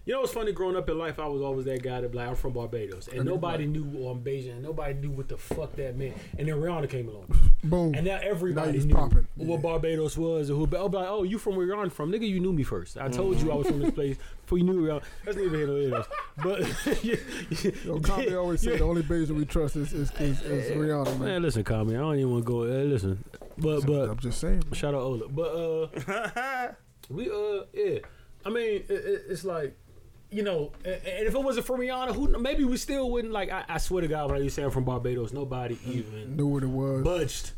You 0.09 0.15
know 0.15 0.21
what's 0.21 0.33
funny? 0.33 0.53
Growing 0.53 0.75
up 0.75 0.89
in 0.89 0.97
life, 0.97 1.19
I 1.19 1.27
was 1.27 1.43
always 1.43 1.67
that 1.67 1.83
guy 1.83 2.01
that 2.01 2.11
be 2.11 2.17
like, 2.17 2.29
I'm 2.29 2.35
from 2.35 2.55
Barbados, 2.55 3.09
and 3.09 3.27
nobody 3.27 3.67
knew 3.67 3.85
oh, 3.99 4.09
I'm 4.09 4.25
Bajan, 4.25 4.53
and 4.53 4.63
nobody 4.63 4.95
knew 4.95 5.11
what 5.11 5.29
the 5.29 5.37
fuck 5.37 5.77
that 5.77 5.99
meant. 5.99 6.17
And 6.39 6.49
then 6.49 6.55
Rihanna 6.55 6.89
came 6.89 7.11
along, 7.11 7.27
Boom. 7.63 7.95
and 7.95 8.07
now 8.07 8.19
everybody 8.23 8.73
he's 8.73 8.87
knew 8.87 8.95
popping. 8.95 9.29
what 9.37 9.57
Yeah. 9.57 9.57
Barbados 9.59 10.17
was, 10.17 10.51
or 10.51 10.55
who. 10.55 10.77
I'll 10.79 10.89
be 10.89 10.97
like, 10.97 11.09
oh, 11.11 11.25
you 11.25 11.39
from 11.39 11.57
where 11.57 11.67
Rihanna 11.67 11.93
from? 11.93 12.11
Nigga, 12.11 12.27
you 12.27 12.41
knew 12.41 12.55
me 12.55 12.63
first. 12.63 12.97
I 12.97 13.11
told 13.11 13.39
you 13.43 13.53
I 13.53 13.57
was 13.57 13.67
from 13.67 13.81
this 13.81 13.91
place 13.91 14.17
before 14.41 14.57
you 14.57 14.65
knew 14.65 14.81
Rihanna. 14.81 15.03
That's 15.27 15.37
neither 15.37 15.57
here 15.59 15.67
nor 15.67 15.91
there. 15.91 16.05
But 16.39 16.61
yeah, 17.05 17.17
Yo, 17.85 17.99
Kanye 17.99 18.35
always 18.41 18.63
said 18.63 18.73
yeah. 18.73 18.79
the 18.79 18.85
only 18.85 19.03
Bajan 19.03 19.33
we 19.33 19.45
trust 19.45 19.77
is 19.77 19.93
is, 19.93 20.11
is, 20.13 20.41
is 20.41 20.71
Rihanna, 20.75 21.19
man. 21.19 21.29
Man, 21.29 21.43
listen, 21.43 21.65
Kami, 21.65 21.95
I 21.95 21.99
don't 21.99 22.17
even 22.17 22.31
want 22.31 22.47
to 22.47 22.51
go. 22.51 22.63
Uh, 22.63 22.85
listen, 22.85 23.23
but 23.59 23.83
but 23.85 24.09
I'm 24.09 24.19
just 24.21 24.41
saying. 24.41 24.63
Shout 24.73 24.95
out 24.95 25.03
Ola. 25.03 25.29
But 25.29 25.55
uh 25.55 26.73
we 27.11 27.29
uh 27.29 27.65
yeah. 27.75 27.99
I 28.47 28.49
mean 28.49 28.85
it, 28.89 28.91
it, 28.91 29.23
it's 29.29 29.45
like 29.45 29.77
you 30.31 30.43
know, 30.43 30.73
and 30.85 31.01
if 31.05 31.35
it 31.35 31.43
wasn't 31.43 31.67
for 31.67 31.79
Rihanna, 31.79 32.15
who 32.15 32.39
maybe 32.39 32.65
we 32.65 32.77
still 32.77 33.11
wouldn't 33.11 33.33
like. 33.33 33.51
I, 33.51 33.65
I 33.69 33.79
swear 33.79 34.03
to 34.03 34.09
God, 34.09 34.31
when 34.31 34.41
I 34.41 34.43
used 34.45 34.57
to 34.57 34.61
say 34.63 34.65
I'm 34.65 34.71
from 34.71 34.85
Barbados, 34.85 35.33
nobody 35.33 35.79
even 35.87 36.37
Knew 36.37 36.47
what 36.47 36.63
it 36.63 36.67
was. 36.69 37.03
budged. 37.05 37.53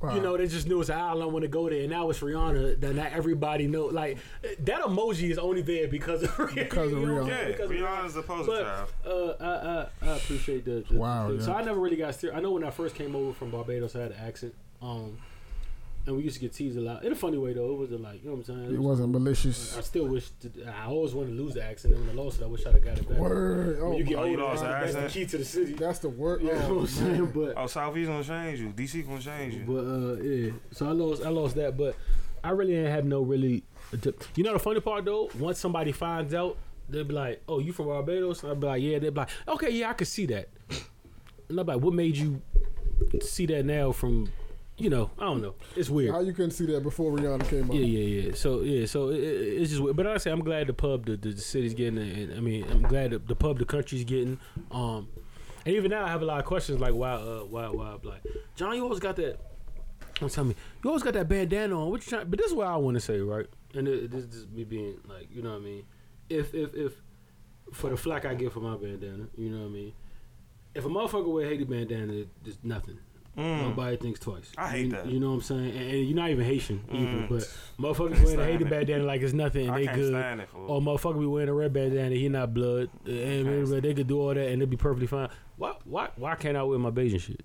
Wow. 0.00 0.14
You 0.14 0.20
know, 0.20 0.36
they 0.36 0.46
just 0.46 0.68
knew 0.68 0.78
it's 0.82 0.90
an 0.90 0.98
island. 0.98 1.32
want 1.32 1.42
to 1.44 1.48
go 1.48 1.70
there, 1.70 1.80
and 1.80 1.88
now 1.90 2.10
it's 2.10 2.20
Rihanna. 2.20 2.78
Then 2.80 2.96
not 2.96 3.12
everybody 3.12 3.66
know. 3.66 3.86
Like 3.86 4.18
that 4.60 4.82
emoji 4.82 5.30
is 5.30 5.38
only 5.38 5.62
there 5.62 5.88
because 5.88 6.22
of 6.22 6.30
Rihanna. 6.36 6.54
Because 6.54 6.92
of 6.92 6.98
you 7.00 7.06
know 7.06 7.14
what 7.14 7.22
I'm 7.22 7.28
Rihanna. 7.28 7.30
saying? 7.36 7.48
Yeah, 7.50 7.56
Because 7.56 7.70
Rihanna's 7.70 8.14
the 8.14 8.22
poster 8.22 8.62
child. 8.62 8.92
uh, 9.06 9.44
I, 10.02 10.06
I, 10.06 10.10
I 10.12 10.16
appreciate 10.16 10.64
the. 10.66 10.84
the 10.90 10.98
Wow, 10.98 11.32
the- 11.32 11.42
So. 11.42 11.52
I 11.54 11.62
never 11.62 11.80
really 11.80 11.96
got 11.96 12.14
steer. 12.14 12.34
I 12.34 12.40
know 12.40 12.50
when 12.52 12.62
I 12.64 12.70
first 12.70 12.94
came 12.94 13.16
over 13.16 13.32
from 13.32 13.50
Barbados, 13.50 13.96
I 13.96 14.00
had 14.02 14.12
an 14.12 14.18
accent. 14.20 14.54
Um, 14.82 15.16
and 16.06 16.16
we 16.16 16.22
used 16.22 16.36
to 16.36 16.40
get 16.40 16.52
teased 16.52 16.78
a 16.78 16.80
lot 16.80 17.04
in 17.04 17.12
a 17.12 17.14
funny 17.16 17.36
way 17.36 17.52
though. 17.52 17.70
It 17.72 17.78
wasn't 17.78 18.02
like 18.02 18.22
you 18.22 18.28
know 18.30 18.36
what 18.36 18.48
I'm 18.48 18.56
saying. 18.56 18.74
it 18.74 18.78
wasn't 18.80 19.10
malicious. 19.12 19.76
I 19.76 19.80
still 19.80 20.06
wish. 20.06 20.30
To, 20.40 20.50
I 20.66 20.86
always 20.86 21.12
wanted 21.14 21.36
to 21.36 21.42
lose 21.42 21.54
the 21.54 21.64
accent, 21.64 21.94
and 21.94 22.06
when 22.06 22.16
I 22.18 22.22
lost 22.22 22.40
it, 22.40 22.44
I 22.44 22.46
wish 22.46 22.64
I'd 22.66 22.74
have 22.74 22.84
got 22.84 22.98
it 22.98 23.08
back. 23.08 23.18
Word. 23.18 23.78
When 23.82 23.92
Oh, 23.92 23.96
you 23.96 24.04
get 24.04 24.16
my 24.16 24.24
you 24.26 24.30
older, 24.32 24.42
lost 24.44 24.62
the 24.62 24.68
that's 24.68 24.92
the 24.92 24.98
accent? 25.00 25.12
key 25.12 25.26
to 25.26 25.38
the 25.38 25.44
city. 25.44 25.72
That's 25.72 25.98
the 25.98 26.08
word. 26.08 26.42
you 26.42 26.48
know 26.52 26.54
what 26.58 26.70
Oh, 26.70 26.78
I'm 26.80 26.86
saying? 26.86 27.26
But 27.34 27.54
Oh, 27.56 27.66
Southeast 27.66 28.08
gonna 28.08 28.24
change 28.24 28.60
you. 28.60 28.68
DC 28.70 29.06
gonna 29.06 29.20
change 29.20 29.54
you. 29.54 29.64
but 29.66 29.84
uh, 29.84 30.22
yeah. 30.22 30.50
So 30.72 30.88
I 30.88 30.92
lost. 30.92 31.22
I 31.24 31.28
lost 31.28 31.54
that, 31.56 31.76
but 31.76 31.96
I 32.44 32.50
really 32.50 32.72
didn't 32.74 32.92
have 32.92 33.04
no 33.04 33.22
really. 33.22 33.64
You 34.34 34.44
know 34.44 34.52
the 34.52 34.58
funny 34.58 34.80
part 34.80 35.04
though. 35.04 35.30
Once 35.38 35.58
somebody 35.58 35.92
finds 35.92 36.34
out, 36.34 36.56
they'll 36.88 37.04
be 37.04 37.14
like, 37.14 37.42
"Oh, 37.48 37.58
you 37.58 37.72
from 37.72 37.86
Barbados?" 37.86 38.42
And 38.42 38.50
I'll 38.50 38.56
be 38.56 38.66
like, 38.66 38.82
"Yeah." 38.82 38.98
They'll 38.98 39.10
be 39.10 39.18
like, 39.20 39.30
"Okay, 39.48 39.70
yeah, 39.70 39.90
I 39.90 39.92
could 39.94 40.06
see 40.08 40.26
that." 40.26 40.48
And 41.48 41.58
I'm 41.60 41.66
like, 41.66 41.80
"What 41.80 41.94
made 41.94 42.16
you 42.16 42.40
see 43.22 43.46
that 43.46 43.64
now?" 43.64 43.92
From, 43.92 44.30
you 44.78 44.90
know, 44.90 45.10
I 45.18 45.24
don't 45.24 45.40
know. 45.40 45.54
It's 45.74 45.88
weird. 45.88 46.12
How 46.12 46.20
you 46.20 46.32
couldn't 46.32 46.50
see 46.50 46.66
that 46.66 46.82
before 46.82 47.12
Rihanna 47.12 47.48
came 47.48 47.70
up? 47.70 47.74
Yeah, 47.74 47.80
yeah, 47.80 48.28
yeah. 48.28 48.34
So 48.34 48.60
yeah, 48.60 48.86
so 48.86 49.08
it, 49.08 49.18
it- 49.20 49.62
it's 49.62 49.70
just 49.70 49.82
weird. 49.82 49.96
But 49.96 50.20
say 50.20 50.30
I'm 50.30 50.44
glad 50.44 50.66
the 50.66 50.74
pub, 50.74 51.06
the, 51.06 51.16
the, 51.16 51.36
city's 51.36 51.74
getting. 51.74 51.98
And 51.98 52.34
I 52.34 52.40
mean, 52.40 52.64
I'm 52.70 52.82
glad 52.82 53.12
the, 53.12 53.18
the 53.18 53.34
pub, 53.34 53.58
the 53.58 53.64
country's 53.64 54.04
getting. 54.04 54.38
Um, 54.70 55.08
and 55.64 55.74
even 55.74 55.90
now, 55.90 56.04
I 56.04 56.08
have 56.08 56.22
a 56.22 56.24
lot 56.24 56.38
of 56.38 56.44
questions 56.44 56.80
like, 56.80 56.94
why, 56.94 57.12
uh, 57.12 57.40
why, 57.40 57.68
why, 57.68 57.96
like, 58.04 58.22
John, 58.54 58.76
you 58.76 58.82
always 58.84 59.00
got 59.00 59.16
that. 59.16 59.38
Don't 60.20 60.30
tell 60.32 60.44
me, 60.44 60.54
you 60.82 60.90
always 60.90 61.02
got 61.02 61.14
that 61.14 61.28
bandana 61.28 61.78
on. 61.80 61.90
What 61.90 62.04
you 62.04 62.10
trying? 62.10 62.28
But 62.28 62.38
this 62.38 62.48
is 62.48 62.54
what 62.54 62.66
I 62.66 62.76
want 62.76 62.94
to 62.96 63.00
say, 63.00 63.20
right? 63.20 63.46
And 63.74 63.88
it, 63.88 64.10
this 64.10 64.24
is 64.24 64.46
me 64.48 64.64
being 64.64 64.98
like, 65.08 65.28
you 65.30 65.42
know 65.42 65.50
what 65.50 65.56
I 65.60 65.64
mean? 65.64 65.84
If 66.28 66.54
if 66.54 66.74
if 66.74 66.92
for 67.72 67.90
the 67.90 67.96
flack 67.96 68.24
I 68.24 68.34
get 68.34 68.52
for 68.52 68.60
my 68.60 68.76
bandana, 68.76 69.26
you 69.36 69.50
know 69.50 69.60
what 69.60 69.66
I 69.66 69.70
mean? 69.70 69.92
If 70.74 70.84
a 70.84 70.88
motherfucker 70.88 71.32
wear 71.32 71.46
hated 71.46 71.68
bandana, 71.68 72.24
it's 72.44 72.58
nothing. 72.62 72.98
Mm. 73.36 73.68
Nobody 73.68 73.96
thinks 73.98 74.18
twice. 74.18 74.50
I 74.56 74.68
hate 74.68 74.86
you, 74.86 74.92
that. 74.92 75.06
You 75.06 75.20
know 75.20 75.28
what 75.28 75.34
I'm 75.34 75.42
saying? 75.42 75.70
And, 75.70 75.90
and 75.90 76.06
you're 76.06 76.16
not 76.16 76.30
even 76.30 76.44
Haitian 76.44 76.82
mm. 76.90 76.94
either, 76.94 77.26
but 77.28 77.56
motherfuckers 77.78 78.12
wearing 78.12 78.22
a 78.22 78.26
stand 78.28 78.42
hated 78.44 78.66
it. 78.66 78.70
bandana 78.70 79.04
like 79.04 79.20
it's 79.20 79.34
nothing 79.34 79.66
and 79.66 79.74
I 79.74 79.80
they 79.80 79.84
can't 79.86 79.96
good. 79.98 80.12
stand 80.12 80.40
it, 80.40 80.48
fool. 80.48 80.70
Or 80.70 80.80
motherfucker 80.80 81.20
be 81.20 81.26
wearing 81.26 81.50
a 81.50 81.54
red 81.54 81.72
bandana, 81.72 82.14
he 82.14 82.28
not 82.28 82.54
blood, 82.54 82.88
and 83.04 83.46
can't 83.46 83.82
they 83.82 83.92
could 83.94 84.06
do 84.06 84.20
all 84.20 84.28
that 84.34 84.38
and 84.38 84.62
it'd 84.62 84.70
be 84.70 84.76
perfectly 84.76 85.06
fine. 85.06 85.28
Why? 85.56 85.74
Why? 85.84 86.08
Why 86.16 86.34
can't 86.36 86.56
I 86.56 86.62
wear 86.62 86.78
my 86.78 86.90
Bajan 86.90 87.20
shit? 87.20 87.42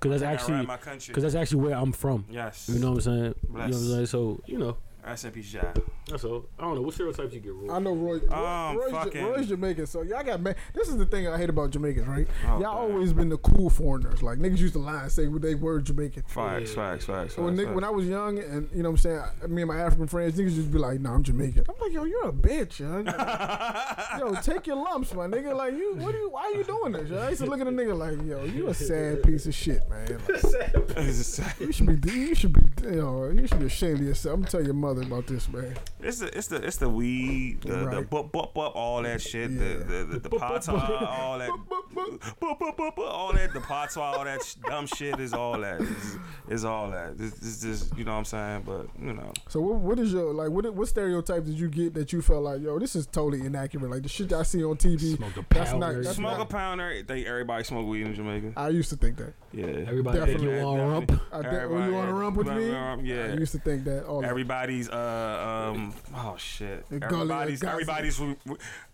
Because 0.00 0.20
that's 0.20 0.22
actually 0.22 0.66
my 0.66 0.76
country. 0.76 1.12
because 1.12 1.22
that's 1.22 1.34
actually 1.34 1.62
where 1.62 1.76
I'm 1.76 1.92
from. 1.92 2.26
Yes. 2.30 2.68
You 2.72 2.78
know 2.78 2.92
what 2.92 2.96
I'm 2.96 3.00
saying? 3.02 3.34
You 3.42 3.52
know 3.52 3.58
what 3.58 3.64
I'm 3.64 3.72
saying? 3.72 4.06
So 4.06 4.40
you 4.46 4.58
know, 4.58 4.76
Rest 5.06 5.24
in 5.24 5.30
peace, 5.30 5.54
Ja. 5.54 5.60
that's 6.10 6.24
all. 6.24 6.46
I 6.58 6.62
don't 6.62 6.74
know 6.74 6.82
what 6.82 6.92
stereotypes 6.94 7.32
you 7.32 7.38
get. 7.38 7.54
Roy? 7.54 7.72
I 7.72 7.78
know 7.78 7.94
Roy. 7.94 8.16
Um, 8.28 8.76
Roy's, 8.76 8.90
fucking- 8.90 9.24
Roy's 9.24 9.46
Jamaican, 9.46 9.86
so 9.86 10.02
y'all 10.02 10.24
got. 10.24 10.40
Ma- 10.40 10.52
this 10.74 10.88
is 10.88 10.96
the 10.96 11.06
thing 11.06 11.28
I 11.28 11.38
hate 11.38 11.48
about 11.48 11.70
Jamaicans, 11.70 12.08
right? 12.08 12.26
Oh, 12.44 12.60
y'all 12.60 12.88
man. 12.88 12.92
always 12.92 13.12
been 13.12 13.28
the 13.28 13.38
cool 13.38 13.70
foreigners. 13.70 14.20
Like 14.20 14.38
niggas 14.40 14.58
used 14.58 14.72
to 14.74 14.80
lie 14.80 15.02
and 15.04 15.12
say 15.12 15.26
they 15.26 15.54
were 15.54 15.80
Jamaican. 15.80 16.24
Facts, 16.26 16.74
facts, 16.74 17.04
facts. 17.04 17.36
So 17.36 17.44
when, 17.44 17.56
facts, 17.56 17.68
nigga, 17.68 17.74
when 17.76 17.84
I 17.84 17.90
was 17.90 18.06
young, 18.08 18.38
and 18.40 18.68
you 18.74 18.82
know 18.82 18.90
what 18.90 18.94
I'm 18.94 18.96
saying, 18.98 19.22
I, 19.44 19.46
me 19.46 19.62
and 19.62 19.68
my 19.68 19.78
African 19.78 20.08
friends, 20.08 20.36
niggas 20.36 20.56
just 20.56 20.72
be 20.72 20.78
like, 20.78 20.98
"Nah, 20.98 21.14
I'm 21.14 21.22
Jamaican." 21.22 21.66
I'm 21.68 21.74
like, 21.80 21.92
"Yo, 21.92 22.02
you're 22.02 22.28
a 22.28 22.32
bitch, 22.32 22.80
yo. 22.80 23.04
yo, 24.18 24.34
take 24.42 24.66
your 24.66 24.76
lumps, 24.76 25.14
my 25.14 25.28
nigga. 25.28 25.54
Like 25.56 25.72
you, 25.74 25.94
what 25.96 26.10
do 26.12 26.18
you? 26.18 26.30
Why 26.30 26.42
are 26.46 26.52
you 26.52 26.64
doing 26.64 26.92
this? 26.92 27.08
Yo? 27.10 27.18
I 27.18 27.28
used 27.30 27.42
to 27.42 27.48
look 27.48 27.60
at 27.60 27.66
a 27.68 27.70
nigga 27.70 27.96
like, 27.96 28.26
"Yo, 28.26 28.42
you 28.44 28.66
a 28.66 28.74
sad 28.74 29.22
piece 29.24 29.46
of 29.46 29.54
shit, 29.54 29.88
man. 29.88 30.18
Like, 30.96 31.60
you 31.60 31.72
should 31.72 32.00
be, 32.00 32.10
you 32.10 32.34
should 32.34 32.52
be, 32.52 32.60
you 32.88 32.96
know, 32.96 33.28
you 33.30 33.46
should 33.46 33.60
be 33.60 33.66
ashamed 33.66 34.00
of 34.00 34.06
yourself." 34.06 34.34
I'm 34.34 34.40
gonna 34.40 34.50
tell 34.50 34.64
your 34.64 34.74
mother 34.74 34.95
about 35.04 35.26
this, 35.26 35.48
man. 35.48 35.74
It's 36.00 36.18
the 36.20 36.36
it's 36.36 36.46
the 36.48 36.56
it's 36.56 36.76
the 36.76 36.88
weed, 36.88 37.60
the 37.62 37.68
the 37.72 37.86
Right. 37.86 38.10
bup 38.10 38.32
bup 38.32 38.54
bup, 38.54 38.72
all 38.74 39.02
that 39.02 39.20
shit, 39.20 39.50
Yeah. 39.50 39.58
the 39.58 39.84
the 39.84 40.04
the, 40.04 40.18
the 40.20 40.30
patois, 40.30 41.06
all 41.06 41.38
that, 41.38 41.50
bup, 41.68 41.94
bup, 42.40 42.58
bup, 42.60 42.76
bup, 42.76 42.98
all 42.98 43.32
that, 43.32 43.52
the 43.52 43.60
patois, 43.60 44.02
all 44.02 44.24
that 44.24 44.42
sh- 44.42 44.54
dumb 44.66 44.86
shit 44.86 45.18
is 45.20 45.32
all 45.32 45.58
that. 45.60 45.80
Is, 45.80 46.18
is 46.48 46.64
all 46.64 46.90
that. 46.90 47.14
It's, 47.18 47.36
it's 47.38 47.60
just 47.62 47.96
you 47.96 48.04
know 48.04 48.12
what 48.12 48.18
I'm 48.18 48.24
saying, 48.24 48.62
but 48.66 48.86
you 49.00 49.12
know. 49.12 49.32
So 49.48 49.60
what, 49.60 49.76
what 49.76 49.98
is 49.98 50.12
your 50.12 50.32
like? 50.32 50.50
What 50.50 50.72
what 50.74 50.88
stereotype 50.88 51.44
did 51.44 51.58
you 51.58 51.68
get 51.68 51.94
that 51.94 52.12
you 52.12 52.22
felt 52.22 52.42
like, 52.44 52.60
yo, 52.62 52.78
this 52.78 52.96
is 52.96 53.06
totally 53.06 53.44
inaccurate? 53.44 53.90
Like 53.90 54.02
the 54.02 54.08
shit 54.08 54.28
that 54.30 54.38
I 54.40 54.42
see 54.42 54.62
on 54.64 54.76
TV. 54.76 55.16
Smoke 55.16 55.36
a 55.36 55.44
that's 55.50 55.72
not. 55.72 55.94
That's 56.02 56.16
Smoke 56.16 56.38
a 56.38 56.44
pounder. 56.46 57.02
Think 57.06 57.26
everybody 57.26 57.64
smoke 57.64 57.86
weed 57.86 58.06
in 58.06 58.14
Jamaica. 58.14 58.52
I 58.56 58.68
used 58.70 58.90
to 58.90 58.96
think 58.96 59.16
that. 59.18 59.34
Yeah. 59.52 59.66
Everybody 59.66 60.18
think 60.18 60.30
Definitely. 60.32 60.58
you 60.58 60.64
on 60.66 60.78
rump. 60.90 61.12
I 61.32 61.42
think, 61.42 61.52
oh, 61.54 61.86
you 61.86 61.92
want 61.92 62.08
to 62.08 62.14
rump 62.14 62.36
with 62.36 62.46
me? 62.48 62.72
I 62.74 62.96
Yeah. 62.96 63.34
used 63.34 63.52
to 63.52 63.58
think 63.58 63.84
that. 63.84 64.04
All 64.04 64.24
Everybody's 64.24 64.85
uh 64.88 65.72
um 65.72 65.94
oh 66.14 66.34
shit. 66.38 66.88
The 66.88 66.98
gully 67.00 67.22
of 67.22 67.30
Everybody's 67.30 67.62
everybody's 67.64 68.20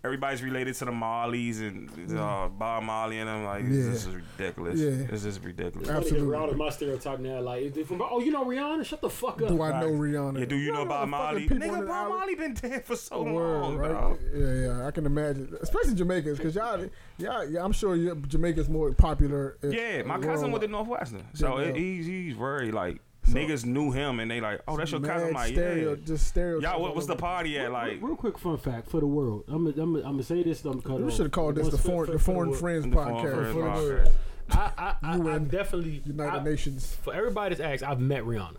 everybody's 0.05 0.42
related 0.42 0.74
to 0.76 0.85
the 0.87 0.90
Marleys 0.90 1.61
and 1.61 1.88
uh, 2.18 2.48
Bob 2.48 2.83
Marley 2.83 3.18
and 3.18 3.28
I'm 3.31 3.44
Like 3.44 3.62
Yeah. 3.64 3.70
this 3.70 4.07
is 4.07 4.14
ridiculous. 4.14 4.81
Yeah. 4.81 5.07
This 5.11 5.24
is 5.24 5.38
ridiculous. 5.40 5.88
Absolutely. 5.88 6.28
Rihanna, 6.37 6.57
my 6.57 6.70
stereotype 6.70 7.20
now, 7.20 7.40
like, 7.40 7.62
if 7.62 7.74
they 7.74 7.83
from, 7.85 8.02
oh, 8.02 8.20
you 8.20 8.31
know 8.33 8.44
Rihanna? 8.44 8.85
Shut 8.85 9.00
the 9.00 9.11
fuck 9.11 9.40
up. 9.42 9.48
Do 9.48 9.62
I 9.62 9.81
know 9.81 9.90
Rihanna? 9.90 10.40
Yeah, 10.40 10.44
do 10.46 10.57
you 10.57 10.72
know 10.72 10.81
the 10.81 10.87
Bob 10.87 10.98
fucking 11.00 11.11
Marley? 11.11 11.40
people 11.42 11.59
Nigga, 11.59 11.87
Bob 11.87 11.90
island? 11.90 12.09
Marley 12.11 12.35
been 12.35 12.55
dead 12.55 12.85
for 12.85 12.96
so 12.96 13.22
Word, 13.22 13.61
long, 13.62 13.76
right? 13.76 13.90
bro. 13.90 14.18
Yeah, 14.35 14.66
yeah, 14.78 14.87
I 14.87 14.90
can 14.90 15.07
imagine, 15.07 15.55
especially 15.61 15.94
Jamaicans, 15.94 16.38
because 16.38 16.55
y'all, 16.55 16.85
y'all, 17.18 17.44
yeah, 17.48 17.64
I'm 17.64 17.72
sure 17.72 17.96
Jamaica's 18.14 18.68
more 18.68 18.92
popular. 18.92 19.57
uh, 19.62 19.68
Yeah, 19.68 20.02
my 20.02 20.14
cousin 20.16 20.28
worldwide. 20.50 20.52
went 20.52 20.62
to 20.62 20.68
Northwestern, 20.68 21.24
so 21.35 21.59
Yeah. 21.59 21.66
it, 21.66 21.76
he's 21.76 22.07
he's 22.07 22.35
very 22.35 22.72
like 22.72 23.00
niggas 23.27 23.65
knew 23.65 23.91
him 23.93 24.21
and 24.21 24.31
they 24.31 24.41
like, 24.41 24.61
oh, 24.69 24.77
that's 24.77 24.91
your 24.91 25.01
cousin. 25.01 25.29
Mad 25.33 25.35
Like, 25.35 25.53
stereo, 25.53 25.91
yeah. 25.91 25.97
just 26.05 26.27
stereo. 26.27 26.61
Y'all, 26.61 26.81
what 26.83 26.95
was 26.95 27.07
the 27.07 27.17
party 27.17 27.59
at? 27.59 27.71
Like, 27.73 27.93
real, 27.93 28.09
real 28.09 28.17
quick 28.17 28.39
fun 28.39 28.59
fact 28.59 28.89
for 28.91 29.01
the 29.01 29.07
world. 29.07 29.45
I'm 29.49 29.71
gonna 29.73 29.83
I'm 29.83 29.97
I'm 30.19 30.23
say 30.23 30.43
this. 30.43 30.65
I'm 30.65 30.73
gonna 30.73 30.83
cut 30.83 31.01
We 31.01 31.07
off. 31.07 31.13
should 31.15 31.27
have 31.27 31.33
called 31.33 31.55
this 31.57 31.69
the 31.69 31.79
foreign, 31.79 32.11
the 32.13 32.19
foreign 32.19 32.49
world. 32.51 32.61
friends 32.61 32.85
the 32.85 32.93
Foreign 32.93 33.15
podcast. 33.17 33.35
Friends 33.35 33.53
For 33.53 33.63
the 33.63 33.69
podcast. 33.69 33.89
world. 33.89 34.09
I, 34.51 34.71
I, 34.77 34.95
I, 35.03 35.17
You 35.17 35.29
I 35.31 35.35
and 35.37 35.51
definitely 35.51 36.03
United 36.05 36.39
I- 36.41 36.45
Nations. 36.45 36.95
For 37.03 37.15
everybody 37.15 37.55
that's 37.55 37.83
asked, 37.83 37.91
I've 37.91 38.01
met 38.01 38.25
Rihanna. 38.25 38.57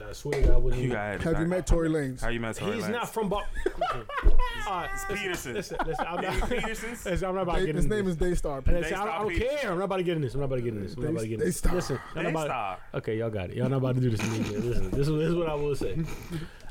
I, 0.00 0.04
I 0.08 0.12
swear 0.12 0.40
to 0.40 0.46
God, 0.46 0.54
I 0.54 0.58
wouldn't 0.58 0.80
you 0.82 0.88
even- 0.88 0.96
got 0.96 1.20
Have 1.22 1.40
you 1.40 1.46
met 1.46 1.66
Tory 1.66 1.88
Lanez? 1.88 2.20
How 2.20 2.28
you 2.28 2.40
met 2.40 2.54
Tory 2.56 2.76
He's 2.76 2.84
Lanez? 2.84 2.90
not 2.92 3.12
from 3.12 3.28
Bar. 3.28 3.44
Alright, 4.66 4.90
Peterson. 5.08 5.54
Listen, 5.54 5.76
listen, 5.86 6.06
I'm 6.08 6.20
not. 6.22 6.48
Peterson's? 6.48 7.04
listen, 7.04 7.28
I'm 7.28 7.34
not 7.34 7.42
about 7.42 7.54
They- 7.56 7.60
getting 7.66 7.76
his 7.76 7.84
into 7.86 7.96
name 7.96 8.04
this. 8.04 8.12
is 8.14 8.18
Daystar. 8.20 8.62
Listen, 8.66 8.94
I, 8.94 9.04
don't- 9.04 9.08
I 9.08 9.18
don't 9.18 9.28
Peterson. 9.30 9.56
care. 9.58 9.70
I'm 9.72 9.78
not 9.78 9.84
about 9.84 9.96
to 9.96 10.02
get 10.04 10.16
in 10.16 10.22
this. 10.22 10.34
I'm 10.34 10.40
not 10.40 10.46
about 10.46 10.56
to 10.56 10.62
get 10.62 10.74
in 10.74 10.82
this. 10.82 10.94
I'm 10.94 11.02
not 11.02 11.10
about 11.10 11.20
to 11.22 11.28
get 11.28 11.34
in 11.40 11.46
this. 11.46 11.60
Daystar. 11.60 11.74
Listen, 11.74 11.98
I'm 12.14 12.22
not 12.24 12.30
about- 12.30 12.42
Daystar. 12.42 12.78
Okay, 12.94 13.18
y'all 13.18 13.30
got 13.30 13.50
it. 13.50 13.56
Y'all 13.56 13.68
not 13.68 13.76
about 13.78 13.94
to 13.96 14.00
do 14.00 14.10
this 14.10 14.20
to 14.20 14.26
me. 14.26 14.40
Again. 14.40 14.68
Listen, 14.68 14.90
this 14.90 15.08
is, 15.08 15.14
this 15.18 15.28
is 15.28 15.34
what 15.34 15.48
I 15.48 15.54
will 15.54 15.74
say. 15.74 15.98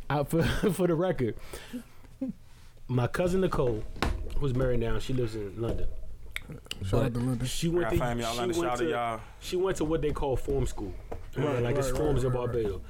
I, 0.10 0.24
for, 0.24 0.44
for 0.44 0.88
the 0.88 0.96
record, 0.96 1.36
my 2.88 3.08
cousin 3.08 3.42
Nicole, 3.42 3.84
who's 4.38 4.54
married 4.56 4.80
now, 4.80 5.00
she 5.00 5.14
lives 5.14 5.36
in 5.36 5.60
London. 5.62 5.88
Shout 6.86 7.04
out 7.06 7.14
to 7.14 7.20
London. 7.20 7.48
She 7.48 7.68
I 7.68 7.72
went 7.72 7.84
got 7.84 7.90
to, 7.92 7.98
family 7.98 8.24
out 8.26 8.34
she 8.34 8.38
London. 8.40 8.58
went 8.60 8.70
Shout 8.72 8.78
to 8.80 8.84
to 8.86 8.90
y'all. 8.90 9.20
she 9.40 9.56
went 9.56 9.78
to 9.78 9.86
what 9.86 10.02
they 10.02 10.12
call 10.12 10.36
form 10.36 10.66
school. 10.66 10.94
Right, 11.38 11.62
like 11.64 11.78
it's 11.78 11.92
right, 11.92 11.98
forms 11.98 12.26
right, 12.26 12.34
in 12.34 12.38
right, 12.40 12.46
right. 12.48 12.54
Barbados. 12.54 12.82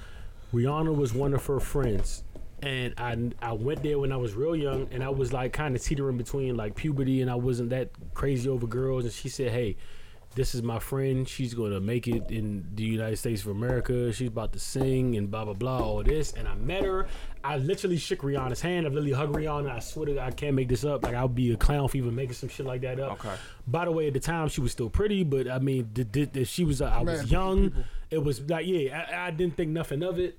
Rihanna 0.53 0.95
was 0.95 1.13
one 1.13 1.33
of 1.33 1.45
her 1.45 1.59
friends. 1.59 2.23
And 2.63 2.93
I 2.97 3.17
I 3.41 3.53
went 3.53 3.81
there 3.81 3.97
when 3.97 4.11
I 4.11 4.17
was 4.17 4.35
real 4.35 4.55
young 4.55 4.87
and 4.91 5.03
I 5.03 5.09
was 5.09 5.33
like 5.33 5.51
kind 5.51 5.75
of 5.75 5.81
teetering 5.81 6.17
between 6.17 6.55
like 6.55 6.75
puberty 6.75 7.21
and 7.21 7.31
I 7.31 7.35
wasn't 7.35 7.71
that 7.71 7.89
crazy 8.13 8.47
over 8.49 8.67
girls 8.67 9.03
and 9.03 9.11
she 9.11 9.29
said, 9.29 9.51
"Hey, 9.51 9.77
this 10.35 10.53
is 10.53 10.61
my 10.61 10.77
friend. 10.77 11.27
She's 11.27 11.55
going 11.55 11.71
to 11.71 11.79
make 11.79 12.07
it 12.07 12.29
in 12.29 12.67
the 12.75 12.83
United 12.83 13.17
States 13.17 13.41
of 13.41 13.47
America. 13.47 14.13
She's 14.13 14.27
about 14.27 14.53
to 14.53 14.59
sing 14.59 15.15
and 15.17 15.31
blah 15.31 15.43
blah 15.45 15.55
blah 15.55 15.79
all 15.79 16.03
this." 16.03 16.33
And 16.33 16.47
I 16.47 16.53
met 16.53 16.83
her. 16.83 17.07
I 17.43 17.57
literally 17.57 17.97
shook 17.97 18.19
Rihanna's 18.19 18.61
hand. 18.61 18.85
I 18.85 18.89
literally 18.89 19.13
hugged 19.13 19.33
Rihanna. 19.35 19.71
I 19.71 19.79
swear 19.79 20.05
to 20.05 20.13
God, 20.13 20.27
I 20.27 20.29
can't 20.29 20.55
make 20.55 20.67
this 20.69 20.83
up. 20.85 21.03
Like 21.03 21.15
I'll 21.15 21.27
be 21.27 21.51
a 21.53 21.57
clown 21.57 21.87
for 21.87 21.97
even 21.97 22.13
making 22.13 22.33
some 22.35 22.49
shit 22.49 22.67
like 22.67 22.81
that 22.81 22.99
up. 22.99 23.13
Okay. 23.13 23.33
By 23.65 23.85
the 23.85 23.91
way, 23.91 24.05
at 24.05 24.13
the 24.13 24.19
time 24.19 24.49
she 24.49 24.61
was 24.61 24.71
still 24.71 24.91
pretty, 24.91 25.23
but 25.23 25.49
I 25.49 25.57
mean, 25.57 25.89
the, 25.95 26.03
the, 26.03 26.25
the- 26.25 26.45
she 26.45 26.63
was. 26.63 26.79
Uh, 26.79 26.89
I 26.95 27.01
Man, 27.03 27.05
was 27.23 27.31
young. 27.31 27.69
people. 27.71 27.83
It 28.11 28.23
was 28.23 28.41
like, 28.41 28.67
yeah, 28.67 29.07
I, 29.11 29.27
I 29.27 29.31
didn't 29.31 29.57
think 29.57 29.71
nothing 29.71 30.03
of 30.03 30.19
it. 30.19 30.37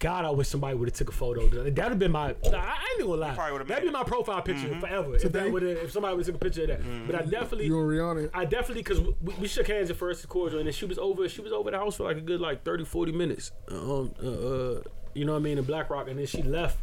God, 0.00 0.24
I 0.24 0.30
wish 0.30 0.46
somebody 0.46 0.76
would 0.76 0.88
have 0.88 0.96
took 0.96 1.08
a 1.08 1.12
photo. 1.12 1.48
That'd 1.48 1.76
have 1.76 1.98
been 1.98 2.12
my. 2.12 2.28
Nah, 2.44 2.56
I 2.58 2.76
ain't 2.92 3.00
gonna 3.00 3.20
lie. 3.20 3.34
probably 3.34 3.52
would've 3.52 3.66
That'd 3.68 3.84
made 3.84 3.90
be 3.90 3.92
my 3.92 4.04
profile 4.04 4.40
picture 4.42 4.68
Mm-hmm. 4.68 4.80
forever. 4.80 5.14
If 5.16 5.22
Today? 5.22 5.40
that 5.44 5.52
would 5.52 5.62
if 5.64 5.90
somebody 5.90 6.16
would 6.16 6.24
took 6.24 6.36
a 6.36 6.38
picture 6.38 6.62
of 6.62 6.68
that. 6.68 7.06
But 7.06 7.16
I 7.16 7.22
definitely. 7.22 7.66
You 7.66 7.80
and 7.80 7.88
Rihanna. 7.90 8.30
I 8.32 8.44
definitely 8.44 8.82
because 8.84 9.00
we, 9.00 9.34
we 9.40 9.48
shook 9.48 9.66
hands 9.66 9.90
at 9.90 9.96
first, 9.96 10.28
cordial, 10.28 10.60
and 10.60 10.68
then 10.68 10.72
she 10.72 10.84
was 10.84 10.98
over. 10.98 11.28
She 11.28 11.40
was 11.40 11.50
over 11.52 11.70
the 11.72 11.78
house 11.78 11.96
for 11.96 12.04
like 12.04 12.16
a 12.16 12.20
good 12.20 12.40
like 12.40 12.64
30, 12.64 12.84
40 12.84 13.10
minutes. 13.12 13.50
Um, 13.72 14.12
uh, 14.22 14.26
uh, 14.28 14.82
you 15.14 15.24
know 15.24 15.32
what 15.32 15.38
I 15.38 15.42
mean 15.42 15.58
in 15.58 15.64
Black 15.64 15.90
Rock, 15.90 16.08
and 16.08 16.16
then 16.18 16.26
she 16.26 16.42
left, 16.44 16.78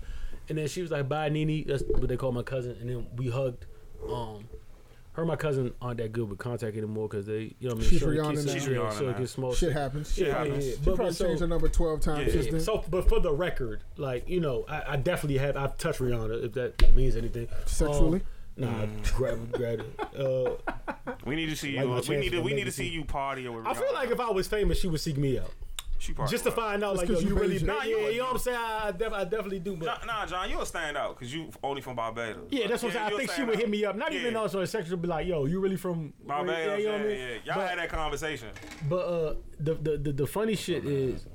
and 0.50 0.58
then 0.58 0.68
she 0.68 0.82
was 0.82 0.92
like, 0.92 1.08
"Bye, 1.08 1.30
Nene." 1.30 1.64
That's 1.68 1.84
what 1.88 2.10
they 2.10 2.18
call 2.18 2.34
my 2.34 2.44
cousin, 2.44 2.76
and 2.82 2.90
then 2.90 3.08
we 3.16 3.30
hugged. 3.30 3.66
Um, 4.12 4.50
her 5.16 5.22
and 5.22 5.28
my 5.30 5.36
cousin 5.38 5.74
aren't 5.82 5.98
that 5.98 6.12
good 6.12 6.30
with 6.30 6.40
contact 6.40 6.76
anymore 6.76 7.08
because 7.08 7.26
they, 7.26 7.56
you 7.60 7.70
know, 7.70 7.70
what 7.70 7.78
I 7.78 7.80
mean, 7.82 7.90
She's 7.90 8.00
shorty 8.02 8.18
Rihanna 8.18 8.32
gets- 8.34 8.46
now. 8.46 8.54
She's 8.54 8.66
Rihanna 8.68 8.92
shorty 8.92 9.06
now. 9.08 9.18
gets 9.18 9.32
small. 9.32 9.54
Shit 9.54 9.74
happens. 9.74 10.14
Shit 10.14 10.28
Yeah, 10.28 10.38
happens. 10.38 10.66
yeah, 10.68 10.72
She 10.74 10.80
but- 10.84 10.96
probably 10.96 11.14
so- 11.14 11.26
changed 11.26 11.42
her 11.42 11.48
number 11.48 11.70
twelve 11.70 12.02
times 12.02 12.28
Yeah. 12.36 12.42
since 12.42 12.54
yeah. 12.54 12.60
So, 12.60 12.84
but 12.90 13.08
for 13.08 13.20
the 13.20 13.32
record, 13.32 13.82
like 13.98 14.28
you 14.30 14.40
know, 14.42 14.66
I, 14.68 14.94
I 14.94 14.96
definitely 14.98 15.38
have 15.40 15.56
I've 15.58 15.78
touched 15.78 16.00
Rihanna 16.00 16.44
if 16.44 16.54
that 16.54 16.94
means 16.96 17.16
anything. 17.16 17.48
Sexually? 17.66 18.22
Um, 18.22 18.26
nah, 18.58 18.86
grab, 19.16 19.52
grab 19.54 19.80
it. 19.82 20.20
Uh, 20.20 20.52
We 21.26 21.36
need 21.36 21.48
to 21.50 21.56
see 21.56 21.72
you. 21.72 21.86
my 21.88 22.02
we 22.08 22.18
need 22.18 22.30
to. 22.32 22.42
We 22.42 22.54
need 22.54 22.66
to 22.66 22.72
see 22.72 22.88
you 22.88 23.04
party 23.06 23.48
with. 23.48 23.66
I 23.66 23.74
feel 23.74 23.94
like 23.94 24.12
if 24.12 24.20
I 24.20 24.30
was 24.32 24.48
famous, 24.48 24.80
she 24.80 24.88
would 24.88 25.00
seek 25.02 25.18
me 25.18 25.40
out. 25.40 25.52
She 26.06 26.14
probably 26.14 26.32
Just 26.32 26.44
to 26.44 26.50
would. 26.52 26.56
find 26.56 26.84
out, 26.84 26.96
like, 26.98 27.08
'cause 27.08 27.24
yo, 27.24 27.30
you 27.30 27.36
you 27.36 27.42
really, 27.42 27.56
Asian. 27.56 27.68
bad. 27.68 27.78
Nah, 27.78 27.84
you 27.84 27.98
yeah, 27.98 28.04
would. 28.04 28.14
you 28.14 28.20
know 28.20 28.26
what 28.26 28.32
I'm 28.34 28.38
saying? 28.40 28.58
I, 28.60 28.92
def- 28.92 29.14
I 29.14 29.24
definitely 29.24 29.60
do, 29.60 29.76
but 29.76 29.86
Nah, 29.86 30.06
nah, 30.06 30.26
John, 30.26 30.50
you'll 30.50 30.66
stand 30.66 30.96
out 30.98 31.16
because 31.18 31.34
you 31.34 31.50
only 31.64 31.82
from 31.82 31.96
Barbados. 31.96 32.48
yeah, 32.52 32.68
that's 32.68 32.84
what 32.84 32.94
Yeah, 32.94 33.06
I'm 33.06 33.06
saying. 33.06 33.06
I 33.06 33.10
you'll 33.10 33.18
think 33.20 33.30
she 33.32 33.34
stand 33.36 33.48
would 33.50 33.56
out. 33.56 33.62
hit 33.62 33.70
me 33.70 33.86
up, 33.86 33.96
not 33.96 34.14
Yeah. 34.14 34.20
even 34.20 34.36
also 34.36 34.62
it's 34.62 34.72
sexual, 34.72 34.98
be 34.98 35.08
like, 35.08 35.26
yo, 35.28 35.46
you 35.46 35.60
really 35.60 35.78
from 35.78 36.14
Barbados. 36.26 36.58
Yeah, 36.58 36.66
Yeah, 36.66 36.78
you 36.78 36.86
know 36.86 36.92
yeah, 36.92 36.98
what 36.98 37.02
I 37.02 37.08
mean? 37.34 37.42
Y'all 37.46 37.56
But- 37.56 37.70
had 37.70 37.80
that 37.80 37.90
conversation. 37.90 38.48
But 38.88 38.96
uh, 38.98 39.36
the, 39.60 39.74
the 39.74 39.98
the 39.98 40.12
the 40.14 40.28
funny 40.28 40.56
shit 40.56 40.86
is, 40.86 41.26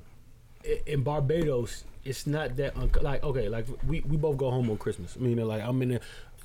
i- 0.64 0.80
in 0.86 1.02
Barbados, 1.02 1.84
it's 2.04 2.26
not 2.26 2.56
that 2.56 2.76
un- 2.76 2.90
like 3.02 3.24
okay, 3.24 3.48
like 3.48 3.66
we, 3.86 4.00
we 4.02 4.16
both 4.16 4.36
go 4.36 4.50
home 4.50 4.70
on 4.70 4.76
Christmas. 4.78 5.16
I 5.16 5.20
mean, 5.20 5.36
like 5.46 5.62
I'm 5.62 5.82
in 5.82 5.88
the 5.90 6.00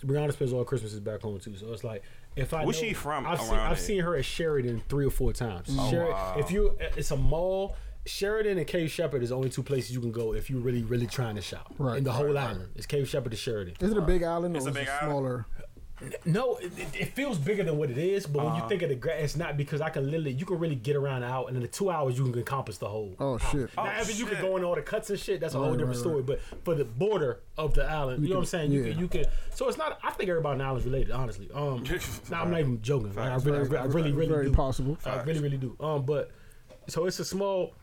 Rihanna 0.06 0.34
spends 0.34 0.52
all 0.52 0.66
Christmases 0.66 1.00
back 1.00 1.22
home 1.22 1.40
too, 1.40 1.56
so 1.56 1.72
it's 1.72 1.84
like 1.84 2.04
if 2.36 2.54
I 2.54 2.64
Where's 2.66 2.82
know- 2.82 2.88
she 2.88 2.94
from 2.94 3.26
I've 3.26 3.42
seen 3.42 3.54
I've 3.56 3.80
seen 3.80 4.02
her 4.02 4.16
at 4.16 4.26
Sheraton 4.26 4.82
three 4.90 5.06
or 5.06 5.12
four 5.12 5.34
times. 5.34 5.68
Oh, 5.72 5.90
Sheri- 5.92 6.10
wow. 6.12 6.36
If 6.38 6.52
you 6.52 6.78
it's 6.80 7.12
a 7.12 7.18
mall. 7.18 7.76
Sheraton 8.08 8.60
and 8.60 8.68
Cave 8.68 8.92
Shepherd 8.92 9.24
is 9.24 9.30
the 9.30 9.36
only 9.36 9.50
two 9.50 9.64
places 9.64 9.96
you 9.96 10.00
can 10.00 10.12
go 10.12 10.36
if 10.36 10.48
you're 10.48 10.60
really, 10.60 10.84
really 10.84 11.08
trying 11.08 11.34
to 11.38 11.42
shop. 11.42 11.74
Right. 11.80 11.98
In 11.98 12.04
the 12.04 12.12
whole 12.12 12.38
island. 12.38 12.70
It's 12.76 12.86
Cave 12.86 13.10
Shepherd 13.10 13.32
to 13.32 13.36
Sheraton. 13.36 13.74
Is 13.80 13.92
it 13.92 13.98
a 13.98 14.02
big 14.02 14.22
island 14.22 14.56
or 14.56 14.58
It's 14.60 14.68
is 14.68 14.76
a 14.76 14.80
it 14.80 14.82
big 14.84 14.88
island? 14.90 15.10
smaller? 15.12 15.46
No, 16.26 16.58
it, 16.58 16.74
it, 16.78 16.88
it 17.00 17.06
feels 17.16 17.38
bigger 17.38 17.64
than 17.64 17.78
what 17.78 17.90
it 17.90 17.98
is, 17.98 18.26
but 18.28 18.40
when 18.44 18.52
Uh-huh. 18.52 18.64
you 18.64 18.70
think 18.70 18.82
of 18.82 18.90
the 18.90 18.96
grass, 18.96 19.22
it's 19.24 19.36
not 19.38 19.56
because 19.56 19.80
I 19.80 19.90
can 19.90 20.04
literally 20.06 20.34
you 20.34 20.46
can 20.46 20.60
really 20.60 20.76
get 20.76 20.98
around 20.98 21.24
out, 21.24 21.48
and 21.48 21.56
in 21.56 21.62
the 21.62 21.70
two 21.70 21.90
hours 21.90 22.18
you 22.18 22.26
can 22.26 22.38
encompass 22.38 22.78
the 22.80 22.90
whole. 22.90 23.16
Oh 23.18 23.38
shit. 23.38 23.70
Now, 23.78 23.84
Oh, 23.98 24.02
if 24.02 24.20
you 24.20 24.26
could 24.26 24.38
shit. 24.38 24.46
go 24.46 24.58
in 24.58 24.66
all 24.66 24.76
the 24.76 24.82
cuts 24.82 25.10
and 25.10 25.18
shit, 25.18 25.40
that's 25.40 25.54
a 25.54 25.58
whole 25.58 25.70
Right, 25.70 25.78
different 25.78 25.98
right, 25.98 26.06
story. 26.06 26.22
But 26.24 26.42
for 26.66 26.76
the 26.76 26.84
border 26.84 27.40
of 27.58 27.74
the 27.76 27.86
island, 27.86 28.24
you, 28.24 28.30
know 28.34 28.40
what 28.40 28.40
I'm 28.40 28.44
can- 28.44 28.50
saying? 28.50 28.72
You 28.74 28.84
yeah. 28.84 28.92
can, 28.92 29.00
you 29.00 29.08
can. 29.08 29.26
So 29.54 29.70
it's 29.70 29.78
not. 29.78 29.98
I 30.04 30.12
think 30.12 30.30
everybody 30.30 30.52
on 30.54 30.58
the 30.58 30.64
island's 30.66 30.86
related, 30.86 31.12
honestly. 31.12 31.50
Um, 31.54 31.84
nah, 32.30 32.42
I'm 32.42 32.52
not 32.52 32.60
even 32.60 32.82
joking. 32.82 33.14
Like, 33.16 33.32
I 33.32 33.36
really, 33.38 33.60
Right, 33.70 33.82
I 33.82 33.86
really, 33.86 34.12
really 34.12 34.28
very 34.34 34.46
do. 34.48 34.52
possible. 34.52 34.98
I 35.06 35.22
really, 35.24 35.40
really 35.40 35.58
do. 35.58 35.78
Um, 35.80 36.06
but 36.06 36.30
so 36.88 37.06
it's 37.06 37.20
a 37.20 37.26
small. 37.26 37.74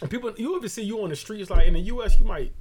And 0.00 0.08
people, 0.10 0.32
you 0.36 0.56
ever 0.56 0.68
see 0.68 0.82
you 0.82 1.02
on 1.02 1.10
the 1.10 1.16
streets 1.16 1.50
like 1.50 1.66
in 1.66 1.74
the 1.74 1.80
U.S. 1.80 2.18
You 2.20 2.24
might 2.24 2.52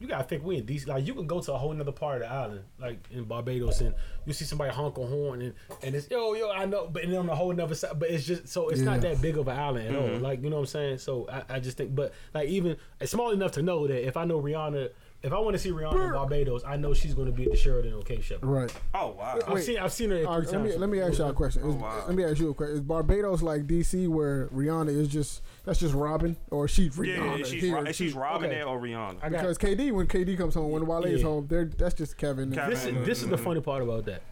you 0.00 0.06
gotta 0.06 0.24
think 0.24 0.44
we 0.44 0.56
in 0.56 0.64
DC. 0.66 0.86
Like 0.86 1.06
you 1.06 1.14
can 1.14 1.26
go 1.26 1.40
to 1.40 1.52
a 1.52 1.58
whole 1.58 1.72
nother 1.72 1.92
part 1.92 2.22
of 2.22 2.28
the 2.28 2.34
island, 2.34 2.64
like 2.80 2.98
in 3.10 3.24
Barbados, 3.24 3.80
and 3.80 3.94
you 4.26 4.32
see 4.32 4.44
somebody 4.44 4.72
honk 4.72 4.96
a 4.98 5.06
horn, 5.06 5.42
and 5.42 5.54
and 5.82 5.94
it's 5.94 6.10
yo 6.10 6.34
yo 6.34 6.50
I 6.50 6.66
know, 6.66 6.88
but 6.88 7.02
then 7.02 7.16
on 7.16 7.26
the 7.26 7.34
whole 7.34 7.52
nother 7.52 7.74
side, 7.74 7.98
but 7.98 8.10
it's 8.10 8.24
just 8.24 8.48
so 8.48 8.68
it's 8.68 8.80
not 8.80 9.00
that 9.00 9.20
big 9.20 9.36
of 9.36 9.48
an 9.48 9.58
island 9.58 9.88
at 9.88 9.96
all. 9.96 10.08
Mm-hmm. 10.08 10.24
Like 10.24 10.42
you 10.42 10.50
know 10.50 10.56
what 10.56 10.62
I'm 10.62 10.66
saying. 10.66 10.98
So 10.98 11.28
I, 11.28 11.56
I 11.56 11.60
just 11.60 11.76
think, 11.76 11.94
but 11.94 12.12
like 12.34 12.48
even 12.48 12.76
it's 13.00 13.12
small 13.12 13.30
enough 13.30 13.52
to 13.52 13.62
know 13.62 13.86
that 13.86 14.06
if 14.06 14.16
I 14.16 14.24
know 14.24 14.40
Rihanna. 14.40 14.90
If 15.20 15.32
I 15.32 15.38
want 15.40 15.54
to 15.54 15.58
see 15.58 15.70
Rihanna 15.72 16.06
in 16.06 16.12
Barbados, 16.12 16.62
I 16.64 16.76
know 16.76 16.94
she's 16.94 17.12
going 17.12 17.26
to 17.26 17.32
be 17.32 17.42
at 17.42 17.50
the 17.50 17.56
Sheraton 17.56 17.92
on 17.92 18.02
Cave 18.02 18.24
Shepherd. 18.24 18.46
Right. 18.46 18.72
Oh 18.94 19.16
wow. 19.18 19.36
I've 19.44 19.52
Wait. 19.54 19.64
seen 19.64 19.78
I've 19.78 19.92
seen 19.92 20.10
her 20.10 20.18
three 20.18 20.24
All 20.26 20.38
right, 20.38 20.48
times. 20.48 20.52
let 20.52 20.62
me 20.62 20.76
let 20.76 20.88
me 20.88 21.00
ask 21.00 21.18
y'all 21.18 21.30
a 21.30 21.32
question. 21.32 21.62
Is, 21.68 21.74
Oh, 21.74 21.78
wow. 21.78 22.04
Let 22.06 22.14
me 22.14 22.22
ask 22.24 22.38
you 22.38 22.50
a 22.50 22.54
question. 22.54 22.76
Is 22.76 22.82
Barbados 22.82 23.42
like 23.42 23.66
DC 23.66 24.06
where 24.06 24.46
Rihanna 24.48 24.90
is 24.90 25.08
just 25.08 25.42
that's 25.64 25.80
just 25.80 25.92
Robin 25.94 26.36
or 26.52 26.68
she's 26.68 26.96
Yeah, 26.96 27.16
Rihanna 27.16 27.34
and 27.34 27.46
she's 27.46 27.62
here 27.62 27.74
Ro- 27.82 27.92
she's? 27.92 28.14
Robin 28.14 28.44
Okay. 28.48 28.58
there 28.60 28.66
or 28.68 28.78
Rihanna. 28.80 29.16
I 29.20 29.28
got 29.28 29.40
Because 29.40 29.58
KD 29.58 29.90
when 29.90 30.06
KD 30.06 30.38
comes 30.38 30.54
home 30.54 30.70
when 30.70 30.86
Wale 30.86 31.04
is 31.06 31.22
home, 31.22 31.48
they're 31.48 31.64
that's 31.64 31.94
just 31.94 32.16
Kevin. 32.16 32.52
Kevin. 32.52 32.70
this 32.70 32.84
is 32.86 33.06
this 33.06 33.22
is 33.22 33.28
the 33.28 33.38
funny 33.38 33.60
part 33.60 33.82
about 33.82 34.04
that. 34.04 34.22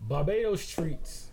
Barbados 0.00 0.62
streets. 0.62 1.28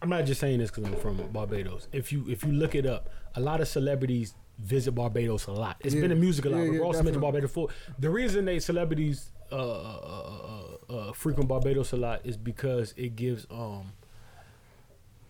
I'm 0.00 0.08
not 0.08 0.24
just 0.24 0.40
saying 0.40 0.58
this 0.60 0.70
because 0.70 0.84
I'm 0.84 0.96
from 0.98 1.16
Barbados. 1.32 1.88
If 1.92 2.12
you 2.12 2.24
if 2.28 2.44
you 2.44 2.52
look 2.52 2.74
it 2.74 2.86
up, 2.86 3.10
a 3.34 3.40
lot 3.40 3.60
of 3.60 3.68
celebrities 3.68 4.34
visit 4.58 4.92
Barbados 4.92 5.46
a 5.46 5.52
lot. 5.52 5.76
It's 5.80 5.94
Yeah. 5.94 6.00
been 6.02 6.12
a 6.12 6.16
music 6.16 6.44
a 6.46 6.48
lot. 6.48 6.58
Yeah, 6.58 6.64
Rick 6.64 6.72
yeah, 6.74 6.80
Ross 6.80 6.94
mentioned. 6.96 7.20
Barbados 7.20 7.50
before. 7.50 7.68
The 7.98 8.10
reason 8.10 8.44
they 8.46 8.58
celebrities 8.58 9.30
uh, 9.52 9.54
uh, 9.56 10.76
uh, 10.88 10.92
uh, 10.92 11.12
frequent 11.12 11.48
Barbados 11.48 11.92
a 11.92 11.96
lot 11.96 12.20
is 12.24 12.36
because 12.36 12.92
it 12.96 13.14
gives 13.16 13.46
um 13.50 13.92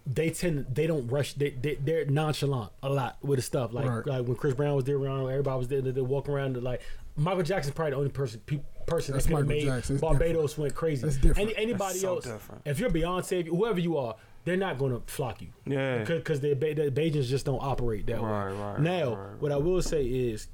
they 0.07 0.31
tend 0.31 0.67
they 0.73 0.87
don't 0.87 1.09
rush 1.09 1.33
they, 1.35 1.51
they 1.51 1.75
they're 1.75 2.05
nonchalant 2.07 2.71
a 2.83 2.89
lot 2.89 3.19
with 3.23 3.39
the 3.39 3.43
stuff 3.43 3.73
like 3.73 3.87
Right. 3.87 4.07
like 4.07 4.27
when 4.27 4.37
Chris 4.37 4.55
Brown 4.55 4.77
was 4.77 4.85
there 4.85 4.97
around 4.97 5.29
everybody 5.31 5.59
was 5.59 5.69
there 5.69 5.81
they, 5.81 5.91
they 5.91 6.01
walk 6.01 6.29
around 6.29 6.55
to, 6.55 6.61
like 6.61 6.81
Michael 7.17 7.43
Jackson's 7.43 7.75
probably 7.75 7.91
the 7.93 7.97
only 7.97 8.11
person 8.11 8.41
pe- 8.47 8.61
person 8.87 9.15
That's 9.15 9.27
that 9.27 9.35
could 9.35 9.49
made 9.49 9.65
Jackson. 9.65 9.97
It's 9.97 10.01
Barbados 10.03 10.57
went 10.57 10.75
crazy. 10.75 11.03
That's 11.03 11.17
different. 11.17 11.39
Any, 11.39 11.57
anybody 11.57 11.95
That's 11.95 12.01
so 12.03 12.15
else, 12.17 12.25
different. 12.27 12.63
if 12.67 12.79
you're 12.79 12.91
Beyonce, 12.91 13.47
whoever 13.49 13.81
you 13.81 13.97
are, 13.97 14.15
they're 14.47 14.57
not 14.57 14.79
going 14.79 14.93
to 14.99 15.01
flock 15.13 15.43
you. 15.43 15.49
Yeah. 15.67 16.05
because 16.05 16.41
the 16.41 16.55
the 16.55 16.91
Bajans 16.91 17.27
just 17.27 17.45
don't 17.45 17.63
operate 17.63 18.07
that 18.07 18.21
Right, 18.23 18.51
way. 18.53 18.59
right, 18.59 18.81
Now, 18.81 19.15
right, 19.15 19.19
right. 19.33 19.41
what 19.43 19.53
I 19.53 19.57
will 19.59 19.83
say 19.83 20.05
is. 20.05 20.49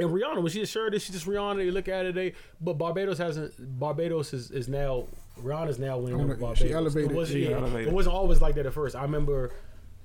And 0.00 0.10
Rihanna, 0.10 0.40
when 0.42 0.52
she 0.52 0.60
assured 0.62 0.92
that 0.92 1.02
she's 1.02 1.14
just 1.14 1.26
Rihanna, 1.26 1.56
they 1.56 1.70
look 1.72 1.88
at 1.88 2.06
it, 2.06 2.14
they 2.14 2.34
but 2.60 2.74
Barbados 2.74 3.18
hasn't. 3.18 3.52
Barbados 3.80 4.32
is, 4.32 4.50
is 4.52 4.68
now 4.68 5.06
Rihanna's 5.42 5.78
now 5.80 5.98
winning 5.98 6.20
over 6.20 6.34
Barbados. 6.36 6.58
she 6.58 6.72
elevated. 6.72 7.10
It 7.10 7.14
wasn't, 7.16 7.36
She 7.38 7.48
yeah, 7.48 7.56
elevated. 7.56 7.88
it 7.88 7.94
wasn't 7.94 8.14
always 8.14 8.40
like 8.40 8.54
that 8.56 8.66
at 8.66 8.72
first. 8.74 8.94
I 8.94 9.02
remember 9.02 9.50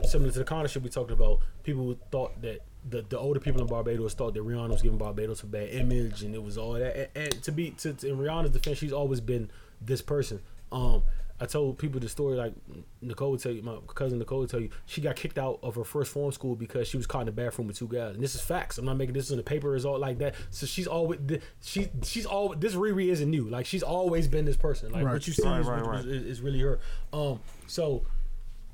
similar 0.04 0.32
to 0.32 0.40
the 0.40 0.46
Connor 0.46 0.68
shit 0.68 0.82
we 0.82 0.90
talked 0.90 1.12
about. 1.12 1.42
People 1.62 1.96
thought 2.12 2.42
that 2.42 2.62
the, 2.90 3.04
the 3.08 3.20
older 3.20 3.40
people 3.40 3.62
in 3.62 3.68
Barbados 3.68 4.16
thought 4.16 4.34
that 4.34 4.44
Rihanna 4.44 4.70
was 4.70 4.82
giving 4.82 4.98
Barbados 4.98 5.44
a 5.44 5.46
bad 5.46 5.70
image, 5.70 6.24
and 6.24 6.34
it 6.34 6.42
was 6.44 6.58
all 6.58 6.74
that. 6.74 6.98
And, 7.16 7.26
and 7.32 7.44
to 7.44 7.52
be 7.52 7.70
to, 7.72 7.94
to 7.94 8.10
in 8.10 8.18
Rihanna's 8.18 8.50
defense, 8.50 8.80
she's 8.80 8.94
always 8.94 9.22
been 9.22 9.52
this 9.80 10.02
person. 10.02 10.42
Um, 10.72 11.04
I 11.44 11.46
told 11.46 11.78
people 11.78 12.00
the 12.00 12.08
story 12.08 12.38
like 12.38 12.54
Nicole 13.02 13.32
would 13.32 13.42
tell 13.42 13.52
you, 13.52 13.62
my 13.64 13.76
cousin 13.94 14.18
Nicole 14.20 14.40
would 14.40 14.50
tell 14.50 14.62
you, 14.62 14.70
she 14.86 15.02
got 15.02 15.18
kicked 15.18 15.38
out 15.38 15.60
of 15.62 15.76
her 15.76 15.84
first 15.84 16.10
form 16.12 16.32
school 16.32 16.56
because 16.56 16.88
she 16.88 16.96
was 16.96 17.06
caught 17.06 17.22
in 17.22 17.26
the 17.26 17.32
bathroom 17.34 17.68
with 17.68 17.78
two 17.78 17.88
guys. 17.88 18.16
And 18.16 18.24
this 18.24 18.34
is 18.34 18.42
facts. 18.42 18.78
I'm 18.78 18.86
not 18.86 18.96
making 18.96 19.14
this 19.14 19.30
in 19.30 19.36
the 19.38 19.44
paper. 19.44 19.76
Is 19.76 19.84
all 19.86 20.00
like 20.00 20.20
that. 20.20 20.36
So 20.52 20.66
she's 20.66 20.88
always 20.88 21.20
she 21.62 21.90
she's 22.04 22.26
all 22.26 22.56
this 22.56 22.76
Riri 22.76 23.08
isn't 23.10 23.30
new. 23.30 23.50
Like 23.50 23.66
she's 23.66 23.84
always 23.84 24.28
been 24.30 24.46
this 24.46 24.56
person. 24.58 24.92
Like 24.94 25.04
Right. 25.04 25.14
what 25.14 25.28
you 25.28 25.34
see 25.34 25.44
Right, 25.44 25.60
is, 25.60 25.68
right, 25.68 25.82
is- 25.82 25.88
right. 25.88 26.06
is, 26.06 26.24
is 26.24 26.42
really 26.42 26.60
her. 26.62 26.80
Um, 27.12 27.42
so 27.68 28.06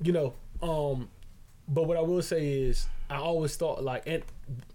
you 0.04 0.12
know, 0.12 0.34
um, 0.62 1.10
but 1.68 1.84
what 1.84 1.98
I 1.98 2.02
will 2.02 2.22
say 2.22 2.48
is, 2.52 2.88
I 3.10 3.18
always 3.18 3.56
thought 3.56 3.84
like, 3.84 4.04
and 4.06 4.24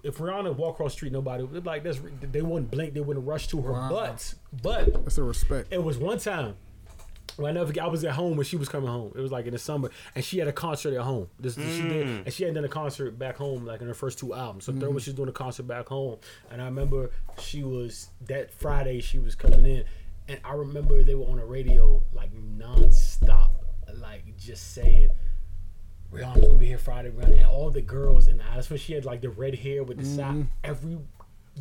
if 0.02 0.18
Rihanna 0.18 0.56
walk 0.56 0.74
across 0.74 0.92
the 0.92 0.96
street, 0.96 1.12
nobody 1.12 1.44
would 1.44 1.64
like 1.66 1.82
that's 1.84 2.00
they 2.20 2.42
wouldn't 2.42 2.70
blink, 2.70 2.94
they 2.94 3.00
wouldn't 3.00 3.26
rush 3.26 3.46
to 3.48 3.60
her. 3.62 3.72
Wow. 3.72 3.88
But 3.90 4.34
but 4.62 5.04
That's 5.04 5.18
a 5.18 5.22
respect. 5.22 5.68
it 5.72 5.82
was 5.82 5.96
one 5.98 6.18
time. 6.18 6.56
When 7.36 7.50
I 7.50 7.52
never 7.52 7.66
forget, 7.66 7.84
I 7.84 7.88
was 7.88 8.04
at 8.04 8.12
home 8.12 8.36
when 8.36 8.46
she 8.46 8.56
was 8.56 8.68
coming 8.68 8.88
home. 8.88 9.12
It 9.16 9.20
was 9.20 9.32
like 9.32 9.46
in 9.46 9.52
the 9.52 9.58
summer, 9.58 9.90
and 10.14 10.24
she 10.24 10.38
had 10.38 10.48
a 10.48 10.52
concert 10.52 10.94
at 10.94 11.00
home. 11.00 11.28
This 11.38 11.54
she 11.54 11.82
did, 11.82 12.06
mm. 12.06 12.24
and 12.24 12.32
she 12.32 12.44
had 12.44 12.54
done 12.54 12.64
a 12.64 12.68
concert 12.68 13.18
back 13.18 13.36
home, 13.36 13.66
like 13.66 13.80
in 13.80 13.88
her 13.88 13.94
first 13.94 14.18
two 14.18 14.34
albums. 14.34 14.64
So 14.64 14.72
third 14.72 14.82
one, 14.82 14.90
mm-hmm. 14.90 14.98
she 14.98 15.10
was 15.10 15.16
doing 15.16 15.28
a 15.28 15.32
concert 15.32 15.64
back 15.64 15.88
home, 15.88 16.18
and 16.50 16.62
I 16.62 16.66
remember 16.66 17.10
she 17.38 17.62
was 17.62 18.08
that 18.26 18.52
Friday 18.52 19.00
she 19.00 19.18
was 19.18 19.34
coming 19.34 19.66
in, 19.66 19.84
and 20.28 20.40
I 20.44 20.52
remember 20.52 21.02
they 21.02 21.14
were 21.14 21.26
on 21.26 21.36
the 21.36 21.44
radio 21.44 22.02
like 22.12 22.30
nonstop, 22.58 23.50
like 24.00 24.36
just 24.36 24.74
saying. 24.74 25.10
Rihanna's 26.12 26.46
gonna 26.46 26.58
be 26.58 26.66
here 26.66 26.78
Friday, 26.78 27.10
Rihanna, 27.10 27.38
and 27.38 27.46
all 27.46 27.70
the 27.70 27.82
girls 27.82 28.28
and. 28.28 28.40
That's 28.54 28.70
when 28.70 28.78
she 28.78 28.92
had 28.92 29.04
like 29.04 29.20
the 29.20 29.30
red 29.30 29.56
hair 29.56 29.82
with 29.82 29.98
the 29.98 30.04
side. 30.04 30.34
Mm-hmm. 30.34 30.42
Every 30.62 30.98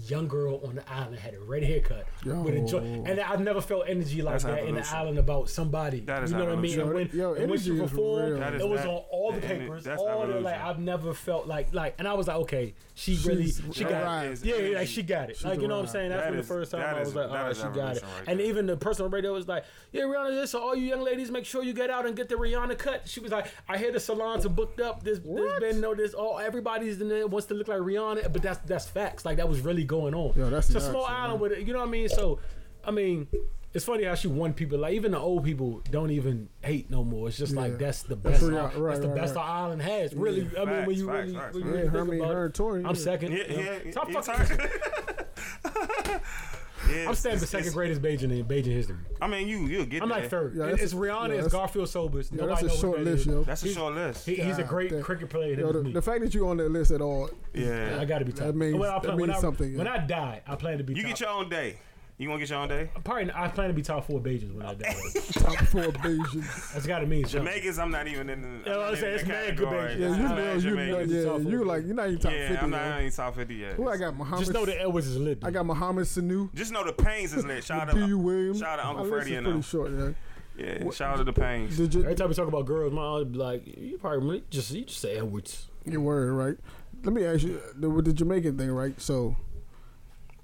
young 0.08 0.27
girl 0.27 0.60
on 0.65 0.75
the 0.75 0.91
island 0.91 1.19
had 1.19 1.34
a 1.36 1.39
red 1.39 1.63
haircut 1.63 2.06
with 2.25 2.56
a 2.56 2.65
jo- 2.67 2.79
and 2.79 3.19
I've 3.19 3.39
never 3.41 3.62
felt 3.62 3.86
energy 3.88 4.21
like 4.21 4.34
That's 4.34 4.43
that 4.45 4.65
in 4.65 4.75
the 4.75 4.88
island 4.95 5.19
about 5.19 5.49
somebody. 5.49 5.99
That 6.01 6.23
is 6.23 6.32
you 6.32 6.38
know 6.38 6.45
what 6.45 6.53
I 6.53 6.62
mean? 6.62 6.79
And 6.79 6.93
when, 6.93 7.03
evolution. 7.08 7.19
Yo, 7.19 7.34
and 7.36 7.49
when 7.51 7.60
she 7.60 7.69
energy 7.69 7.84
is 7.84 7.89
performed, 7.91 8.29
real. 8.32 8.39
That 8.39 8.53
is 8.56 8.62
it 8.62 8.67
was 8.69 8.82
that- 8.82 8.88
on 8.89 9.03
all 9.12 9.32
the 9.32 9.41
papers, 9.41 9.84
that's 9.84 10.01
all 10.01 10.25
the 10.27 10.39
like. 10.39 10.60
I've 10.60 10.79
never 10.79 11.13
felt 11.13 11.47
like 11.47 11.73
like, 11.73 11.95
and 11.99 12.08
I 12.08 12.13
was 12.13 12.27
like, 12.27 12.38
okay, 12.38 12.73
she 12.95 13.17
really, 13.25 13.51
she 13.71 13.84
got, 13.84 14.03
rise. 14.03 14.41
it. 14.43 14.47
yeah, 14.47 14.56
yeah, 14.58 14.77
like 14.79 14.88
she 14.88 15.03
got 15.03 15.29
it. 15.29 15.38
She's 15.38 15.45
like 15.45 15.62
you 15.62 15.67
know 15.67 15.75
what 15.77 15.86
I'm 15.86 15.91
saying? 15.91 16.10
That's 16.10 16.23
That 16.23 16.29
when 16.32 16.39
is- 16.39 16.47
the 16.47 16.53
first 16.53 16.71
time 16.71 16.82
that 16.82 16.95
I 16.95 17.01
is- 17.01 17.08
was 17.08 17.15
like, 17.15 17.29
that 17.29 17.36
oh, 17.36 17.38
all 17.39 17.45
right, 17.47 17.56
she 17.56 17.63
got 17.63 17.97
it. 17.97 18.03
right 18.03 18.23
and 18.27 18.39
there. 18.39 18.47
even 18.47 18.65
the 18.65 18.77
person 18.77 19.06
on 19.06 19.12
the 19.12 19.15
radio 19.15 19.34
was 19.34 19.47
like, 19.47 19.63
yeah, 19.91 20.01
Rihanna, 20.03 20.32
this, 20.41 20.51
so 20.51 20.60
all 20.62 20.75
you 20.75 20.88
young 20.88 21.01
ladies, 21.01 21.29
make 21.32 21.45
sure 21.45 21.63
you 21.63 21.73
get 21.73 21.89
out 21.91 22.06
and 22.08 22.15
get 22.15 22.29
the 22.29 22.36
Rihanna 22.36 22.77
cut. 22.79 23.08
She 23.08 23.19
was 23.19 23.32
like, 23.32 23.47
I 23.69 23.77
hear 23.77 23.91
the 23.91 23.99
salons 23.99 24.45
are 24.45 24.49
booked 24.49 24.79
up. 24.82 25.03
There's, 25.03 25.19
there's 25.19 25.29
What? 25.39 25.60
been 25.62 25.79
no 25.82 25.93
this. 25.93 26.13
All 26.15 26.39
everybody's 26.39 26.99
in 26.99 27.10
there 27.10 27.27
wants 27.27 27.47
to 27.47 27.53
look 27.53 27.67
like 27.67 27.79
Rihanna, 27.79 28.32
but 28.34 28.41
that's 28.41 28.60
that's 28.65 28.88
facts. 28.88 29.23
Like 29.25 29.38
that 29.38 29.47
was 29.47 29.60
really 29.62 29.83
going 29.84 30.13
on. 30.13 30.34
Yo, 30.38 30.50
that's 30.50 30.69
it's 30.69 30.84
a 30.86 30.89
small 30.89 31.08
man. 31.08 31.15
island 31.22 31.41
with 31.41 31.52
it. 31.54 31.67
You 31.67 31.74
know 31.74 31.80
what 31.80 31.88
I 31.88 31.91
mean? 31.91 32.10
So, 32.10 32.39
I 32.84 32.91
mean. 32.91 33.28
It's 33.76 33.86
funny 33.86 34.04
how 34.04 34.13
she 34.13 34.28
won 34.28 34.54
people. 34.54 34.78
Like 34.78 34.93
even 34.93 35.13
the 35.13 35.17
old 35.17 35.43
people 35.43 35.82
don't 35.89 36.12
even 36.12 36.48
hate 36.62 36.91
no 36.91 37.04
more. 37.04 37.28
It's 37.28 37.39
just 37.39 37.56
like 37.56 37.80
that's 37.80 38.04
the 38.04 38.15
That's 38.15 38.39
best. 38.39 38.43
real- 38.43 38.62
that's 38.62 38.76
right, 38.76 39.02
the 39.02 39.08
right, 39.08 39.15
best 39.17 39.34
right. 39.36 39.41
our 39.43 39.65
island 39.65 39.82
has. 39.82 40.13
Really, 40.13 40.48
I 40.56 40.63
mean, 40.65 40.86
when 40.86 40.96
you 40.96 41.08
facts, 41.08 41.17
really, 41.26 41.34
facts, 41.34 41.34
when 41.34 41.34
you 41.34 41.39
facts. 41.39 41.56
really 41.56 41.78
Yeah, 41.78 41.82
think 41.82 41.91
Hermie, 41.93 42.19
about 42.19 42.34
her 42.36 42.46
it, 42.46 42.54
Tori. 42.54 42.80
I'm 42.82 42.86
yeah. 42.89 42.93
second. 42.93 43.32
Yeah, 43.32 43.43
you 43.50 43.58
know. 43.58 43.80
yeah. 43.84 43.91
Stop 43.91 44.10
you 44.10 44.22
fucking- 44.22 44.58
talking- 44.58 46.19
Yeah, 46.89 47.08
I'm 47.08 47.15
staying 47.15 47.36
it's- 47.36 47.39
the 47.41 47.48
second 47.48 47.74
greatest 47.74 48.02
Bajan 48.02 48.24
in 48.38 48.46
Bajan 48.46 48.65
history. 48.65 48.96
I 49.22 49.28
mean, 49.28 49.48
you 49.48 49.60
you'll 49.67 49.86
get 49.86 50.02
I'm 50.04 50.10
there. 50.10 50.19
like 50.19 50.30
third. 50.30 50.56
Yeah, 50.56 50.63
It- 50.65 50.69
that's 50.72 50.84
it's 50.84 50.93
a- 50.93 50.96
Rihanna, 50.98 51.10
yeah, 51.30 51.34
it's 51.36 51.43
that's- 51.46 51.52
Garfield 51.54 51.89
Sobers. 51.89 52.30
Yeah, 52.32 52.41
Nobody 52.41 52.54
that's 52.54 52.62
a 52.62 52.67
knows 52.67 52.80
short 52.80 52.98
what 52.98 53.06
that 53.06 53.12
list, 53.12 53.28
is. 53.28 53.34
yo. 53.34 53.43
That's 53.43 53.62
a 53.62 53.65
He's- 53.65 53.78
short 53.78 53.96
list. 53.96 54.26
He, 54.26 54.36
he's 54.36 54.58
a 54.58 54.62
God 54.62 54.69
great 54.69 54.89
damn. 54.91 55.02
cricket 55.02 55.30
player. 55.30 55.60
Yo, 55.60 55.67
than 55.72 55.76
the, 55.76 55.84
me. 55.84 55.93
the 55.93 56.02
fact 56.02 56.22
that 56.22 56.34
you're 56.34 56.48
on 56.50 56.58
that 56.58 56.69
list 56.69 56.91
at 56.91 57.02
all, 57.02 57.30
yeah. 57.54 57.98
I 58.00 58.06
got 58.06 58.19
to 58.19 58.26
be 58.26 58.32
top. 58.34 58.48
That 58.48 58.56
means- 58.56 58.76
when 58.76 58.89
I, 58.89 59.00
that 59.00 59.08
when 59.15 59.17
means 59.28 59.38
I, 59.38 59.41
something, 59.41 59.78
When 59.78 59.86
yeah. 59.86 59.93
I 59.93 59.98
die, 60.00 60.41
I 60.48 60.56
plan 60.56 60.78
to 60.80 60.84
be. 60.84 60.93
You 60.93 61.04
top. 61.04 61.10
get 61.12 61.19
your 61.22 61.30
own 61.30 61.50
day. 61.50 61.78
You 62.17 62.28
gonna 62.28 62.39
get 62.39 62.49
your 62.49 62.60
own 62.60 62.67
day? 62.67 62.89
Probably, 63.04 63.32
I 63.34 63.47
plan 63.47 63.69
to 63.69 63.73
be 63.73 63.82
top 63.82 64.06
four 64.06 64.19
Bajans 64.19 64.54
when 64.54 64.65
I 64.65 64.76
die. 64.76 64.95
top 65.34 65.56
four 65.65 65.82
Bajans. 65.84 66.73
That's 66.73 66.86
got 66.86 66.99
to 66.99 67.08
mean 67.08 67.26
something. 67.26 67.47
Jamaicans, 67.47 67.80
I'm 67.80 67.89
not 67.89 68.08
even 68.08 68.30
in 68.30 68.41
the. 68.41 68.47
I'm 68.47 68.63
Yeah, 68.65 68.88
I'm 68.88 68.95
saying 68.95 69.08
in 69.08 69.13
it's 69.15 69.23
the 69.23 69.30
mad 69.30 69.58
good 69.58 69.67
category. 69.67 69.95
Bajans. 69.95 69.99
Yeah, 69.99 70.15
you 70.15 70.36
know, 70.36 70.54
you, 70.54 70.62
Jamaican. 70.62 71.10
yeah, 71.10 71.23
top 71.23 71.41
you 71.41 71.58
four. 71.58 71.65
like 71.65 71.86
you're 71.86 71.95
not 71.95 72.08
even 72.08 72.19
top 72.19 72.32
Yeah, 72.32 72.47
fifty. 72.49 72.63
I'm 72.63 72.69
not 72.69 72.86
yo. 72.86 72.99
even 72.99 73.12
top 73.12 73.36
50 73.36 73.56
yet. 73.56 73.73
Who 73.73 73.89
I 73.89 73.97
got? 73.97 74.15
Muhammad. 74.15 74.39
Just 74.39 74.54
know 74.54 74.65
the 74.65 74.80
Edwards 74.80 75.08
is 75.08 75.17
lit. 75.17 75.39
I 75.43 75.49
got 75.52 75.65
Muhammad 75.65 76.06
Sanu. 76.06 76.54
Just 76.54 76.71
know 76.71 76.84
the 76.84 76.93
Pains 76.93 77.34
is 77.34 77.45
lit. 77.45 77.63
Shout 77.63 77.89
out 77.89 77.95
B. 77.95 78.06
U. 78.06 78.19
Williams. 78.19 78.60
shout 78.60 78.80
out 78.80 78.86
Uncle 78.86 79.06
oh, 79.06 79.10
Freddie 79.10 79.32
is 79.32 79.38
and 79.38 79.45
pretty 79.45 79.52
them. 79.54 79.62
short. 79.63 79.91
Yeah. 79.91 80.10
Yeah, 80.56 80.91
shout 80.91 81.13
out 81.13 81.17
to 81.17 81.23
the 81.23 81.34
Pains. 81.34 81.78
Did 81.78 81.95
you? 81.95 82.02
Every 82.04 82.13
time 82.13 82.30
we 82.30 82.36
talk 82.36 82.47
about 82.47 82.67
girls, 82.67 82.93
my 82.93 83.02
aunt 83.02 83.19
would 83.26 83.32
be 83.32 83.39
like, 83.39 83.65
"You 83.65 83.97
probably 83.97 84.19
really 84.19 84.43
just 84.52 84.69
you 84.71 84.86
just 84.86 84.99
say 85.02 85.17
Edwards." 85.17 85.67
Your 85.84 86.02
word, 86.02 86.32
right? 86.34 86.58
Let 87.04 87.13
me 87.13 87.26
ask 87.26 87.41
you 87.41 87.60
the, 87.76 87.89
with 87.89 88.06
the 88.06 88.13
Jamaican 88.13 88.56
thing, 88.58 88.69
right? 88.69 89.02
So, 89.02 89.36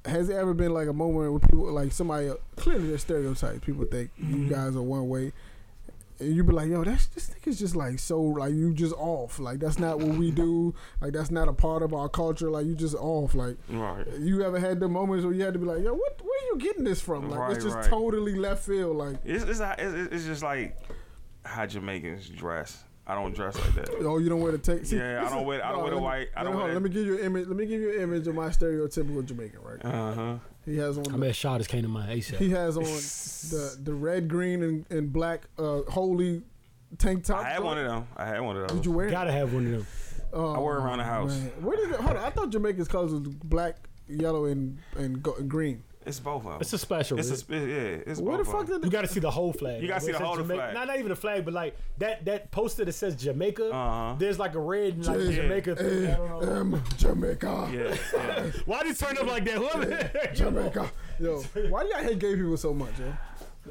has 0.09 0.27
there 0.27 0.39
ever 0.39 0.53
been 0.53 0.73
like 0.73 0.87
a 0.87 0.93
moment 0.93 1.31
where 1.31 1.39
people 1.39 1.71
like 1.71 1.91
somebody 1.91 2.31
clearly 2.55 2.87
there's 2.89 3.01
stereotypes? 3.01 3.59
People 3.65 3.85
think 3.85 4.11
Mm-hmm. 4.19 4.43
you 4.43 4.49
guys 4.49 4.75
are 4.75 4.81
one 4.81 5.07
way, 5.09 5.31
and 6.19 6.35
you 6.35 6.43
be 6.43 6.51
like, 6.51 6.69
"Yo, 6.69 6.83
that's 6.83 7.07
this 7.07 7.29
nigga's 7.29 7.57
just 7.59 7.75
like 7.75 7.97
so 7.99 8.19
like 8.21 8.53
you 8.53 8.73
just 8.73 8.93
off. 8.95 9.39
Like 9.39 9.59
that's 9.59 9.79
not 9.79 9.99
what 9.99 10.17
we 10.17 10.31
do. 10.31 10.73
Like 11.01 11.13
that's 11.13 11.31
not 11.31 11.47
a 11.47 11.53
part 11.53 11.81
of 11.83 11.93
our 11.93 12.09
culture. 12.09 12.49
Like 12.49 12.65
you 12.65 12.75
just 12.75 12.95
off. 12.95 13.35
Like 13.35 13.57
Right. 13.69 14.05
you 14.19 14.43
ever 14.43 14.59
had 14.59 14.79
the 14.79 14.87
moments 14.89 15.23
where 15.25 15.33
you 15.33 15.43
had 15.43 15.53
to 15.53 15.59
be 15.59 15.65
like, 15.65 15.81
"Yo, 15.83 15.93
what? 15.93 16.21
Where 16.21 16.29
are 16.39 16.45
you 16.53 16.57
getting 16.59 16.83
this 16.83 16.99
from? 16.99 17.29
Like 17.29 17.55
it's 17.55 17.63
just 17.63 17.75
right. 17.77 17.85
totally 17.85 18.35
left 18.35 18.65
field. 18.65 18.97
Like 18.97 19.17
It's, 19.23 19.43
it's, 19.45 19.59
it's, 19.61 20.13
it's 20.13 20.25
just 20.25 20.43
like 20.43 20.77
how 21.45 21.65
Jamaicans 21.65 22.27
dress. 22.29 22.83
I 23.09 23.15
don't 23.15 23.33
dress 23.33 23.55
like 23.59 23.73
that. 23.73 23.89
Oh, 24.01 24.19
you 24.19 24.29
don't 24.29 24.39
wear 24.39 24.51
the 24.51 24.59
tape. 24.59 24.83
Yeah, 24.85 25.25
I 25.25 25.29
don't 25.29 25.43
wear- 25.45 25.65
I 25.65 25.71
don't 25.71 25.81
wear 25.81 25.91
the 25.91 25.97
white- 25.97 26.29
I 26.37 26.43
don't 26.43 26.53
hold 26.53 26.61
on, 26.63 26.69
wear- 26.69 26.73
Let 26.75 26.83
me 26.83 26.89
give 26.91 27.05
you 27.07 27.17
an 27.17 27.25
image. 27.25 27.47
Let 27.47 27.57
me 27.57 27.65
give 27.65 27.81
you 27.81 27.95
an 27.97 28.01
image 28.03 28.27
of 28.27 28.35
my 28.35 28.49
stereotypical 28.49 29.25
Jamaican. 29.25 29.59
Right. 29.63 29.83
Uh 29.83 30.13
huh. 30.13 30.35
He 30.65 30.77
has 30.77 30.97
on. 30.99 31.11
I 31.13 31.17
the- 31.17 31.33
shot 31.33 31.57
just 31.59 31.69
came 31.71 31.81
to 31.81 31.87
mind 31.89 32.11
he 32.23 32.49
has 32.51 32.77
on 32.77 32.83
the 32.83 33.77
the 33.83 33.93
red, 33.93 34.27
green, 34.27 34.61
and, 34.61 34.85
and 34.91 35.11
black 35.11 35.47
uh, 35.57 35.81
holy 35.89 36.43
tank 36.99 37.23
top. 37.23 37.43
I 37.43 37.49
had 37.49 37.63
one 37.63 37.79
of 37.79 37.87
them. 37.87 38.07
I 38.15 38.25
had 38.25 38.41
one 38.41 38.55
of 38.57 38.67
those. 38.67 38.77
Did 38.77 38.85
you 38.85 38.91
wear? 38.91 39.07
it? 39.07 39.11
Gotta 39.11 39.31
have 39.31 39.53
one 39.53 39.65
of 39.65 39.71
them. 39.71 39.87
Oh, 40.31 40.53
I 40.53 40.59
wear 40.59 40.77
around 40.77 40.99
the 40.99 41.03
house. 41.05 41.31
man. 41.35 41.49
Where 41.61 41.75
did 41.77 41.89
it? 41.89 41.99
Hold 41.99 42.15
on. 42.15 42.23
I 42.23 42.29
thought 42.29 42.51
Jamaica's 42.51 42.87
colors 42.87 43.11
was 43.11 43.21
black, 43.21 43.77
yellow, 44.07 44.45
and 44.45 44.77
and, 44.95 45.23
go, 45.23 45.33
and 45.35 45.49
green. 45.49 45.83
It's 46.09 46.19
both 46.19 46.43
of 46.45 46.51
them. 46.51 46.57
It's 46.61 46.73
a 46.73 46.77
special. 46.77 47.17
It's 47.19 47.29
a 47.29 47.33
It's 47.33 47.45
yeah. 47.49 47.57
It's 48.11 48.19
Where 48.19 48.37
the 48.37 48.43
both 48.43 48.51
fuck 48.53 48.61
of 48.63 48.67
them. 48.67 48.81
did 48.81 48.87
you 48.87 48.91
got 48.91 49.01
to 49.01 49.07
see 49.07 49.19
the 49.21 49.31
whole 49.31 49.53
flag. 49.53 49.81
You 49.81 49.87
gotta 49.87 50.01
see 50.01 50.11
the 50.11 50.17
whole 50.19 50.35
says 50.35 50.43
Jamaica- 50.43 50.61
flag. 50.61 50.73
Not, 50.73 50.87
not 50.87 50.97
even 50.97 51.09
the 51.09 51.15
flag, 51.15 51.45
but 51.45 51.53
like 51.53 51.77
that 51.99 52.25
that 52.25 52.51
poster 52.51 52.83
that 52.85 52.91
says 52.93 53.15
Jamaica. 53.15 53.69
Uh-huh. 53.71 54.15
There's 54.19 54.37
like 54.39 54.55
a 54.55 54.60
red 54.60 54.93
and 54.95 55.05
like 55.05 55.19
Yeah. 55.19 55.31
Jamaica. 55.31 55.75
thing. 55.75 56.07
I 56.07 56.15
don't 56.17 56.29
know. 56.43 56.51
um, 56.62 56.83
Jamaica? 56.97 57.69
Yeah, 57.71 57.95
yeah. 58.13 58.51
Why 58.65 58.79
did 58.83 58.89
you 58.89 58.95
turn 58.95 59.17
up 59.17 59.27
like 59.27 59.45
that? 59.45 59.55
Whoever- 59.57 60.29
Jamaica. 60.33 60.91
Yo, 61.19 61.41
why 61.69 61.83
do 61.83 61.89
y'all 61.89 62.03
hate 62.03 62.19
gay 62.19 62.35
people 62.35 62.57
so 62.57 62.73
much, 62.73 62.97
yo? 62.99 63.13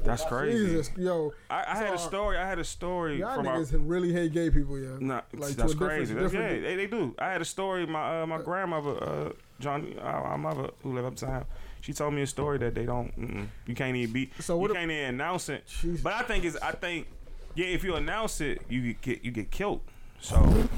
That's 0.03 0.23
crazy. 0.23 0.65
Jesus, 0.67 0.91
yo. 0.95 1.33
I, 1.49 1.65
I 1.67 1.75
had 1.75 1.93
a 1.93 1.97
story. 1.97 2.37
I 2.37 2.47
had 2.47 2.57
a 2.59 2.63
story 2.63 3.19
Y'all 3.19 3.35
from 3.35 3.47
our. 3.47 3.57
niggas 3.57 3.73
really 3.85 4.13
hate 4.13 4.31
gay 4.31 4.49
people, 4.49 4.79
yo. 4.79 4.97
Nah, 4.97 5.15
Like, 5.15 5.23
that's 5.33 5.49
a 5.51 5.55
different- 5.55 5.79
crazy. 5.79 6.13
That's, 6.13 6.33
yeah, 6.33 6.47
they, 6.59 6.75
they 6.77 6.87
do. 6.87 7.13
I 7.19 7.31
had 7.31 7.41
a 7.41 7.45
story. 7.45 7.85
My 7.85 8.21
uh, 8.21 8.25
my 8.25 8.37
grandmother, 8.37 9.03
uh, 9.03 9.29
John, 9.59 9.93
uh, 9.97 10.01
our 10.03 10.37
mother 10.37 10.69
who 10.83 10.93
lived 10.93 11.07
uptown, 11.07 11.43
she 11.81 11.93
told 11.93 12.13
me 12.13 12.21
a 12.21 12.27
story 12.27 12.57
that 12.59 12.75
they 12.75 12.85
don't. 12.85 13.17
Mm-mm, 13.19 13.47
you 13.65 13.75
can't 13.75 13.95
even 13.95 14.13
be. 14.13 14.31
So 14.39 14.57
what 14.57 14.69
you 14.69 14.75
can't 14.75 14.91
even 14.91 15.05
announce 15.15 15.49
it. 15.49 15.63
But 16.03 16.13
I 16.13 16.21
think 16.23 16.43
is 16.45 16.57
I 16.57 16.71
think 16.71 17.07
yeah. 17.55 17.67
If 17.67 17.83
you 17.83 17.95
announce 17.95 18.41
it, 18.41 18.61
you 18.69 18.93
get 18.95 19.23
you 19.23 19.31
get 19.31 19.51
killed. 19.51 19.81
So 20.21 20.35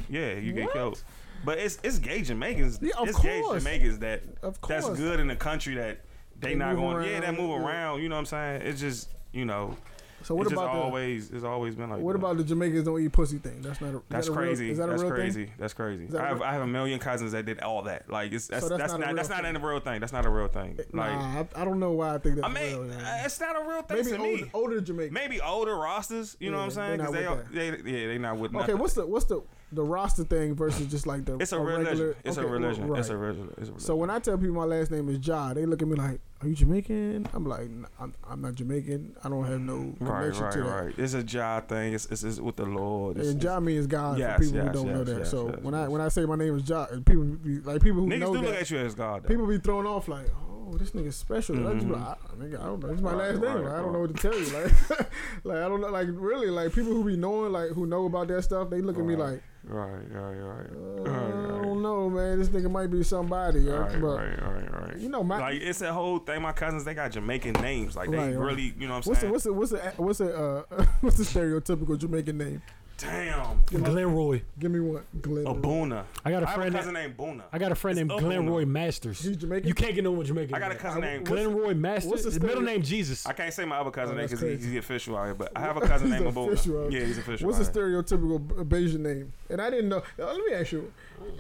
yeah, 0.10 0.34
you 0.34 0.54
get 0.54 0.66
What? 0.66 0.74
killed. 0.74 1.04
But 1.44 1.58
it's 1.58 1.80
it's 1.84 1.98
gay 2.00 2.22
Jamaicans. 2.22 2.80
Yeah, 2.82 2.92
of 2.98 3.10
it's 3.10 3.20
gay 3.20 3.42
course. 3.42 3.64
Jamaicans 3.64 4.00
that 4.00 4.22
Of 4.44 4.60
that's 4.68 4.90
good 4.90 5.20
in 5.20 5.28
the 5.28 5.36
country 5.36 5.76
that 5.76 6.02
they, 6.40 6.50
They 6.50 6.56
not 6.56 6.76
going. 6.76 7.04
Yeah, 7.10 7.20
that 7.22 7.36
move 7.38 7.60
around. 7.62 8.02
You 8.02 8.10
know 8.10 8.16
what 8.16 8.20
I'm 8.20 8.26
saying? 8.28 8.62
It's 8.64 8.80
just 8.80 9.10
you 9.32 9.46
know. 9.46 9.76
So 10.24 10.36
what 10.36 10.44
it's 10.48 10.54
about 10.54 10.74
the 10.74 10.80
always? 10.80 11.32
It's 11.32 11.44
always 11.44 11.76
been 11.76 11.90
like. 11.90 12.00
what 12.00 12.14
that. 12.14 12.20
about 12.20 12.38
the 12.38 12.44
Jamaicans 12.44 12.86
don't 12.86 13.02
eat 13.02 13.12
pussy 13.12 13.38
thing? 13.38 13.62
That's 13.62 13.82
not 13.82 13.96
a. 13.96 14.02
That's 14.10 14.28
that 14.28 14.34
a 14.34 14.36
real- 14.36 14.48
crazy. 14.48 14.72
is 14.72 14.78
that 14.78 14.86
a 14.88 14.92
that's 14.92 15.02
real 15.04 15.12
crazy. 15.12 15.46
thing? 15.46 15.54
That's 15.58 15.74
crazy. 15.74 16.06
that 16.08 16.22
I 16.22 16.28
have 16.28 16.38
real- 16.40 16.44
I 16.50 16.54
have 16.54 16.62
a 16.62 16.68
million 16.68 17.00
cousins 17.00 17.32
that 17.32 17.46
did 17.46 17.60
all 17.62 17.82
that. 17.84 18.10
Like 18.10 18.32
it's 18.32 18.48
that's 18.48 18.64
So 18.64 18.70
that's, 18.70 18.80
that's 18.82 18.92
not 18.94 19.00
not 19.02 19.08
real 19.08 19.16
that's 19.16 19.30
not 19.30 19.44
thing. 19.44 19.56
a 19.56 19.60
real 19.60 19.80
thing. 19.80 20.00
That's 20.00 20.14
not 20.14 20.26
a 20.26 20.30
real 20.30 20.48
thing. 20.48 20.78
Eh, 20.80 20.84
like 20.94 21.12
nah, 21.14 21.44
I, 21.56 21.62
I 21.62 21.66
don't 21.66 21.80
know 21.80 21.92
why 21.92 22.16
I 22.16 22.18
think 22.20 22.36
that's 22.36 22.48
I 22.48 22.52
mean, 22.54 22.80
real. 22.90 22.92
it's 23.26 23.40
not 23.40 23.56
a 23.62 23.68
real 23.68 23.82
thing 23.82 23.98
Maybe 23.98 24.10
to 24.12 24.18
older, 24.18 24.44
me. 24.44 24.52
older 24.54 24.82
Jamaicans. 24.82 25.14
Maybe 25.14 25.42
older 25.42 25.72
Rastas. 25.74 26.36
You 26.40 26.52
know 26.52 26.58
what 26.58 26.64
I'm 26.64 26.70
Yeah, 26.70 26.76
saying? 26.76 26.98
they're 26.98 27.08
Because 27.08 27.14
they, 27.52 27.70
not 27.70 27.78
with 27.78 27.86
they 27.86 27.92
yeah 28.02 28.08
they 28.08 28.18
not 28.18 28.38
with 28.38 28.52
Okay, 28.52 28.60
nothing. 28.60 28.78
what's 28.80 28.94
the 28.94 29.06
what's 29.06 29.26
the 29.26 29.42
the 29.74 29.84
Rasta 29.84 30.26
thing 30.26 30.54
versus 30.56 30.88
just 30.88 31.08
like 31.08 31.26
the 31.26 31.38
It's 31.40 31.52
a, 31.54 31.60
regular? 31.60 31.92
religion. 31.92 32.16
It's 32.26 32.38
okay, 32.38 32.48
a 32.48 32.50
religion. 32.50 32.88
right. 32.88 33.00
It's 33.00 33.10
a 33.10 33.18
religion. 33.18 33.48
It's 33.52 33.58
a 33.58 33.72
religion. 33.72 33.80
So 33.80 33.96
when 33.96 34.10
I 34.10 34.20
tell 34.20 34.38
people 34.38 34.56
my 34.56 34.66
last 34.66 34.92
name 34.92 35.08
is 35.10 35.26
Ja, 35.26 35.54
they 35.54 35.66
look 35.66 35.82
at 35.82 35.88
me 35.88 35.96
like, 35.96 36.20
"Are 36.42 36.48
you 36.48 36.56
Jamaican?" 36.56 37.28
I'm 37.34 37.46
like, 37.46 37.70
"I'm, 38.00 38.14
I'm 38.30 38.42
not 38.42 38.56
Jamaican. 38.56 39.16
I 39.24 39.30
don't 39.30 39.46
have 39.46 39.60
no 39.62 39.94
right, 40.00 40.20
connection 40.34 40.44
right, 40.44 40.54
to 40.54 40.64
that." 40.64 40.84
right. 40.86 40.94
It's 40.98 41.14
a 41.14 41.24
job 41.24 41.68
thing. 41.70 41.94
It's, 41.94 42.06
it's, 42.08 42.24
it's 42.24 42.40
with 42.40 42.58
the 42.58 42.66
Lord. 42.66 43.18
It's, 43.18 43.30
And 43.30 43.42
Ja 43.44 43.60
means 43.60 43.88
God 43.88 44.18
Yes, 44.20 44.38
for 44.38 44.44
people 44.44 44.58
yes, 44.58 44.68
who 44.68 44.74
don't 44.74 44.94
know 44.94 45.04
that. 45.04 45.18
yes, 45.20 45.32
so 45.32 45.50
yes, 45.50 45.60
when 45.62 45.74
I 45.74 45.88
when 45.88 46.02
I 46.02 46.10
say 46.10 46.26
my 46.26 46.36
name 46.36 46.56
is 46.58 46.68
Ja, 46.68 46.86
people 47.06 47.24
be, 47.24 47.60
like 47.60 47.82
people 47.82 48.02
who 48.02 48.08
niggas 48.08 48.20
know 48.20 48.34
do 48.36 48.42
look 48.42 48.56
at 48.56 48.70
you 48.72 48.78
as 48.80 48.94
God. 48.96 49.24
Though. 49.24 49.28
people 49.28 49.48
be 49.48 49.58
thrown 49.58 49.86
off 49.88 50.08
like, 50.10 50.28
"Oh, 50.36 50.78
this 50.78 50.92
nigga's 50.92 51.16
special." 51.16 51.66
I, 51.68 51.74
just 51.76 51.88
like, 51.88 52.02
I, 52.02 52.16
nigga, 52.38 52.60
I 52.62 52.66
don't 52.66 52.84
know. 52.84 52.90
It's 52.90 53.02
my 53.02 53.12
Mm-hmm. 53.12 53.20
Right, 53.20 53.32
last 53.32 53.42
name. 53.42 53.56
right, 53.56 53.64
Like, 53.66 53.74
I 53.74 53.78
don't 53.82 53.94
know 53.94 54.00
what 54.00 54.16
to 54.16 54.22
tell 54.22 54.38
you. 54.38 54.46
Like, 54.58 55.00
like 55.46 55.58
I 55.58 55.68
don't 55.70 55.80
know. 55.82 55.90
Like 55.90 56.08
really, 56.12 56.48
like 56.50 56.74
people 56.74 56.92
who 56.92 57.04
be 57.06 57.16
knowing, 57.16 57.52
like 57.54 57.70
who 57.70 57.86
know 57.86 58.06
about 58.06 58.28
that 58.30 58.42
stuff, 58.44 58.70
they 58.70 58.82
look 58.82 58.98
at 58.98 59.06
me 59.06 59.16
like, 59.16 59.42
right, 59.66 60.04
right, 60.12 60.36
right, 60.36 60.70
uh, 60.72 61.10
right, 61.10 61.60
I 61.60 61.62
don't 61.64 61.82
know, 61.82 62.10
man. 62.10 62.40
This 62.40 62.50
nigga 62.50 62.70
might 62.70 62.88
be 62.88 63.04
somebody. 63.04 63.68
Right, 63.68 64.02
but 64.02 64.18
right, 64.18 64.42
right, 64.42 64.82
right. 64.82 64.98
you 64.98 65.10
know, 65.10 65.24
my 65.24 65.40
like 65.40 65.62
it's 65.62 65.82
a 65.82 65.94
whole 65.94 66.20
thing. 66.20 66.42
My 66.42 66.52
cousins, 66.52 66.84
they 66.84 66.94
got 66.94 67.12
Jamaican 67.12 67.54
names. 67.54 67.96
Like 67.96 68.10
they 68.12 68.18
Right, 68.18 68.38
really, 68.38 68.74
you 68.78 68.88
know 68.88 68.96
what 68.96 69.06
I'm 69.06 69.10
what's 69.10 69.22
saying? 69.22 69.32
what's 69.32 69.44
the 69.44 69.54
what's 69.54 69.72
the 69.72 69.80
what's 69.98 70.18
the 70.20 70.36
uh, 70.36 70.86
what's 71.02 71.18
the 71.18 71.24
stereotypical 71.24 71.98
Jamaican 71.98 72.38
name? 72.38 72.62
Damn, 73.02 73.64
Glenroy. 73.64 74.42
Give 74.60 74.72
me 74.72 74.80
one, 74.80 75.04
Glenn. 75.22 75.48
Abuna. 75.48 76.06
I 76.24 76.32
got 76.32 76.44
a 76.44 76.48
I 76.48 76.50
have 76.52 76.58
a 76.60 76.62
friend. 76.62 76.76
cousin 76.76 76.94
That, 76.94 77.00
named 77.02 77.18
Buna. 77.18 77.42
I 77.52 77.58
got 77.58 77.72
a 77.72 77.76
friend 77.76 77.98
It's 77.98 78.08
named 78.10 78.22
Abuna. 78.24 78.42
Glenroy 78.42 78.68
Masters. 78.68 79.22
He's 79.22 79.38
Jamaican? 79.38 79.68
You 79.68 79.74
can't 79.74 79.96
get 79.96 80.04
no 80.04 80.12
one 80.12 80.26
Jamaican. 80.26 80.54
I 80.54 80.60
got 80.60 80.72
a 80.72 80.76
than 80.76 80.82
cousin 80.84 81.02
named. 81.02 81.28
Glenroy 81.28 81.76
Masters. 81.78 82.12
what's 82.12 82.24
the 82.26 82.30
His 82.32 82.40
middle 82.42 82.62
name 82.62 82.82
Jesus. 82.84 83.26
I 83.26 83.34
can't 83.34 83.54
say 83.54 83.66
my 83.66 83.78
other 83.78 83.92
cousin 83.92 84.16
Oh, 84.16 84.18
name 84.18 84.28
that's 84.28 84.40
because 84.42 84.58
crazy. 84.58 84.70
he's 84.70 84.78
official 84.80 85.18
out 85.18 85.26
here, 85.26 85.34
but 85.34 85.52
I 85.56 85.62
have 85.62 85.78
a 85.78 85.82
cousin 85.88 86.12
He's 86.12 86.20
named 86.22 86.28
Abuna. 86.32 86.52
out 86.54 86.66
Yeah, 86.68 86.90
here. 87.00 87.06
he's 87.08 87.18
official. 87.18 87.48
What's 87.48 87.60
the 87.60 87.66
out 87.82 87.88
here. 87.88 88.04
stereotypical 88.04 88.48
B- 88.70 88.76
Bajan 88.76 89.00
name? 89.00 89.34
And 89.50 89.62
I 89.62 89.70
didn't 89.70 89.90
know. 89.90 90.04
let 90.18 90.38
me 90.46 90.54
ask 90.54 90.72
you: 90.72 90.92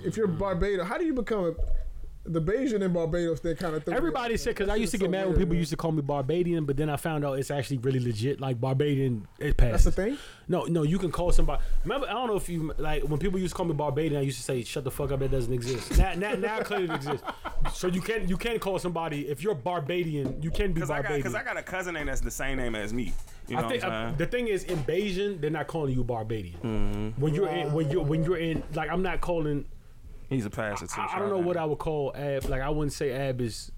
If 0.03 0.17
you're 0.17 0.27
Barbados, 0.27 0.87
how 0.87 0.97
do 0.97 1.05
you 1.05 1.13
become 1.13 1.45
a, 1.45 1.53
the 2.23 2.41
Bajan 2.41 2.81
in 2.81 2.93
Barbados? 2.93 3.39
They 3.39 3.55
kind 3.55 3.75
of 3.75 3.87
Everybody 3.87 4.37
said 4.37 4.51
because 4.55 4.69
I 4.69 4.75
used 4.75 4.91
to 4.91 4.97
get 4.97 5.09
mad 5.09 5.27
when 5.27 5.37
people 5.37 5.55
used 5.55 5.71
to 5.71 5.77
call 5.77 5.91
me 5.91 6.01
Barbadian, 6.01 6.65
but 6.65 6.77
then 6.77 6.89
I 6.89 6.95
found 6.95 7.25
out 7.25 7.39
it's 7.39 7.51
actually 7.51 7.79
really 7.79 7.99
legit. 7.99 8.39
Like 8.39 8.59
Barbadian, 8.61 9.27
it 9.39 9.57
passed. 9.57 9.71
That's 9.71 9.83
the 9.83 9.91
thing. 9.91 10.17
No, 10.47 10.65
no, 10.65 10.83
you 10.83 10.99
can 10.99 11.11
call 11.11 11.31
somebody. 11.31 11.61
Remember, 11.83 12.07
I 12.07 12.13
don't 12.13 12.27
know 12.27 12.35
if 12.35 12.47
you 12.49 12.73
like 12.77 13.03
when 13.03 13.19
people 13.19 13.39
used 13.39 13.53
to 13.53 13.57
call 13.57 13.65
me 13.65 13.73
Barbadian. 13.73 14.19
I 14.19 14.23
used 14.23 14.37
to 14.37 14.43
say, 14.43 14.63
"Shut 14.63 14.83
the 14.83 14.91
fuck 14.91 15.11
up, 15.11 15.19
that 15.19 15.31
doesn't 15.31 15.53
exist." 15.53 15.97
Now, 15.97 16.13
now, 16.13 16.33
now 16.33 16.59
clearly 16.61 16.85
it 16.85 16.91
exists. 16.91 17.25
So 17.73 17.87
you 17.87 18.01
can't, 18.01 18.27
you 18.27 18.37
can 18.37 18.59
call 18.59 18.79
somebody 18.79 19.27
if 19.27 19.43
you're 19.43 19.55
Barbadian. 19.55 20.41
You 20.41 20.51
can 20.51 20.67
be 20.67 20.73
Because 20.75 20.89
Barbadian. 20.89 21.19
because 21.19 21.35
I 21.35 21.43
got 21.43 21.57
a 21.57 21.63
cousin 21.63 21.93
name 21.93 22.07
that's 22.07 22.21
the 22.21 22.31
same 22.31 22.57
name 22.57 22.75
as 22.75 22.93
me. 22.93 23.13
You 23.47 23.55
know 23.57 23.65
I 23.65 23.69
think 23.69 23.83
what 23.83 23.91
uh, 23.91 23.95
I'm 23.95 24.07
saying? 24.09 24.17
the 24.17 24.25
thing 24.27 24.47
is 24.47 24.63
in 24.65 24.77
Bajan, 24.83 25.41
they're 25.41 25.49
not 25.49 25.67
calling 25.67 25.93
you 25.93 26.03
Barbadian. 26.03 26.59
Mm-hmm. 26.59 27.21
When 27.21 27.33
you're 27.33 27.49
in, 27.49 27.73
when 27.73 27.89
you're 27.89 28.03
when 28.03 28.23
you're 28.23 28.37
in 28.37 28.63
like 28.73 28.89
I'm 28.89 29.01
not 29.01 29.21
calling. 29.21 29.65
He's 30.31 30.45
a 30.45 30.49
pastor 30.49 30.87
too. 30.87 30.99
I, 31.01 31.17
I 31.17 31.19
don't 31.19 31.29
know 31.29 31.37
what 31.37 31.57
I 31.57 31.65
would 31.65 31.77
call 31.77 32.13
Ab. 32.15 32.45
Like 32.45 32.61
I 32.61 32.69
wouldn't 32.69 32.93
say 32.93 33.11
Ab 33.11 33.39
is. 33.41 33.71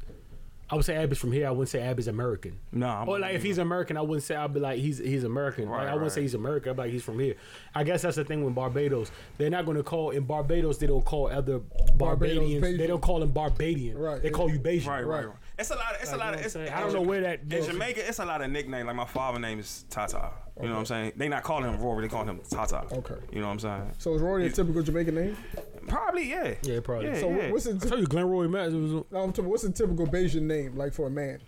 I 0.69 0.75
would 0.75 0.85
say 0.85 0.95
Ab 0.95 1.11
is 1.11 1.19
from 1.19 1.31
here. 1.31 1.45
I 1.45 1.51
wouldn't 1.51 1.69
say 1.69 1.81
Ab 1.81 1.99
is 1.99 2.07
American. 2.07 2.57
No, 2.71 2.87
I'm- 2.87 3.09
or 3.09 3.19
like 3.19 3.35
if 3.35 3.43
he's 3.43 3.57
American, 3.57 3.97
I 3.97 4.01
wouldn't 4.01 4.23
say 4.23 4.35
I'd 4.35 4.53
be 4.53 4.59
like 4.59 4.79
he's 4.79 4.97
he's 4.97 5.23
American. 5.23 5.67
Right, 5.67 5.83
like, 5.83 5.89
I 5.89 5.93
wouldn't 5.93 6.13
say 6.13 6.21
he's 6.21 6.33
American. 6.35 6.69
I'd 6.71 6.75
be 6.77 6.81
like 6.83 6.91
he's 6.91 7.03
from 7.03 7.19
here. 7.19 7.35
I 7.75 7.83
guess 7.83 8.01
that's 8.03 8.15
the 8.15 8.23
thing 8.23 8.43
with 8.45 8.55
Barbados. 8.55 9.11
They're 9.37 9.49
not 9.51 9.65
going 9.65 9.77
to 9.77 9.83
call 9.83 10.11
in 10.11 10.23
Barbados. 10.23 10.77
They 10.79 10.87
don't 10.87 11.03
call 11.05 11.27
other 11.27 11.59
Barbadians. 11.95 12.63
Bajan. 12.63 12.77
they 12.77 12.87
don't 12.87 13.01
call 13.01 13.19
them 13.19 13.31
Barbadian. 13.31 13.97
Right. 13.97 14.21
They 14.21 14.29
call 14.31 14.49
you 14.49 14.59
Bajan. 14.59 14.87
Right, 14.87 15.01
right, 15.01 15.17
Right. 15.17 15.25
right. 15.27 15.35
It's 15.59 15.69
a 15.69 15.75
lot. 15.75 15.95
Of, 15.95 16.01
it's 16.01 16.13
a 16.13 16.17
lot. 16.17 16.33
you 16.33 16.39
Of, 16.39 16.45
it's, 16.45 16.55
what 16.55 16.61
I'm 16.61 16.67
saying? 16.67 16.77
I 16.77 16.81
don't 16.81 16.93
know 16.93 17.01
where 17.01 17.21
that 17.21 17.41
in. 17.41 17.63
Jamaica. 17.63 18.07
It's 18.07 18.19
a 18.19 18.25
lot 18.25 18.41
of 18.41 18.49
nicknames. 18.49 18.87
Like 18.87 18.95
my 18.95 19.05
father 19.05 19.39
name 19.39 19.59
is 19.59 19.85
Tata. 19.89 20.31
You 20.59 20.67
know 20.67 20.73
what 20.73 20.79
I'm 20.79 20.85
saying? 20.85 21.11
They 21.17 21.27
not 21.29 21.43
calling 21.43 21.65
him 21.71 21.79
Rory. 21.79 22.03
They 22.03 22.09
calling 22.09 22.27
him 22.29 22.39
Tata. 22.49 22.85
Okay. 22.91 23.15
You 23.31 23.41
know 23.41 23.47
what 23.47 23.53
I'm 23.53 23.59
saying? 23.59 23.91
So 23.99 24.13
is 24.15 24.21
Rory 24.21 24.47
a 24.47 24.49
typical 24.49 24.81
Jamaican 24.81 25.15
name? 25.15 25.37
Probably 25.87 26.29
yeah. 26.29 26.55
Yeah, 26.63 26.79
probably. 26.81 27.07
Yeah, 27.07 27.15
So 27.15 27.21
So 27.21 27.29
yeah. 27.29 27.51
what's 27.51 27.65
the 27.65 27.75
I 27.75 27.89
told 27.89 28.01
you, 28.01 28.07
Glenroy 28.07 28.49
Matters 28.49 28.73
was. 28.75 28.91
no, 29.11 29.19
I'm 29.19 29.31
talking, 29.33 29.49
what's 29.49 29.63
the 29.63 29.71
typical 29.71 30.07
Bajan 30.07 30.43
name 30.43 30.75
like 30.75 30.93
for 30.93 31.07
a 31.07 31.11
man? 31.11 31.39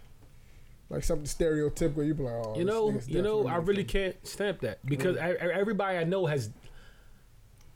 Like 0.89 1.03
something 1.03 1.25
stereotypical. 1.25 2.05
You 2.05 2.13
be 2.13 2.23
like, 2.23 2.33
oh, 2.33 2.55
You 2.57 2.63
know, 2.65 2.99
you 3.07 3.21
know, 3.21 3.41
I 3.41 3.43
definitely 3.53 3.65
really 3.67 3.83
can't 3.86 4.27
stamp 4.27 4.59
that 4.61 4.86
because 4.86 5.17
I, 5.17 5.29
I- 5.29 5.53
everybody 5.59 5.97
I 5.97 6.03
know 6.03 6.25
has. 6.25 6.51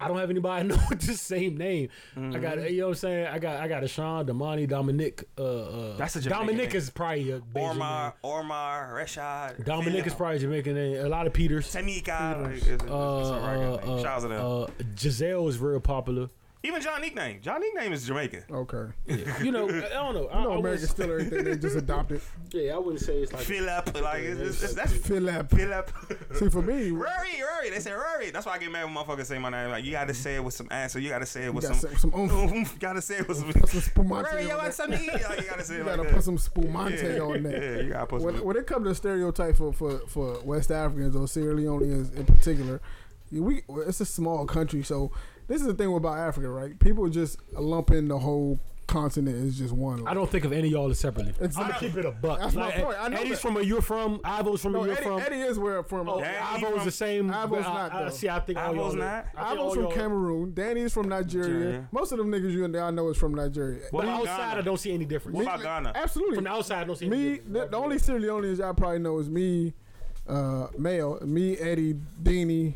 I 0.02 0.08
don't 0.08 0.18
have 0.18 0.30
anybody 0.30 0.62
I 0.62 0.64
know 0.64 0.78
with 0.90 1.02
the 1.02 1.14
same 1.14 1.58
name. 1.58 1.90
I 2.16 2.38
got, 2.38 2.72
you 2.72 2.80
know 2.80 2.86
what 2.86 2.92
I'm 2.92 2.96
saying. 2.96 3.28
I 3.28 3.38
got, 3.38 3.60
I 3.60 3.68
got 3.68 3.84
a 3.84 3.88
Sean, 3.90 4.26
Damani, 4.26 4.66
Dominic. 4.66 5.26
Uh, 5.38 5.44
uh, 5.44 5.98
That's 5.98 6.16
a 6.16 6.22
Jamaican 6.22 6.40
Dominic 6.48 6.68
name. 6.70 6.78
is 6.78 6.90
probably 6.90 7.32
a 7.32 7.40
Bajan 7.42 7.76
Ormar, 7.76 8.04
name. 8.06 8.14
Ormar, 8.24 8.94
Rashad. 8.94 9.66
Dominic 9.66 10.08
is 10.08 10.14
probably 10.14 10.38
a 10.38 10.40
Jamaican 10.40 10.74
name. 10.76 11.06
A 11.06 11.10
lot 11.10 11.28
of 11.28 11.34
Peters. 11.34 11.68
Tamika. 11.76 12.42
Like, 12.42 12.52
it's, 12.54 12.66
it's, 12.68 12.84
it's 12.84 12.90
Uh, 12.90 12.94
a 12.96 13.50
regular 13.52 13.82
uh, 13.82 13.86
name. 13.88 13.98
Shout 14.02 14.06
out 14.06 14.22
to 14.22 14.28
them. 14.30 14.46
uh, 14.46 14.68
Giselle 14.98 15.48
is 15.50 15.58
very 15.58 15.82
popular. 15.82 16.30
Even 16.62 16.82
John 16.82 17.00
nickname. 17.00 17.40
John 17.42 17.62
nickname 17.62 17.94
is 17.94 18.06
Jamaican. 18.06 18.44
Okay. 18.52 18.88
You 19.42 19.50
know, 19.52 19.70
I 19.70 19.80
don't 19.94 20.14
know. 20.14 20.28
I, 20.28 20.40
You 20.40 20.44
know, 20.44 20.52
I 20.56 20.58
American 20.58 20.62
wouldn't- 20.62 20.90
still 20.90 21.12
everything 21.12 21.44
they 21.46 21.58
just 21.58 21.78
adopted. 21.78 22.20
yeah, 22.52 22.76
I 22.76 22.78
wouldn't 22.78 23.00
say 23.00 23.20
it's 23.20 23.32
like. 23.32 23.44
Philip. 23.44 24.02
Like 24.02 24.24
it's, 24.24 24.42
it's, 24.42 24.64
it's, 24.64 24.74
that's 24.74 24.94
Philip. 24.94 25.50
Philip. 25.52 25.90
See, 26.36 26.50
for 26.50 26.62
me, 26.62 26.92
Rory, 26.92 27.06
Rory. 27.42 27.70
They 27.70 27.80
say 27.80 27.94
Rory. 27.94 28.32
That's 28.32 28.46
why 28.46 28.56
I 28.56 28.58
get 28.58 28.72
mad 28.74 28.84
when 28.84 28.94
motherfuckers 28.94 29.28
say 29.28 29.40
my 29.40 29.50
name. 29.50 29.70
Like 29.72 29.86
you 29.86 29.92
gotta 29.92 30.14
say 30.14 30.36
it 30.36 30.44
with 30.44 30.54
some 30.54 30.68
answer. 30.70 31.00
You 31.00 31.08
gotta 31.08 31.26
say 31.26 31.46
it 31.46 31.54
with 31.54 31.64
gotta 31.64 31.80
some. 31.80 31.92
say 31.92 31.96
some 31.98 32.14
oomph. 32.14 32.34
oomph. 32.34 32.74
You 32.74 32.80
gotta 32.80 33.02
say 33.02 33.20
it 33.20 33.28
with 33.30 33.38
some. 33.38 33.54
put 33.54 33.70
some 33.70 33.80
spumante 33.82 34.30
Rory, 34.30 34.44
you 34.44 34.50
want 34.50 34.64
that. 34.64 34.74
something 34.74 35.00
to 35.00 35.06
eat? 35.06 35.24
Like, 35.24 35.40
you 35.42 35.48
gotta 35.50 35.64
say 35.64 35.78
You 35.78 35.84
gotta 35.86 36.02
like 36.02 36.10
put 36.10 36.16
that. 36.18 36.24
some 36.24 36.38
spumante 36.38 36.98
yeah, 37.16 37.20
on 37.22 37.44
that. 37.44 37.54
Yeah, 37.54 37.82
you 37.84 37.90
gotta 37.94 38.06
put 38.06 38.22
some. 38.22 38.34
When, 38.34 38.44
when 38.44 38.58
it 38.58 38.68
comes 38.68 38.86
to 38.86 38.96
stereotype 38.96 39.56
for, 39.56 39.72
for, 39.72 40.00
for 40.10 40.42
West 40.42 40.72
Africans 40.72 41.16
or 41.16 41.26
Sierra 41.26 41.56
Leoneans 41.56 42.14
in 42.18 42.26
particular, 42.26 42.82
we 43.32 43.62
it's 43.88 44.02
a 44.02 44.06
small 44.06 44.46
country, 44.46 44.84
so 44.84 45.12
this 45.50 45.60
is 45.60 45.68
the 45.68 45.74
thing 45.74 45.94
about 45.94 46.18
Africa, 46.18 46.48
right? 46.50 46.80
People 46.80 47.10
just 47.10 47.38
lump 47.54 47.92
in 47.92 48.08
the 48.08 48.18
whole 48.18 48.60
continent 48.88 49.36
is 49.36 49.56
just 49.56 49.72
one. 49.72 50.08
I 50.08 50.16
don't 50.16 50.28
think 50.28 50.46
of 50.46 50.52
any 50.52 50.68
of 50.70 50.72
y'all 50.74 50.90
as 50.90 50.98
separately. 50.98 51.32
It's 51.40 51.56
I'm 51.56 51.68
not- 51.68 51.80
keep 51.80 51.96
it 51.96 52.06
a 52.06 52.12
buck. 52.12 52.40
That's 52.40 52.56
my 52.56 52.72
point. 52.72 52.98
I 53.00 53.08
know 53.10 53.18
Eddie's 53.18 53.34
that. 53.34 53.40
from 53.40 53.54
where 53.54 53.64
you're 53.64 53.84
from. 53.84 54.20
Ivo's 54.24 54.62
from 54.62 54.72
no, 54.74 54.80
where 54.80 54.88
you're 54.88 54.98
Eddie, 54.98 55.06
from. 55.06 55.20
Eddie 55.20 55.42
is 55.42 55.60
where 55.60 55.84
from. 55.84 56.10
Oh, 56.10 56.20
Danny 56.20 56.38
Ivo's 56.38 56.76
from- 56.78 56.86
the 56.86 56.92
same. 56.92 57.30
Ivo's 57.32 57.66
but 57.66 57.72
not, 57.74 57.94
I, 57.94 58.06
I, 58.06 58.10
see, 58.10 58.30
I 58.30 58.40
think 58.40 58.58
Ivo's 58.58 58.96
not? 58.96 59.28
I 59.38 59.52
Ivo's 59.52 59.74
from 59.76 59.84
y'all- 59.84 59.92
Cameroon. 59.92 60.54
Danny's 60.56 60.92
from 60.92 61.08
Nigeria. 61.08 61.50
Nigeria. 61.54 61.88
Most 61.92 62.12
of 62.14 62.18
them 62.18 62.32
niggas 62.32 62.52
you 62.52 62.66
and 62.66 62.76
I 62.78 62.90
know 62.90 63.10
is 63.10 63.18
from 63.18 63.36
Nigeria. 63.36 63.80
What 63.92 64.06
But 64.06 64.10
outside, 64.10 64.38
Ghana? 64.38 64.60
I 64.60 64.64
don't 64.64 64.78
see 64.80 64.92
any 64.92 65.06
difference. 65.06 65.36
What 65.36 65.44
about 65.46 65.62
Ghana? 65.62 65.92
Absolutely. 65.94 66.36
From 66.36 66.44
the 66.46 66.50
outside, 66.50 66.80
I 66.82 66.84
don't 66.86 66.96
see 66.96 67.06
any 67.06 67.16
me, 67.16 67.30
difference. 67.36 67.54
the, 67.54 67.68
the 67.68 67.78
only 67.78 68.00
Sierra 68.00 68.20
Leoneans 68.22 68.60
I 68.60 68.72
probably 68.74 69.00
know 69.00 69.20
is 69.20 69.30
me, 69.30 69.76
uh, 70.28 70.68
male, 70.80 71.20
me, 71.24 71.58
Eddie, 71.58 71.94
Deanie, 72.24 72.74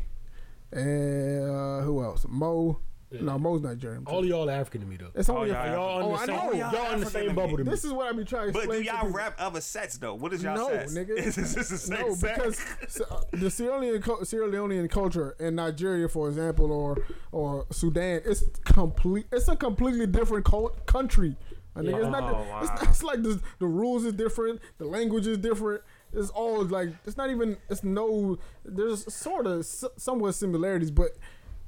and 0.74 1.50
uh, 1.50 1.80
who 1.82 2.02
else? 2.02 2.26
Mo. 2.28 2.80
No, 3.20 3.38
Mo's 3.38 3.60
Nigerian. 3.60 4.02
All 4.06 4.24
y'all 4.26 4.50
are 4.50 4.52
African 4.52 4.80
to 4.80 4.86
me 4.88 4.96
though. 4.96 5.10
it's 5.14 5.28
only 5.28 5.52
Oh, 5.52 5.54
y'all 5.54 5.66
Y'all 5.72 6.02
Oh, 6.02 6.12
on 6.14 6.14
I 6.14 6.26
the 6.26 6.26
same, 6.26 6.36
know. 6.36 6.52
y'all, 6.52 6.72
Y'all 6.72 6.92
in 6.94 7.00
the 7.00 7.06
same 7.06 7.28
to 7.28 7.34
bubble 7.34 7.56
to 7.58 7.62
me. 7.64 7.70
This 7.70 7.84
is 7.84 7.92
what 7.92 8.08
I 8.08 8.12
be 8.12 8.24
trying 8.24 8.48
to 8.48 8.52
But 8.52 8.58
explain. 8.60 8.80
do 8.80 8.86
y'all 8.86 8.96
people. 9.02 9.10
rap 9.10 9.36
other 9.38 9.60
sets 9.60 9.98
though? 9.98 10.14
What 10.14 10.32
is 10.32 10.42
y'all 10.42 10.56
No, 10.56 10.68
sets? 10.70 10.94
nigga. 10.94 11.10
Is 11.16 11.36
this 11.36 11.54
the 11.68 11.78
same 11.78 12.00
No, 12.08 12.14
set? 12.16 12.34
because 12.34 12.60
so, 12.88 13.04
uh, 13.08 13.20
the 13.30 13.50
Sierra 13.50 13.78
Leonean, 13.78 14.26
Sierra 14.26 14.48
Leonean 14.48 14.90
culture 14.90 15.36
in 15.38 15.54
Nigeria, 15.54 16.08
for 16.08 16.26
example, 16.28 16.72
or 16.72 16.96
or 17.30 17.66
Sudan, 17.70 18.22
it's 18.24 18.42
complete. 18.64 19.26
It's 19.30 19.46
a 19.46 19.54
completely 19.54 20.08
different 20.08 20.44
cult- 20.44 20.84
country 20.86 21.36
I 21.76 21.82
think 21.82 21.96
it's 21.96 22.06
not. 22.08 22.22
Oh, 22.22 22.28
The, 22.28 22.40
it's, 22.40 22.48
wow. 22.50 22.60
not- 22.74 22.82
it's 22.88 23.02
like 23.04 23.22
the 23.22 23.40
the 23.60 23.66
rules 23.66 24.04
is 24.04 24.14
different. 24.14 24.60
The 24.78 24.86
language 24.86 25.28
is 25.28 25.38
different. 25.38 25.82
It's 26.14 26.30
all 26.30 26.64
like 26.64 26.90
it's 27.06 27.16
not 27.16 27.30
even. 27.30 27.56
It's 27.68 27.82
no. 27.84 28.38
There's 28.64 29.12
sort 29.12 29.46
of 29.46 29.64
somewhat 29.64 30.34
similarities, 30.34 30.90
but. 30.90 31.10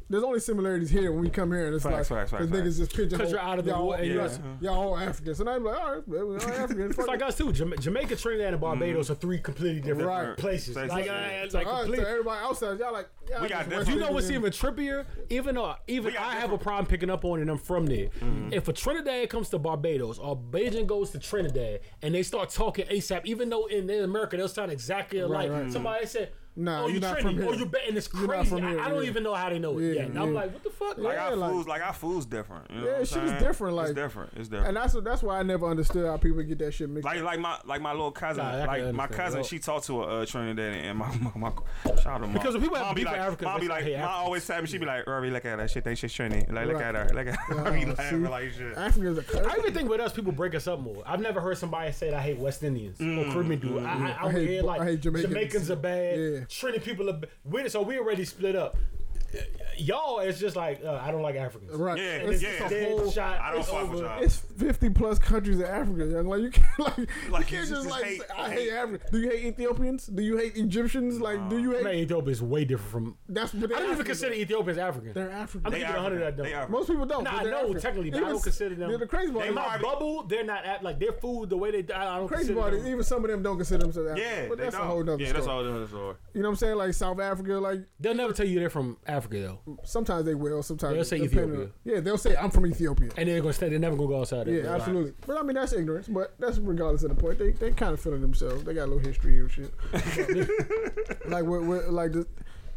There's 0.09 0.23
only 0.23 0.39
similarities 0.39 0.89
here 0.89 1.11
when 1.11 1.21
we 1.23 1.31
come 1.31 1.51
here 1.51 1.67
and 1.67 1.75
it's 1.75 1.83
Facts, 1.83 2.11
like 2.11 2.21
facts, 2.21 2.31
facts, 2.31 2.47
the 2.49 2.57
niggas 2.59 2.77
just 2.79 2.95
pigeonhole. 2.95 3.19
'Cause 3.19 3.33
you're 3.33 3.41
out 3.41 3.59
of 3.59 3.65
the 3.65 3.73
y'all, 3.73 3.85
war 3.87 3.97
and 3.97 4.07
y'all, 4.07 4.17
you're- 4.29 4.39
y'all 4.61 4.75
all 4.93 4.97
Africans, 4.97 5.41
and 5.41 5.49
I'm 5.51 5.65
like, 5.65 5.77
all 5.81 5.95
right, 5.97 6.07
man, 6.09 6.29
we 6.29 6.35
all 6.37 6.43
Africans. 6.53 6.81
It's 6.91 6.97
fuck 6.97 7.09
like 7.09 7.21
it. 7.21 7.27
us 7.27 7.37
too. 7.37 7.53
Jama- 7.53 7.77
Jamaica, 7.77 8.15
Trinidad, 8.15 8.53
and 8.53 8.61
Barbados 8.61 9.11
are 9.11 9.17
three 9.17 9.39
completely 9.41 9.81
different 9.81 10.07
Right. 10.09 10.37
places. 10.37 10.75
So 10.75 10.83
it's 10.83 10.93
like, 10.93 11.07
like- 11.09 11.11
uh, 11.17 11.29
it's 11.45 11.53
So 11.53 11.59
like 11.59 11.67
us, 11.67 11.73
to 11.73 11.85
complete. 11.87 12.07
everybody 12.07 12.45
outside, 12.45 12.79
y'all 12.79 12.93
like, 12.93 13.09
y'all 13.29 13.43
We 13.43 13.49
got 13.49 13.69
just 13.69 13.91
You 13.91 13.97
know 13.97 14.13
what's 14.13 14.31
even 14.31 14.53
trippier? 14.53 15.07
Even 15.29 15.57
though, 15.57 15.75
even 15.89 16.05
We 16.07 16.13
got 16.13 16.23
I 16.23 16.35
have 16.37 16.53
a 16.53 16.59
problem 16.59 16.87
picking 16.87 17.11
up 17.11 17.25
on 17.25 17.41
it. 17.41 17.43
and 17.43 17.51
I'm 17.51 17.59
from 17.59 17.87
there. 17.87 18.07
Mm-hmm. 18.21 18.53
If 18.53 18.69
a 18.69 18.73
Trinidad 18.73 19.29
comes 19.29 19.49
to 19.49 19.59
Barbados 19.59 20.21
or 20.21 20.37
Bajan 20.37 20.87
goes 20.87 21.11
to 21.11 21.19
Trinidad 21.19 21.81
and 22.03 22.15
they 22.15 22.23
start 22.23 22.51
talking 22.51 22.87
ASAP, 22.87 23.23
even 23.25 23.49
though 23.51 23.67
in, 23.67 23.91
in 23.91 24.05
America 24.05 24.37
they'll 24.37 24.47
sound 24.49 24.71
exactly 24.71 25.19
alike. 25.19 25.51
right. 25.51 25.73
Somebody 25.73 26.07
said, 26.07 26.31
Nah, 26.59 26.83
"Oh, 26.83 26.87
you're 26.87 26.95
you 26.95 27.01
not 27.01 27.19
Trini," 27.19 27.23
from 27.23 27.29
oh, 27.29 27.33
here. 27.33 27.45
or 27.47 27.55
you're 27.55 27.67
betting 27.67 27.97
it's 27.97 28.09
You're 28.15 28.27
crazy. 28.27 28.37
not 28.39 28.47
from 28.49 28.65
I- 28.67 28.71
here, 28.71 28.81
I, 28.81 28.89
don't 28.89 29.03
yeah. 29.05 29.11
even 29.11 29.23
know 29.23 29.35
how 29.35 29.51
they 29.51 29.59
know 29.59 29.79
it 29.79 29.83
Yeah, 29.89 29.93
yet. 30.01 30.09
And 30.09 30.19
I'm 30.19 30.33
like, 30.35 30.53
what 30.55 30.63
the 30.65 30.71
fuck? 30.71 30.97
Like 30.99 31.15
Yeah, 31.15 31.27
our 31.29 31.37
like- 31.37 31.51
food's 31.53 31.69
like 31.69 31.83
our 31.83 31.93
food's 31.93 32.27
different. 32.27 32.71
You 32.71 32.81
know 32.81 32.87
Yeah, 32.87 33.05
shit 33.05 33.25
is 33.25 33.33
different, 33.43 33.77
like- 33.77 33.89
it's 33.89 33.95
different. 33.95 34.33
It's 34.37 34.49
different. 34.49 34.69
And 34.69 34.77
that's 34.77 34.95
that's 35.03 35.23
why 35.23 35.39
I 35.39 35.43
never 35.43 35.67
understood 35.67 36.07
how 36.07 36.17
people 36.17 36.43
get 36.43 36.59
that 36.61 36.73
shit 36.73 36.89
mixed. 36.89 37.05
Like 37.05 37.23
like 37.23 37.39
my 37.41 37.59
like 37.67 37.81
my 37.83 37.93
little 37.93 38.11
cousin, 38.11 38.45
Nah, 38.45 38.65
like 38.65 38.93
my 38.95 39.07
cousin, 39.07 39.43
she 39.45 39.59
talked 39.59 39.87
to 39.87 40.03
a 40.03 40.23
uh, 40.23 40.27
Trinidad 40.27 40.75
and 40.75 40.99
my, 40.99 41.15
my, 41.21 41.31
my 41.37 41.51
shout 41.97 42.07
out 42.07 42.19
to 42.19 42.27
mom. 42.27 42.33
Because 42.33 42.55
when 42.55 42.63
people 42.63 42.77
have 42.79 42.87
mom 42.87 42.95
be 42.95 43.03
beef 43.03 43.11
with 43.11 43.19
like, 43.19 43.27
Africans, 43.27 43.47
mom 43.47 43.61
be 43.61 43.69
like, 43.69 43.85
say, 43.85 43.93
"Hey, 43.93 44.01
mom 44.01 44.11
always 44.11 44.47
tell 44.47 44.61
me 44.61 44.67
she 44.67 44.79
be 44.79 44.87
like, 44.87 45.07
Irvy, 45.07 45.31
look 45.31 45.45
at 45.45 45.59
that 45.59 45.71
shit, 45.71 45.85
they 45.85 45.95
shit 45.95 46.11
Trini, 46.11 46.51
like 46.53 46.67
look 46.67 46.81
at 46.81 46.95
her, 46.95 47.09
look 47.15 47.27
at 47.27 47.37
her. 47.37 47.67
I 47.67 47.71
be 47.79 47.85
laughing 47.87 48.25
like 48.25 48.51
shit. 48.53 48.77
Africans 48.77 49.19
are 49.19 49.51
I 49.51 49.57
even 49.59 49.75
think 49.75 49.91
with 49.91 50.01
us, 50.01 50.13
people 50.13 50.33
break 50.33 50.55
us 50.55 50.67
up 50.67 50.81
more. 50.81 51.03
I've 51.07 51.21
never 51.21 51.41
heard 51.41 51.59
somebody 51.59 51.93
say 51.93 52.11
that 52.11 52.19
I 52.19 52.23
hate 52.23 52.39
West 52.39 52.63
Indians 52.63 53.01
or 53.01 53.05
mm, 53.05 53.33
Caribbean 53.33 53.61
dude. 53.61 53.71
Mm, 53.73 53.87
I, 53.87 53.91
I, 53.93 53.97
mm. 53.97 54.17
I, 54.23 54.27
I 54.27 54.33
hate- 54.33 54.49
hear 54.49 54.63
like 54.63 54.81
I 54.81 54.85
hate 54.87 55.01
Jamaicans. 55.01 55.33
Jamaicans. 55.35 55.71
are 55.71 55.77
bad, 55.77 56.46
Trinity 56.49 56.85
people 56.85 57.13
bad. 57.13 57.31
We, 57.45 57.69
so 57.69 57.83
we 57.83 57.99
already 57.99 58.25
split 58.25 58.57
up. 58.57 58.77
Y'all, 59.78 60.20
it's 60.20 60.41
just 60.41 60.57
like 60.57 60.82
uh, 60.82 60.99
I 61.03 61.11
don't 61.11 61.20
like 61.20 61.37
Africans. 61.37 61.70
right. 61.74 61.99
Yeah, 61.99 62.05
it's, 62.05 62.43
yeah. 62.43 62.49
it's 62.49 62.64
a 62.64 62.68
Dead 62.70 62.99
whole- 62.99 63.11
shot. 63.11 63.39
I 63.41 63.51
don't 63.51 63.61
it's 63.61 63.68
fuck 63.68 63.91
with 63.91 64.01
y'all. 64.01 64.22
It's 64.22 64.37
fifty 64.39 64.89
plus 64.89 65.18
countries 65.18 65.59
in 65.61 65.66
Africa, 65.66 66.07
young. 66.07 66.26
Like 66.26 66.41
you 66.41 66.51
can't 66.51 66.66
like, 66.78 66.97
you 66.99 67.05
can't 67.05 67.49
just 67.51 67.70
just 67.70 67.87
like 67.91 68.05
hate- 68.05 68.20
say, 68.20 68.26
I 68.39 68.49
hate- 68.51 68.59
hate 68.59 68.72
Africa. 68.72 69.07
Do 69.12 69.18
you 69.20 69.30
hate 69.30 69.45
Ethiopians? 69.45 70.07
Do 70.07 70.22
you 70.22 70.39
hate 70.39 70.57
Egyptians? 70.57 71.20
Like 71.20 71.51
do 71.51 71.59
you 71.59 71.72
hate? 71.72 71.84
Man, 71.84 71.95
Ethiopia 71.95 72.32
is 72.32 72.43
way 72.43 72.64
different 72.64 72.91
from. 72.91 73.18
That's 73.28 73.53
what 73.53 73.70
I 73.74 73.80
don't 73.80 73.93
even 73.93 74.05
consider 74.07 74.32
Ethiopians 74.34 74.78
African. 74.78 75.12
They're 75.12 75.30
African. 75.30 75.66
I'm 75.66 75.72
They 75.72 75.80
gonna 75.80 75.89
give 75.93 75.95
you 75.95 76.01
a 76.01 76.03
hundred 76.03 76.22
African. 76.22 76.37
that 76.37 76.43
They 76.45 76.51
don't. 76.51 76.59
African. 76.59 76.72
Most 76.72 76.89
people 76.89 77.07
don't. 77.07 77.24
Nah, 77.24 77.37
I 77.39 77.43
they're 77.43 77.53
know 77.53 77.59
African. 77.59 77.80
technically, 77.82 78.11
but 78.12 78.16
I 78.16 78.20
don't 78.28 78.37
s- 78.37 78.45
consider 78.45 78.74
them. 78.76 78.89
They're 78.89 78.99
the 78.99 79.07
crazy 79.07 79.32
part. 79.32 79.43
They 79.43 79.49
In 79.49 79.59
is- 79.59 79.64
my 79.64 79.78
bubble, 79.78 80.22
they're 80.22 80.45
not 80.45 80.64
at 80.64 80.82
like 80.82 80.99
their 80.99 81.12
food 81.12 81.51
the 81.51 81.57
way 81.59 81.70
they. 81.82 81.93
I 81.93 82.16
don't 82.16 82.28
Crazy 82.28 82.55
consider 82.55 82.61
part 82.61 82.72
is 82.74 82.87
even 82.87 83.03
some 83.05 83.22
of 83.24 83.30
them 83.30 83.43
don't 83.43 83.57
consider 83.57 83.82
themselves 83.82 84.09
African. 84.11 84.30
Yeah, 84.43 84.49
but 84.49 84.57
that's 84.59 84.74
a 84.74 84.78
whole 84.78 85.05
nother 85.05 85.22
Yeah, 85.22 85.32
that's 85.32 85.47
a 85.47 85.51
whole 85.51 85.68
other 85.68 85.87
story. 85.87 86.14
You 86.32 86.41
know 86.43 86.49
what 86.49 86.53
I'm 86.53 86.57
saying? 86.57 86.76
Like 86.76 86.95
South 86.95 87.20
Africa, 87.20 87.55
like 87.55 87.80
They'll 88.01 88.14
never 88.14 88.32
tell 88.32 88.47
you 88.47 88.59
they're 88.61 88.70
from 88.70 88.97
Africa 89.07 89.26
though, 89.31 89.79
sometimes 89.85 90.24
they 90.24 90.35
will, 90.35 90.62
sometimes 90.62 90.95
They'll 90.95 91.05
say 91.05 91.18
depending 91.18 91.45
Ethiopia. 91.45 91.64
on- 91.66 91.72
Yeah, 91.85 92.01
they'll 92.01 92.18
say 92.18 92.37
I'm 92.37 92.51
from 92.51 92.66
Ethiopia. 92.66 93.11
and 93.16 93.29
they're 93.29 93.41
gonna 93.41 93.53
stay. 93.53 93.68
They're 93.68 93.79
never 93.79 93.97
gonna 93.97 94.09
go 94.09 94.20
outside. 94.20 94.47
Yeah, 94.47 94.62
Right. 94.62 94.66
absolutely. 94.81 95.12
But 95.27 95.39
I 95.39 95.43
mean, 95.43 95.55
that's 95.55 95.72
ignorance. 95.72 96.09
But 96.09 96.35
that's 96.39 96.59
regardless 96.59 97.03
of 97.03 97.11
the 97.11 97.16
point. 97.16 97.39
They 97.39 97.51
they 97.53 97.70
kind 97.72 97.93
of 97.95 98.01
feeling 98.01 98.20
themselves. 98.20 98.64
They 98.64 98.74
got 98.74 98.85
a 98.85 98.91
little 98.93 98.99
history 99.07 99.39
and 99.41 99.51
shit. 99.51 99.72
like 101.29 101.45
what, 101.45 101.62
what 101.62 101.91
like 101.91 102.12
the, 102.12 102.27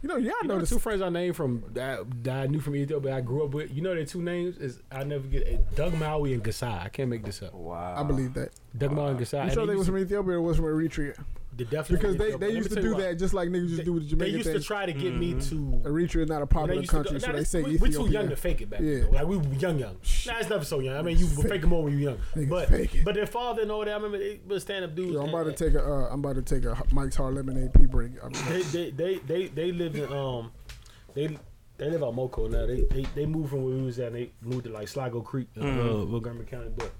you 0.01 0.07
know, 0.07 0.15
y'all 0.15 0.31
You 0.41 0.47
know 0.47 0.53
know, 0.55 0.59
the 0.59 0.65
the 0.65 0.67
two 0.67 0.79
friends 0.79 1.01
I 1.01 1.09
named 1.09 1.35
from 1.35 1.63
that, 1.73 1.99
that 2.23 2.35
I 2.43 2.47
knew 2.47 2.59
from 2.61 2.75
Ethiopia, 2.75 3.15
I 3.17 3.21
grew 3.21 3.43
up 3.43 3.53
with. 3.53 3.73
You 3.73 3.81
know 3.81 3.93
their 3.93 4.05
two 4.05 4.21
names 4.21 4.57
is 4.57 4.81
I 4.91 5.03
never 5.03 5.27
get 5.27 5.45
eh, 5.47 5.57
Doug 5.75 5.93
Maui 5.95 6.33
and 6.33 6.43
Gasai. 6.43 6.85
I 6.85 6.89
can't 6.89 7.09
make 7.09 7.23
this 7.25 7.41
up. 7.41 7.53
Wow. 7.53 7.95
I 7.97 8.03
believe 8.03 8.33
that. 8.35 8.51
Doug 8.77 8.91
Maui 8.93 9.11
and 9.11 9.19
Gasai. 9.19 9.33
You 9.33 9.39
and 9.41 9.51
sure 9.53 9.65
they 9.67 9.75
was 9.75 9.87
from 9.87 9.97
Ethiopia 9.97 10.33
or 10.35 10.41
was 10.41 10.57
from 10.57 10.65
Eritrea? 10.67 11.21
To- 11.59 11.65
they 11.65 11.69
definitely 11.77 11.97
Because 11.97 12.17
they, 12.17 12.47
they 12.47 12.53
used 12.55 12.71
to 12.71 12.81
do 12.81 12.93
why. 12.93 13.01
that 13.01 13.19
just 13.19 13.33
like 13.33 13.49
niggas 13.49 13.69
used 13.69 13.77
to 13.79 13.83
do 13.85 13.93
with 13.93 14.09
the 14.09 14.15
They 14.15 14.25
Jamaican 14.31 14.51
used 14.53 14.61
to 14.61 14.67
try 14.67 14.85
to 14.85 14.93
get 14.93 15.13
me 15.15 15.33
to. 15.33 15.55
Eritrea 15.85 16.23
is 16.23 16.29
not 16.29 16.41
a 16.41 16.47
popular 16.47 16.81
used 16.81 16.89
to 16.91 16.95
go- 16.97 17.03
country, 17.03 17.19
so 17.19 17.31
they 17.31 17.43
say 17.43 17.61
we, 17.61 17.75
Ethiopia. 17.75 17.99
we 17.99 18.05
too 18.07 18.11
young 18.11 18.29
to 18.29 18.35
fake 18.35 18.61
it 18.61 18.69
back 18.69 18.79
Yeah. 18.81 18.99
then. 19.01 19.11
Like 19.11 19.27
we 19.27 19.37
were 19.37 19.43
young, 19.55 19.77
young. 19.79 19.95
Nah, 20.27 20.39
it's 20.39 20.49
never 20.49 20.65
so 20.65 20.79
young. 20.79 20.95
I 20.97 21.01
mean, 21.01 21.17
you 21.17 21.27
were 21.37 21.43
faking 21.43 21.69
more 21.69 21.83
when 21.83 21.93
you 21.99 22.05
were 22.05 22.11
young. 22.11 22.19
Niggas 22.35 22.49
But 22.49 22.69
fake 22.69 22.95
it. 22.95 23.05
but 23.05 23.15
their 23.15 23.27
father 23.27 23.61
and 23.61 23.71
all 23.71 23.79
that. 23.85 23.89
I 23.91 23.95
remember 23.95 24.17
they 24.17 24.39
were 24.47 24.59
stand 24.59 24.85
up 24.85 24.95
dudes. 24.95 25.13
Yo, 25.13 25.21
I'm 25.21 25.29
about 25.29 25.43
to 25.45 25.53
take 25.53 25.73
a 25.75 25.83
uh, 25.85 26.09
I'm 26.11 26.19
about 26.19 26.35
to 26.35 26.41
take 26.41 26.65
a 26.65 26.75
Mike's 26.93 27.15
Hard 27.15 27.35
Lemonade 27.35 27.73
pea 27.73 27.85
break. 27.85 28.11
They 28.49 28.61
they 28.61 28.89
they 28.91 29.15
they 29.19 29.47
they 29.47 29.71
lived 29.71 29.95
in 29.95 30.11
um 30.11 30.51
they 31.13 31.37
they 31.77 31.89
live 31.89 32.03
out 32.03 32.13
Moco 32.15 32.47
now. 32.47 32.65
They 32.65 32.81
they 32.81 33.05
they 33.15 33.25
moved 33.25 33.49
from 33.51 33.63
where 33.63 33.75
we 33.75 33.81
was 33.83 33.99
at. 33.99 34.07
and 34.07 34.15
They 34.15 34.31
moved 34.41 34.65
to 34.65 34.71
like 34.71 34.87
Sligo 34.87 35.21
Creek, 35.21 35.47
in 35.55 35.63
uh, 35.63 36.05
Montgomery 36.05 36.45
County. 36.45 36.71
But 36.75 36.91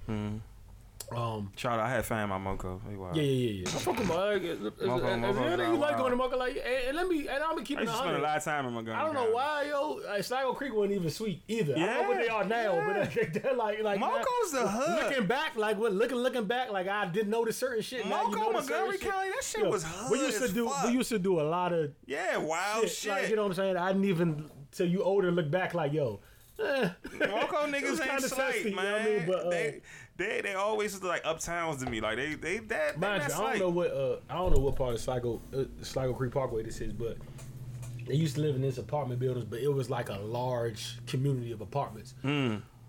um. 1.16 1.51
Shout 1.55 1.74
out, 1.74 1.80
I 1.82 1.89
had 1.89 2.05
fan 2.05 2.30
my 2.30 2.38
Moco. 2.38 2.82
Hey, 2.88 2.95
wow. 2.95 3.12
Yeah, 3.14 3.22
yeah, 3.24 3.49
yeah, 3.49 3.51
yeah. 3.62 3.68
I 3.68 3.80
fuck 3.80 3.97
with 3.97 4.07
Moco. 4.07 4.55
Moco, 4.86 5.18
Moco, 5.18 5.43
You 5.43 5.72
wow, 5.72 5.76
like 5.80 5.91
wow. 5.93 5.97
going 5.97 6.12
to 6.12 6.16
Moco, 6.18 6.38
like, 6.38 6.55
and, 6.57 6.88
and 6.89 6.97
let 6.97 7.07
me, 7.07 7.28
and 7.28 7.43
I'm 7.43 7.51
gonna 7.51 7.64
keep 7.64 7.78
I 7.78 7.82
it 7.82 7.86
used 7.86 7.97
to 7.97 8.10
a 8.10 8.18
a 8.18 8.20
lot 8.20 8.38
of 8.38 8.43
time 8.43 8.66
in 8.68 8.74
Montgomery. 8.74 9.01
I 9.01 9.05
don't 9.05 9.14
know 9.16 9.32
why, 9.32 9.64
yo. 9.70 9.99
Uh, 10.07 10.22
Sligo 10.22 10.53
Creek 10.53 10.74
wasn't 10.74 10.93
even 10.93 11.10
sweet 11.10 11.41
either. 11.47 11.74
I 11.76 11.80
don't 11.80 11.88
know 12.03 12.07
what 12.10 12.18
they 12.20 12.28
are 12.30 12.43
now, 12.43 12.84
but 12.88 12.97
uh, 12.97 13.26
they're 13.41 13.53
like, 13.55 13.82
like 13.84 13.99
now- 13.99 14.10
Moco's 14.12 14.51
the 14.51 14.68
hood. 14.68 15.03
Looking 15.10 15.26
back, 15.28 15.55
like 15.55 15.78
what, 15.78 15.93
looking, 15.93 16.18
looking 16.18 16.45
back, 16.45 16.72
like 16.72 16.88
I 16.88 17.05
didn't 17.07 17.30
notice 17.32 17.57
certain 17.57 17.82
shit. 17.82 18.05
Now 18.07 18.24
you 18.24 18.30
Moco, 18.30 18.51
notice 18.51 18.68
certain 18.68 18.88
Montgomery 18.88 18.97
shit. 18.99 19.12
County, 19.12 19.30
that 19.30 19.43
shit 19.43 19.64
Yo, 19.64 19.70
was 19.70 19.84
hood 19.84 20.12
We 20.12 20.20
used 20.20 20.38
to 20.38 20.43
as 20.45 20.53
do, 20.53 20.70
fuck. 20.70 20.86
we 20.86 20.91
used 20.93 21.10
to 21.10 21.20
do 21.20 21.39
a 21.39 21.43
lot 21.43 21.74
of 21.74 21.91
Yeah, 22.05 22.38
wild 22.38 22.84
shit. 22.84 22.91
shit. 22.91 23.12
Like, 23.12 23.30
you 23.30 23.36
know 23.36 23.43
what 23.43 23.49
I'm 23.49 23.55
saying? 23.55 23.78
I 23.78 23.88
didn't 23.93 24.05
even 24.05 24.49
till 24.72 24.88
you 24.88 25.03
older 25.03 25.32
look 25.32 25.49
back 25.49 25.74
like, 25.74 25.93
yo. 25.93 26.20
Moco 26.60 27.66
niggas 27.68 27.91
ain't 27.91 28.01
kinda 28.01 28.22
slight, 28.22 28.53
testy, 28.53 28.70
you 28.72 28.76
know 28.76 28.82
man. 28.82 28.91
what 28.93 29.01
I 29.01 29.05
mean? 29.05 29.24
But, 29.26 29.45
uh, 29.45 29.49
they, 29.49 29.82
they 30.20 30.42
they 30.42 30.54
always 30.54 31.02
like 31.02 31.24
uptowns 31.24 31.84
to 31.84 31.90
me. 31.90 32.00
Like 32.02 32.18
they 32.18 32.36
they 32.36 32.58
that 32.60 33.00
Mind 33.00 33.24
you, 33.24 33.26
I 33.26 33.28
don't 33.30 33.38
slight. 33.38 33.60
know 33.60 33.70
what 33.70 33.92
uh, 33.92 34.18
I 34.30 34.36
don't 34.36 34.54
know 34.54 34.60
what 34.62 34.76
part 34.76 34.94
of 34.94 35.00
Sligo 35.02 35.42
uh, 35.56 35.64
Sligo 35.82 36.14
Creek 36.14 36.32
Parkway 36.32 36.62
this 36.62 36.80
is, 36.82 36.94
but 36.94 37.18
they 38.08 38.14
used 38.16 38.36
to 38.36 38.42
live 38.42 38.56
in 38.56 38.62
this 38.62 38.78
apartment 38.78 39.20
buildings, 39.20 39.46
but 39.46 39.60
it 39.60 39.74
was 39.74 39.90
like 39.90 40.10
a 40.10 40.18
large 40.20 40.98
community 41.08 41.52
of 41.52 41.62
apartments. 41.62 42.14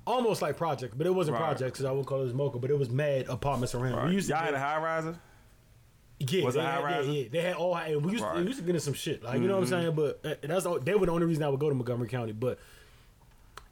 Almost 0.06 0.42
like 0.42 0.56
projects, 0.56 0.94
but 0.96 1.06
it 1.06 1.14
wasn't. 1.14 1.36
Right. 1.36 1.44
projects 1.44 1.72
because 1.78 1.84
I 1.84 1.90
wouldn't 1.90 2.06
call 2.08 2.22
it 2.22 2.26
as 2.26 2.34
Mocha, 2.34 2.58
but 2.58 2.70
it 2.70 2.78
was 2.78 2.90
mad 2.90 3.26
apartments 3.28 3.74
around. 3.74 3.94
Right. 3.96 4.08
We 4.08 4.14
used 4.14 4.28
to 4.28 4.34
Y'all 4.34 4.42
had 4.44 4.54
a 4.54 4.58
high 4.58 4.80
riser. 4.82 5.16
Yeah, 6.18 6.44
Was 6.44 6.56
it 6.56 6.62
high 6.62 6.90
had, 6.90 7.04
yeah, 7.06 7.10
yeah, 7.12 7.28
they 7.30 7.40
had 7.40 7.54
all. 7.54 7.76
And 7.76 8.04
we 8.04 8.12
used, 8.12 8.24
Right. 8.24 8.32
Mm-hmm. 8.34 8.40
we 8.40 8.46
used 8.48 8.58
to 8.60 8.64
get 8.66 8.74
in 8.74 8.80
some 8.80 8.94
shit, 8.94 9.22
like 9.22 9.40
you 9.40 9.46
know 9.46 9.54
what 9.54 9.62
I'm 9.64 9.68
saying. 9.68 9.94
But 9.94 10.20
uh, 10.24 10.34
that's 10.42 10.66
all, 10.66 10.78
they 10.78 10.94
were 10.94 11.06
the 11.06 11.12
only 11.12 11.26
reason 11.26 11.42
I 11.44 11.48
would 11.48 11.60
go 11.60 11.68
to 11.68 11.74
Montgomery 11.74 12.08
County. 12.08 12.32
But 12.32 12.58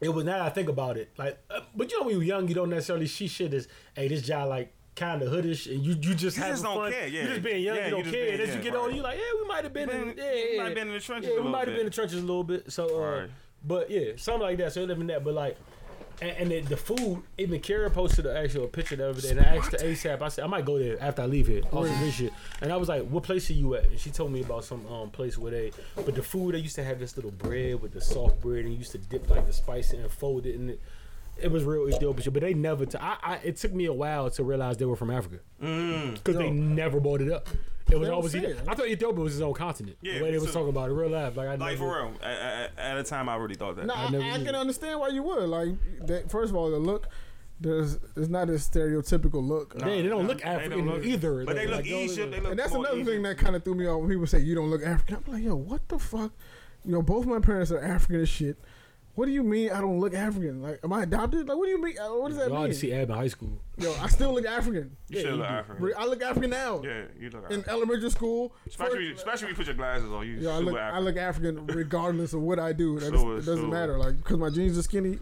it 0.01 0.09
was 0.09 0.23
now 0.25 0.37
that 0.37 0.41
I 0.43 0.49
think 0.49 0.69
about 0.69 0.97
it, 0.97 1.09
like, 1.17 1.37
uh, 1.49 1.61
but 1.75 1.91
you 1.91 1.99
know 1.99 2.05
when 2.05 2.15
you're 2.15 2.23
young, 2.23 2.47
you 2.47 2.55
don't 2.55 2.69
necessarily 2.69 3.07
see 3.07 3.27
shit 3.27 3.53
as, 3.53 3.67
hey, 3.95 4.07
this 4.07 4.21
job 4.21 4.47
like 4.49 4.73
kind 4.95 5.21
of 5.21 5.31
hoodish, 5.31 5.69
and 5.73 5.83
you 5.85 5.91
you 6.01 6.13
just 6.15 6.35
You 6.37 6.43
having 6.43 6.53
just 6.55 6.63
don't 6.63 6.75
fun. 6.77 6.91
care, 6.91 7.07
yeah. 7.07 7.21
You 7.23 7.27
just 7.29 7.43
being 7.43 7.63
young, 7.63 7.75
Yeah, 7.75 7.81
you 7.81 7.85
you 7.87 7.91
don't 7.91 8.03
just 8.03 8.15
care. 8.15 8.25
being- 8.25 8.39
and 8.39 8.49
as 8.49 8.55
you 8.55 8.61
get 8.61 8.73
right. 8.73 8.79
older, 8.81 8.95
you 8.95 9.01
like, 9.01 9.17
yeah, 9.17 9.41
we 9.41 9.47
might 9.47 9.63
have 9.63 9.73
been, 9.73 9.87
Been- 9.89 10.09
in, 10.09 10.17
yeah, 10.17 10.33
yeah, 10.33 10.57
might 10.57 10.65
have 10.67 10.75
been 10.75 10.87
in 10.87 10.93
the 10.93 10.99
trenches 10.99 11.31
Yeah, 11.33 11.39
a 11.39 11.43
we 11.43 11.49
might 11.49 11.59
have 11.67 11.75
been 11.75 11.79
in 11.79 11.85
the 11.85 11.91
trenches 11.91 12.17
a 12.17 12.21
little 12.21 12.43
bit. 12.43 12.71
So, 12.71 13.01
uh, 13.03 13.19
Right. 13.21 13.29
but 13.65 13.89
yeah, 13.91 14.11
something 14.17 14.41
like 14.41 14.57
that. 14.57 14.73
So 14.73 14.83
living 14.83 15.07
that, 15.07 15.23
but 15.23 15.33
like. 15.33 15.57
And, 16.21 16.31
and 16.31 16.51
the, 16.51 16.59
the 16.61 16.77
food, 16.77 17.23
even 17.37 17.59
Kara 17.61 17.89
posted 17.89 18.25
an 18.25 18.35
actual 18.35 18.67
picture 18.67 18.95
the 18.97 19.09
other 19.09 19.21
day, 19.21 19.29
and 19.29 19.39
I 19.39 19.55
asked 19.57 19.71
her 19.71 19.77
ASAP. 19.77 20.21
I 20.21 20.27
said 20.27 20.43
I 20.43 20.47
might 20.47 20.65
go 20.65 20.77
there 20.77 21.01
after 21.01 21.21
I 21.21 21.25
leave 21.25 21.47
here, 21.47 21.61
good 21.71 22.13
shit. 22.13 22.33
And 22.61 22.73
I 22.73 22.77
was 22.77 22.89
like, 22.89 23.03
"What 23.07 23.23
place 23.23 23.49
are 23.49 23.53
you 23.53 23.75
at?" 23.75 23.85
And 23.85 23.99
she 23.99 24.09
told 24.09 24.31
me 24.31 24.41
about 24.41 24.65
some 24.65 24.85
um 24.87 25.09
place 25.11 25.37
where 25.37 25.51
they, 25.51 25.71
but 25.95 26.15
the 26.15 26.21
food 26.21 26.55
they 26.55 26.59
used 26.59 26.75
to 26.75 26.83
have 26.83 26.99
this 26.99 27.15
little 27.15 27.31
bread 27.31 27.81
with 27.81 27.93
the 27.93 28.01
soft 28.01 28.41
bread, 28.41 28.65
and 28.65 28.73
you 28.73 28.79
used 28.79 28.91
to 28.91 28.97
dip 28.97 29.29
like 29.29 29.45
the 29.45 29.53
spice 29.53 29.93
in 29.93 30.01
and 30.01 30.11
fold 30.11 30.45
it 30.45 30.55
in 30.55 30.71
it. 30.71 30.81
It 31.41 31.49
was 31.51 31.63
real 31.63 31.87
Ethiopian 31.87 32.21
shit, 32.21 32.33
but 32.33 32.41
they 32.41 32.53
never. 32.53 32.85
T- 32.85 32.97
I, 32.99 33.15
I 33.23 33.35
it 33.43 33.55
took 33.55 33.71
me 33.73 33.85
a 33.85 33.93
while 33.93 34.29
to 34.31 34.43
realize 34.43 34.75
they 34.75 34.83
were 34.85 34.97
from 34.97 35.11
Africa 35.11 35.39
because 35.57 36.35
they 36.35 36.49
never 36.51 36.99
brought 36.99 37.21
it 37.21 37.31
up. 37.31 37.47
It 37.91 37.99
was 37.99 38.09
always. 38.09 38.31
say 38.31 38.55
I 38.67 38.75
thought 38.75 38.87
Ethiopia 38.87 39.23
was 39.23 39.33
its 39.35 39.41
own 39.41 39.53
continent. 39.53 39.97
Yeah, 40.01 40.19
the 40.19 40.23
way 40.25 40.31
they 40.31 40.37
was 40.39 40.51
talking 40.53 40.69
about 40.69 40.89
it, 40.89 40.93
real 40.93 41.09
life. 41.09 41.35
Like 41.37 41.47
I 41.47 41.51
Like 41.51 41.59
never- 41.59 41.77
for 41.77 41.95
real. 42.05 42.13
At, 42.21 42.29
at, 42.31 42.71
at 42.79 42.97
a 42.97 43.03
time, 43.03 43.29
I 43.29 43.35
really 43.35 43.55
thought 43.55 43.75
that. 43.77 43.85
No, 43.85 43.93
I, 43.93 44.09
never 44.09 44.23
I 44.23 44.43
can 44.43 44.55
understand 44.55 44.99
why 44.99 45.09
you 45.09 45.23
would. 45.23 45.49
Like, 45.49 45.69
that, 46.07 46.29
first 46.31 46.49
of 46.51 46.55
all, 46.55 46.69
the 46.69 46.77
look, 46.77 47.07
there's 47.61 47.97
there's 48.15 48.29
not 48.29 48.49
a 48.49 48.53
stereotypical 48.53 49.45
look. 49.45 49.77
They, 49.77 50.01
they 50.01 50.07
don't 50.07 50.27
look 50.27 50.39
They 50.39 50.43
African 50.45 50.85
don't 50.85 50.87
look- 50.95 51.03
either. 51.05 51.43
But 51.45 51.55
they 51.55 51.67
Like, 51.67 51.77
look 51.77 51.85
those 51.85 51.93
are- 51.93 52.21
Egypt. 52.21 52.31
They 52.31 52.39
look 52.39 52.51
And 52.51 52.59
that's 52.59 52.73
another 52.73 52.93
Egypt. 52.95 53.09
thing 53.09 53.21
that 53.23 53.37
kind 53.37 53.55
of 53.55 53.63
threw 53.63 53.75
me 53.75 53.87
off 53.87 53.99
when 54.01 54.09
people 54.09 54.27
say 54.27 54.39
you 54.39 54.55
don't 54.55 54.69
look 54.69 54.83
African. 54.83 55.17
I'm 55.27 55.33
like, 55.33 55.43
yo, 55.43 55.55
what 55.55 55.87
the 55.89 55.99
fuck? 55.99 56.31
You 56.85 56.93
know, 56.93 57.01
both 57.01 57.25
my 57.25 57.39
parents 57.39 57.71
are 57.71 57.79
African 57.83 58.21
as 58.21 58.29
shit. 58.29 58.57
What 59.19 59.25
do 59.25 59.33
you 59.33 59.43
mean 59.43 59.69
I 59.71 59.81
don't 59.81 59.99
look 59.99 60.13
African? 60.13 60.61
Like, 60.61 60.79
am 60.81 60.93
I 60.93 61.03
adopted? 61.03 61.49
Like, 61.49 61.57
what 61.57 61.65
do 61.65 61.71
you 61.71 61.81
mean? 61.83 61.99
Uh, 61.99 62.07
What 62.15 62.29
does 62.29 62.37
that 62.37 62.47
You 62.51 62.55
ought 62.55 62.61
mean? 62.61 62.69
to 62.71 62.77
see 62.77 62.93
Ab 62.93 63.09
in 63.09 63.15
high 63.17 63.27
school. 63.27 63.59
Yo, 63.77 63.93
I 64.01 64.07
still 64.07 64.33
look 64.33 64.45
African. 64.45 64.95
You 65.09 65.17
Yeah, 65.17 65.21
should 65.23 65.33
look. 65.33 65.45
African. 65.45 65.91
I 65.97 66.05
look 66.05 66.21
African 66.21 66.49
now. 66.51 66.81
Yeah, 66.85 67.01
you 67.19 67.29
look 67.29 67.51
In 67.51 67.65
elementary 67.67 68.09
school, 68.11 68.53
Especially, 68.65 69.09
first- 69.09 69.17
especially 69.17 69.45
when 69.47 69.51
you 69.51 69.55
put 69.57 69.65
your 69.65 69.75
glasses 69.75 70.09
on. 70.09 70.25
You 70.25 70.35
Yo, 70.35 70.49
I 70.51 70.59
super 70.59 70.71
look, 70.71 70.79
I 70.79 70.83
African. 70.87 71.03
look 71.03 71.17
African 71.17 71.67
regardless 71.67 72.33
of 72.33 72.41
what 72.43 72.59
I 72.59 72.71
do. 72.71 72.97
That 72.97 73.13
Sure, 73.13 73.37
is- 73.37 73.43
it 73.45 73.51
doesn't 73.51 73.65
sure. 73.65 73.73
matter. 73.73 73.97
Like, 73.97 74.15
because 74.19 74.37
my 74.37 74.49
jeans 74.49 74.77
are 74.77 74.83
skinny 74.83 75.19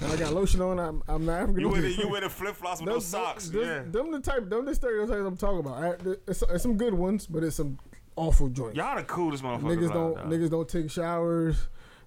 and 0.00 0.12
I 0.12 0.16
got 0.16 0.32
lotion 0.32 0.60
on, 0.62 0.78
I'm, 0.78 1.02
I'm 1.08 1.26
not 1.26 1.40
African. 1.42 1.60
You 1.62 1.68
wear 1.70 1.80
the, 1.82 1.90
you 1.90 2.08
wear 2.14 2.20
the 2.20 2.30
flip 2.30 2.54
flops 2.54 2.78
with 2.80 2.86
Them- 2.86 2.94
those 2.94 3.06
socks. 3.06 3.48
them- 3.48 3.60
yeah. 3.62 3.82
Them 3.84 4.12
the 4.12 4.20
type, 4.20 4.48
them 4.48 4.64
the 4.64 4.76
stereotypes 4.76 5.26
I'm 5.26 5.36
talking 5.36 5.58
about. 5.58 5.82
I, 5.82 5.94
it's, 6.28 6.44
it's 6.48 6.62
some 6.62 6.76
good 6.76 6.94
ones, 6.94 7.26
but 7.26 7.42
it's 7.42 7.56
some 7.56 7.80
awful 8.14 8.48
joints. 8.48 8.76
Y'all 8.76 8.94
the 8.94 9.02
coolest 9.02 9.42
motherfuckers. 9.42 9.62
niggas 9.76 9.92
don't, 9.92 10.14
there. 10.30 10.38
niggas 10.38 10.50
don't 10.50 10.68
take 10.68 10.88
showers. 10.88 11.56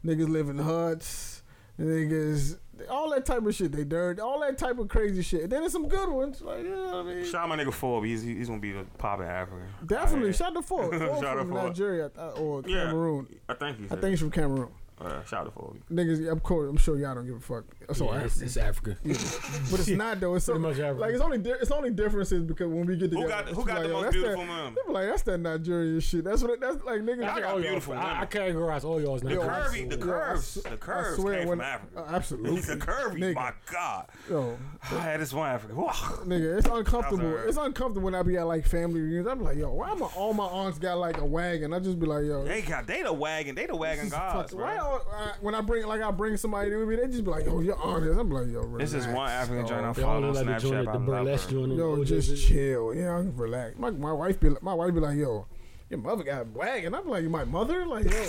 Niggas 0.05 0.29
live 0.29 0.49
in 0.49 0.57
huts. 0.57 1.43
Niggas 1.79 2.57
all 2.89 3.09
that 3.11 3.25
type 3.25 3.45
of 3.45 3.55
shit. 3.55 3.71
They 3.71 3.83
dirt, 3.83 4.19
all 4.19 4.39
that 4.41 4.57
type 4.57 4.77
of 4.77 4.87
crazy 4.89 5.21
shit. 5.21 5.43
And 5.43 5.51
then 5.51 5.61
there's 5.61 5.71
some 5.71 5.87
good 5.87 6.09
ones, 6.09 6.41
like 6.41 6.63
you 6.63 6.69
know 6.69 6.85
what 6.85 6.95
I 6.95 7.03
mean. 7.03 7.25
Shout 7.25 7.43
out 7.43 7.49
my 7.49 7.57
nigga 7.57 7.73
Forbes. 7.73 8.05
He's, 8.07 8.21
he's 8.21 8.47
gonna 8.47 8.59
be 8.59 8.71
the 8.71 8.83
poppin' 8.97 9.25
African. 9.25 9.67
Definitely, 9.85 10.33
shout 10.33 10.49
out 10.49 10.55
to 10.55 10.61
Ford. 10.61 10.89
Ford 10.99 11.21
Shout 11.23 11.37
from. 11.37 11.49
Nigeria 11.51 12.11
uh, 12.17 12.29
or 12.31 12.61
Yeah. 12.67 12.85
Cameroon. 12.85 13.27
I 13.49 13.53
think 13.55 13.79
he's. 13.79 13.91
I 13.91 13.95
think 13.95 14.09
he's 14.11 14.19
from 14.19 14.31
Cameroon. 14.31 14.69
Uh, 15.01 15.23
shout 15.25 15.41
out 15.41 15.45
to 15.45 15.51
Forbes. 15.51 15.79
Niggas, 15.91 16.31
I'm, 16.31 16.39
cool, 16.39 16.69
I'm 16.69 16.77
sure 16.77 16.97
y'all 16.97 17.15
don't 17.15 17.25
give 17.25 17.35
a 17.35 17.39
fuck. 17.39 17.65
That's 17.87 17.99
all 17.99 18.09
Yeah, 18.09 18.17
right. 18.17 18.25
it's, 18.27 18.41
it's 18.41 18.57
Africa. 18.57 18.95
But 19.03 19.79
it's 19.79 19.87
not 20.03 20.19
though. 20.19 20.35
It's 20.35 20.45
so, 20.45 20.57
much 20.59 20.73
African. 20.79 20.99
like 20.99 21.11
it's 21.13 21.21
only 21.21 21.39
di- 21.39 21.49
it's 21.61 21.71
only 21.71 21.89
differences 21.89 22.43
because 22.43 22.67
when 22.67 22.85
we 22.85 22.95
get 22.95 23.11
Who 23.11 23.21
together, 23.23 23.27
got 23.27 23.47
it's 23.49 23.57
who 23.57 23.65
got 23.65 23.77
like, 23.79 23.87
the 23.87 23.93
most 23.93 24.03
that's 24.03 24.15
beautiful 24.15 24.41
that, 24.41 24.47
mom? 24.47 24.75
They 24.75 24.81
be 24.87 24.93
like 24.93 25.07
that's 25.07 25.21
that 25.23 25.37
Nigerian 25.39 25.99
shit. 25.99 26.23
That's 26.23 26.41
what 26.43 26.51
it, 26.51 26.61
that's 26.61 26.83
like 26.83 27.01
niggas. 27.01 27.23
I 27.27 27.39
got 27.39 27.43
all 27.43 27.51
y'all- 27.53 27.61
beautiful 27.61 27.93
I, 27.95 27.97
I 27.97 28.13
women. 28.19 28.27
categorize 28.27 28.83
all 28.85 29.01
y'all's 29.01 29.21
The 29.23 29.29
not 29.35 29.39
curvy, 29.49 29.89
the 29.89 29.97
curves, 29.97 30.53
the 30.55 30.69
I 30.71 30.75
curves 30.77 31.15
swear 31.19 31.39
came 31.39 31.47
when- 31.49 31.57
from 31.57 31.65
Africa. 31.65 31.99
uh, 31.99 32.15
absolutely. 32.15 32.61
the 32.61 32.77
curvy, 32.77 33.17
Nigga. 33.19 33.35
my 33.35 33.51
God. 33.71 34.05
Yo, 34.29 34.57
I 34.83 34.85
had 34.99 35.19
this 35.19 35.33
one 35.33 35.49
African. 35.49 35.75
Nigga, 35.75 36.57
it's 36.59 36.67
uncomfortable. 36.67 37.17
That's 37.17 37.23
all 37.33 37.39
right. 37.39 37.47
It's 37.49 37.57
uncomfortable 37.57 38.05
when 38.05 38.15
I 38.15 38.21
be 38.21 38.37
at 38.37 38.45
like 38.47 38.65
family 38.65 39.01
reunions. 39.01 39.27
I'm 39.27 39.43
like, 39.43 39.57
yo, 39.57 39.73
why 39.73 39.93
my 39.95 40.05
all 40.15 40.33
my 40.33 40.45
aunts 40.45 40.77
got 40.77 40.97
like 40.99 41.17
a 41.17 41.25
wagon? 41.25 41.73
I 41.73 41.79
just 41.79 41.99
be 41.99 42.05
like, 42.05 42.25
yo, 42.25 42.43
They 42.45 42.61
got 42.61 42.85
they 42.87 43.01
the 43.01 43.11
wagon, 43.11 43.55
they 43.55 43.65
the 43.65 43.75
wagon 43.75 44.09
gods, 44.09 44.51
fuck, 44.51 44.59
why 44.61 44.77
bro. 44.83 45.01
uh, 45.17 45.33
when 45.41 45.55
I 45.55 45.61
bring 45.61 45.85
like 45.87 46.01
I 46.01 46.11
bring 46.11 46.37
somebody 46.37 46.75
with 46.75 46.87
me, 46.87 46.95
they 46.95 47.07
just 47.07 47.23
be 47.23 47.31
like, 47.31 47.45
yo, 47.45 47.59
your 47.59 47.79
aunt 47.81 48.05
is. 48.05 48.17
I'm 48.17 48.29
like, 48.29 48.47
yo, 48.47 48.61
relax. 48.61 48.91
This 48.91 49.05
is 49.05 49.13
one 49.13 49.29
African 49.29 49.67
joint 49.67 49.81
I 49.81 49.85
dog. 49.87 49.95
They 49.95 50.03
all 50.03 50.07
follow 50.09 50.27
on 50.27 50.33
look 50.33 50.45
like 50.45 50.61
the 50.61 50.67
Snapchat. 50.67 50.93
the 50.93 50.99
burlesque 50.99 51.45
her. 51.49 51.51
joint. 51.51 51.71
Yo, 51.73 51.97
OJ 51.97 52.05
just 52.07 52.47
chill. 52.47 52.93
Yeah, 52.93 53.15
I 53.17 53.21
can 53.21 53.35
relax. 53.37 53.77
My 53.77 53.91
my 53.91 54.13
wife 54.13 54.39
be 54.39 54.49
like, 54.49 54.63
my 54.63 54.73
wife 54.73 54.93
be 54.93 54.99
like, 54.99 55.17
yo, 55.17 55.47
your 55.89 55.99
mother 55.99 56.23
got 56.23 56.41
a 56.41 56.45
wagon. 56.53 56.93
I'm 56.95 57.07
like, 57.07 57.23
my 57.25 57.43
mother, 57.43 57.85
like, 57.85 58.05
yo. 58.05 58.23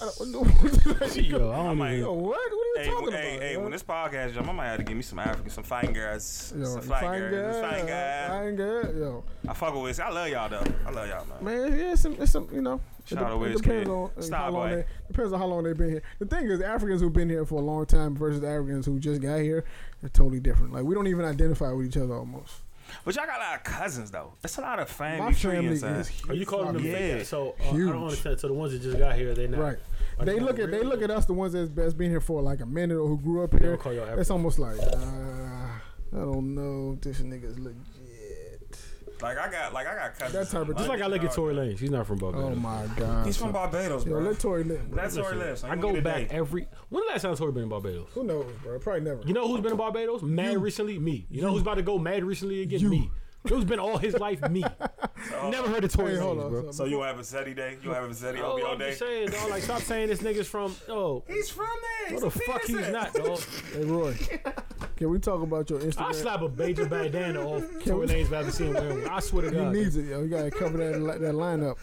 I 0.00 0.08
don't 0.16 0.30
know. 0.30 0.44
Yo, 1.16 1.50
I 1.50 1.56
don't 1.56 1.76
might- 1.78 1.88
even. 1.94 2.00
Yo, 2.04 2.12
what? 2.12 2.22
What 2.22 2.36
are 2.38 2.50
you 2.50 2.74
Hey, 2.76 2.90
talking 2.90 3.12
hey, 3.12 3.30
about? 3.34 3.42
hey, 3.42 3.52
yo? 3.54 3.60
when 3.62 3.72
this 3.72 3.82
podcast 3.82 4.34
jump, 4.34 4.48
I 4.48 4.52
might 4.52 4.66
have 4.66 4.76
to 4.78 4.84
give 4.84 4.96
me 4.96 5.02
some 5.02 5.18
African, 5.18 5.50
some 5.50 5.64
fine 5.64 5.92
girls. 5.92 6.52
Yo, 6.56 6.64
some 6.64 6.76
you 6.82 6.88
fine, 6.88 7.00
fine 7.00 7.18
girls. 7.18 7.30
girl, 7.32 7.52
Some 7.52 7.70
fine 7.70 7.86
girls. 7.86 8.28
fine 8.30 8.56
girl, 8.56 8.94
yo, 8.96 9.24
I 9.48 9.52
fuck 9.54 9.74
with 9.74 9.82
Wiz. 9.82 10.00
I 10.00 10.10
love 10.10 10.28
y'all 10.28 10.48
though. 10.48 10.64
I 10.86 10.90
love 10.90 11.08
y'all, 11.08 11.26
man. 11.26 11.44
man, 11.70 11.78
yeah, 11.78 11.92
it's 11.92 12.02
some, 12.02 12.16
it's 12.20 12.30
some, 12.30 12.48
you 12.52 12.62
know. 12.62 12.74
It, 12.74 13.08
Shout 13.14 13.22
out 13.24 13.30
de- 13.30 13.36
Wiz 13.38 13.60
depends 13.60 13.84
Kid. 13.86 13.90
on 13.92 14.10
uh, 14.16 14.20
Stop, 14.22 14.38
how 14.44 14.50
long 14.50 14.68
boy. 14.68 14.76
they 14.76 14.84
depends 15.08 15.32
on 15.32 15.38
how 15.40 15.46
long 15.46 15.62
they've 15.64 15.76
been 15.76 15.90
here. 15.90 16.02
The 16.20 16.26
thing 16.26 16.46
is, 16.46 16.60
Africans 16.60 17.00
who've 17.00 17.12
been 17.12 17.30
here 17.30 17.44
for 17.44 17.56
a 17.56 17.64
long 17.64 17.86
time 17.86 18.14
versus 18.14 18.44
Africans 18.44 18.86
who 18.86 19.00
just 19.00 19.20
got 19.20 19.40
here, 19.40 19.64
they're 20.00 20.10
totally 20.10 20.38
different. 20.40 20.72
Like 20.72 20.84
we 20.84 20.94
don't 20.94 21.06
even 21.08 21.24
identify 21.24 21.72
with 21.72 21.86
each 21.86 21.96
other 21.96 22.14
almost. 22.14 22.54
But 23.04 23.16
y'all 23.16 23.26
got 23.26 23.38
a 23.38 23.42
lot 23.42 23.56
of 23.56 23.64
cousins 23.64 24.10
though. 24.10 24.34
That's 24.42 24.58
a 24.58 24.60
lot 24.60 24.78
of 24.78 24.88
family. 24.88 25.20
My 25.26 25.32
tree 25.32 25.52
family 25.52 25.68
inside. 25.72 26.00
is 26.00 26.12
Are 26.28 26.34
you 26.34 26.46
calling 26.46 26.72
them 26.72 26.84
Yeah. 26.84 26.92
fake? 27.18 27.26
So 27.26 27.54
uh, 27.60 27.70
I 27.70 27.72
don't 27.76 28.02
understand. 28.04 28.40
So 28.40 28.48
the 28.48 28.54
ones 28.54 28.72
that 28.72 28.82
just 28.82 28.98
got 28.98 29.16
here, 29.16 29.34
they 29.34 29.46
not 29.46 29.60
right. 29.60 29.78
are 30.18 30.24
They 30.24 30.40
look 30.40 30.58
at 30.58 30.70
they 30.70 30.82
look 30.82 31.02
at 31.02 31.10
us, 31.10 31.26
the 31.26 31.32
ones 31.32 31.52
that's, 31.52 31.70
that's 31.70 31.94
been 31.94 32.10
here 32.10 32.20
for 32.20 32.42
like 32.42 32.60
a 32.60 32.66
minute 32.66 32.96
or 32.98 33.06
who 33.06 33.18
grew 33.18 33.42
up 33.44 33.58
here. 33.58 33.76
call 33.76 33.92
It's 33.92 34.30
almost 34.30 34.58
like 34.58 34.78
uh, 34.78 34.96
I 36.12 36.16
don't 36.16 36.54
know 36.54 36.94
if 36.94 37.00
this 37.02 37.20
nigga's 37.20 37.58
legit. 37.58 37.76
Like 39.20 39.36
I 39.38 39.50
got, 39.50 39.72
like 39.72 39.86
I 39.86 39.94
got 39.96 40.18
cousins. 40.18 40.32
That 40.32 40.48
type 40.50 40.60
of- 40.62 40.66
from 40.68 40.76
Just 40.76 40.88
like 40.88 41.02
I 41.02 41.06
look 41.06 41.24
at 41.24 41.32
Tory 41.32 41.54
dog. 41.54 41.64
Lane. 41.66 41.76
She's 41.76 41.90
not 41.90 42.06
from 42.06 42.18
Barbados. 42.18 42.52
Oh 42.52 42.54
my 42.54 42.86
god. 42.96 43.26
He's 43.26 43.36
from 43.36 43.52
Barbados, 43.52 44.04
Yo, 44.06 44.12
bro. 44.12 44.20
let 44.22 44.38
Tory 44.38 44.64
live. 44.64 44.88
bro. 44.90 45.02
That's 45.02 45.16
Tory 45.16 45.36
lives. 45.36 45.64
I 45.64 45.76
go 45.76 46.00
back 46.00 46.28
every. 46.32 46.66
When 46.88 47.04
the 47.04 47.12
last 47.12 47.22
time 47.22 47.34
Tory 47.36 47.52
been 47.52 47.64
in 47.64 47.68
Barbados? 47.68 48.08
Who 48.14 48.24
knows, 48.24 48.46
bro? 48.62 48.78
Probably 48.78 49.00
never. 49.02 49.22
You 49.24 49.34
know 49.34 49.48
who's 49.48 49.60
been 49.60 49.72
in 49.72 49.76
Barbados? 49.78 50.22
Mad 50.22 50.58
recently? 50.62 50.98
Me. 50.98 51.26
You 51.30 51.42
know 51.42 51.52
who's 51.52 51.62
about 51.62 51.74
to 51.74 51.82
go 51.82 51.98
mad 51.98 52.22
recently 52.24 52.62
again? 52.62 52.80
You. 52.80 52.88
Me. 52.90 53.10
Who's 53.46 53.64
been 53.64 53.78
all 53.78 53.96
his 53.98 54.18
life? 54.18 54.40
Me. 54.50 54.64
Never 55.50 55.68
heard 55.68 55.84
of 55.84 55.92
Tory 55.92 56.12
Hey, 56.14 56.18
hold 56.20 56.38
Lanez, 56.38 56.44
on. 56.44 56.50
bro. 56.50 56.70
So 56.72 56.84
you 56.84 57.00
have 57.02 57.18
a 57.18 57.22
Zeddy 57.22 57.54
day? 57.54 57.78
You 57.82 57.90
have 57.90 58.04
a 58.04 58.08
Zeddy 58.08 58.40
Oh, 58.42 58.58
OBO 58.58 58.72
I'm 58.72 58.78
day? 58.78 58.92
saying, 58.94 59.30
dog. 59.30 59.48
Like, 59.50 59.62
stop 59.62 59.80
saying 59.80 60.08
this 60.08 60.20
nigga's 60.20 60.48
from. 60.48 60.74
Oh, 60.88 61.22
He's 61.28 61.48
from 61.48 61.68
there. 62.08 62.18
what 62.18 62.24
the 62.32 62.40
fuck 62.40 62.62
he's 62.64 62.88
not, 62.90 63.12
dog. 63.14 63.40
Hey 63.72 63.84
Roy, 63.84 64.14
can 64.96 65.10
we 65.10 65.18
talk 65.18 65.40
about 65.42 65.70
your 65.70 65.78
Instagram? 65.80 66.00
I'll 66.00 66.10
Instagram? 66.12 66.14
slap 66.22 66.40
a 66.42 66.48
major 66.50 66.86
bandana 66.86 67.40
off 67.48 67.62
Can 67.80 67.80
Tory 67.92 68.06
we- 68.06 68.12
Lanez 68.12 68.32
after 68.32 68.50
seeing 68.50 68.74
him. 68.74 69.06
I 69.10 69.20
swear 69.20 69.44
to 69.44 69.50
God, 69.50 69.74
He 69.74 69.82
needs 69.82 69.96
it, 69.96 70.06
yo. 70.06 70.22
You 70.22 70.28
gotta 70.28 70.50
cover 70.50 70.78
that 70.78 71.00
li- 71.00 71.18
that 71.18 71.34
lineup. 71.34 71.76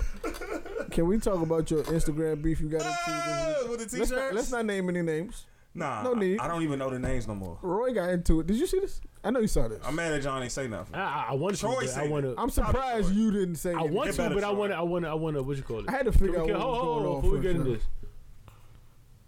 Can 0.91 1.07
we 1.07 1.17
talk 1.19 1.41
about 1.41 1.71
your 1.71 1.83
Instagram 1.83 2.41
beef 2.41 2.59
you 2.61 2.69
got 2.69 2.81
into? 2.81 2.87
this 2.87 3.07
uh, 3.07 3.55
week? 3.61 3.69
with 3.79 3.89
the 3.91 3.97
Let's 3.97 4.11
not, 4.11 4.17
t-shirts? 4.17 4.35
let's 4.35 4.51
not 4.51 4.65
name 4.65 4.89
any 4.89 5.01
names. 5.01 5.45
Nah, 5.77 6.03
no 6.03 6.13
need. 6.13 6.39
I, 6.39 6.45
I 6.45 6.47
don't 6.47 6.63
even 6.63 6.79
know 6.79 6.89
the 6.89 6.97
names 6.99 7.27
no 7.27 7.35
more. 7.35 7.59
Roy 7.61 7.93
got 7.93 8.09
into 8.09 8.39
it. 8.39 8.47
Did 8.47 8.55
you 8.55 8.65
see 8.65 8.79
this? 8.79 9.01
I 9.23 9.29
know 9.31 9.41
you 9.41 9.47
saw 9.47 9.67
this. 9.67 9.79
I'm 9.85 9.95
mad 9.95 10.13
at 10.13 10.21
John 10.23 10.41
ain't 10.41 10.51
say 10.51 10.67
nothing. 10.69 10.95
I, 10.95 11.01
I, 11.01 11.25
I 11.29 11.33
want 11.33 11.55
to, 11.55 11.61
Troy 11.61 11.75
but 11.75 11.83
I 11.83 11.87
said 11.87 12.09
want 12.09 12.23
to. 12.25 12.33
I'm 12.37 12.49
surprised 12.49 13.11
you 13.13 13.29
didn't 13.31 13.55
say. 13.55 13.71
I 13.71 13.79
anything. 13.79 13.93
want 13.93 14.07
Get 14.07 14.15
to, 14.15 14.21
better, 14.23 14.35
but 14.35 14.43
I 14.45 14.47
Troy. 14.51 14.57
want 14.59 14.71
to. 14.71 14.77
I 14.77 14.81
want 14.83 15.05
to. 15.05 15.09
I 15.09 15.13
want 15.15 15.35
to. 15.35 15.43
What 15.43 15.57
you 15.57 15.63
call 15.63 15.79
it? 15.79 15.89
I 15.89 15.91
had 15.91 16.05
to 16.05 16.11
figure 16.13 16.31
we, 16.31 16.37
out 16.39 16.45
can, 16.45 16.53
what 16.53 16.61
hold, 16.63 16.73
was 16.77 16.81
hold, 16.81 16.95
going 16.95 17.05
hold, 17.05 17.15
on. 17.17 17.21
before 17.21 17.31
we 17.31 17.37
first, 17.37 17.43
get 17.43 17.55
into 17.57 17.69
yo. 17.71 17.75
this, 17.75 17.85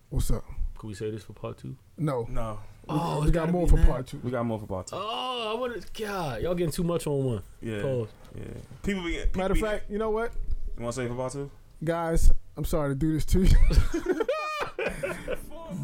What's 0.09 0.31
up? 0.31 0.43
can 0.79 0.87
we 0.89 0.93
say 0.95 1.11
this 1.11 1.23
for 1.23 1.33
part 1.33 1.57
two? 1.57 1.75
No. 1.97 2.25
No, 2.29 2.59
Oh, 2.87 3.19
we 3.19 3.23
it's 3.27 3.31
got 3.31 3.41
gotta 3.41 3.51
more 3.51 3.65
be 3.65 3.71
for 3.71 3.77
now. 3.77 3.85
part 3.87 4.07
two. 4.07 4.19
we 4.23 4.31
got 4.31 4.45
more 4.45 4.59
for 4.59 4.67
part 4.67 4.87
two. 4.87 4.95
Oh, 4.97 5.53
I 5.55 5.59
want 5.59 5.81
to. 5.81 6.03
God, 6.03 6.41
y'all 6.41 6.55
getting 6.55 6.71
too 6.71 6.83
much 6.83 7.05
on 7.07 7.25
one. 7.25 7.43
Yeah, 7.61 7.81
Pause. 7.81 8.07
yeah. 8.35 8.43
People 8.83 9.03
be. 9.03 9.17
People 9.17 9.41
Matter 9.41 9.51
of 9.51 9.55
be- 9.55 9.61
fact, 9.61 9.91
you 9.91 9.97
know 9.97 10.11
what, 10.11 10.31
you 10.77 10.83
want 10.83 10.95
to 10.95 11.01
say 11.01 11.07
for 11.09 11.15
part 11.15 11.33
two? 11.33 11.51
guys? 11.83 12.31
I'm 12.55 12.63
sorry 12.65 12.89
to 12.91 12.95
do 12.95 13.11
this 13.13 13.25
to 13.25 13.43
you, 13.43 13.55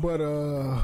but 0.02 0.22
uh, 0.22 0.80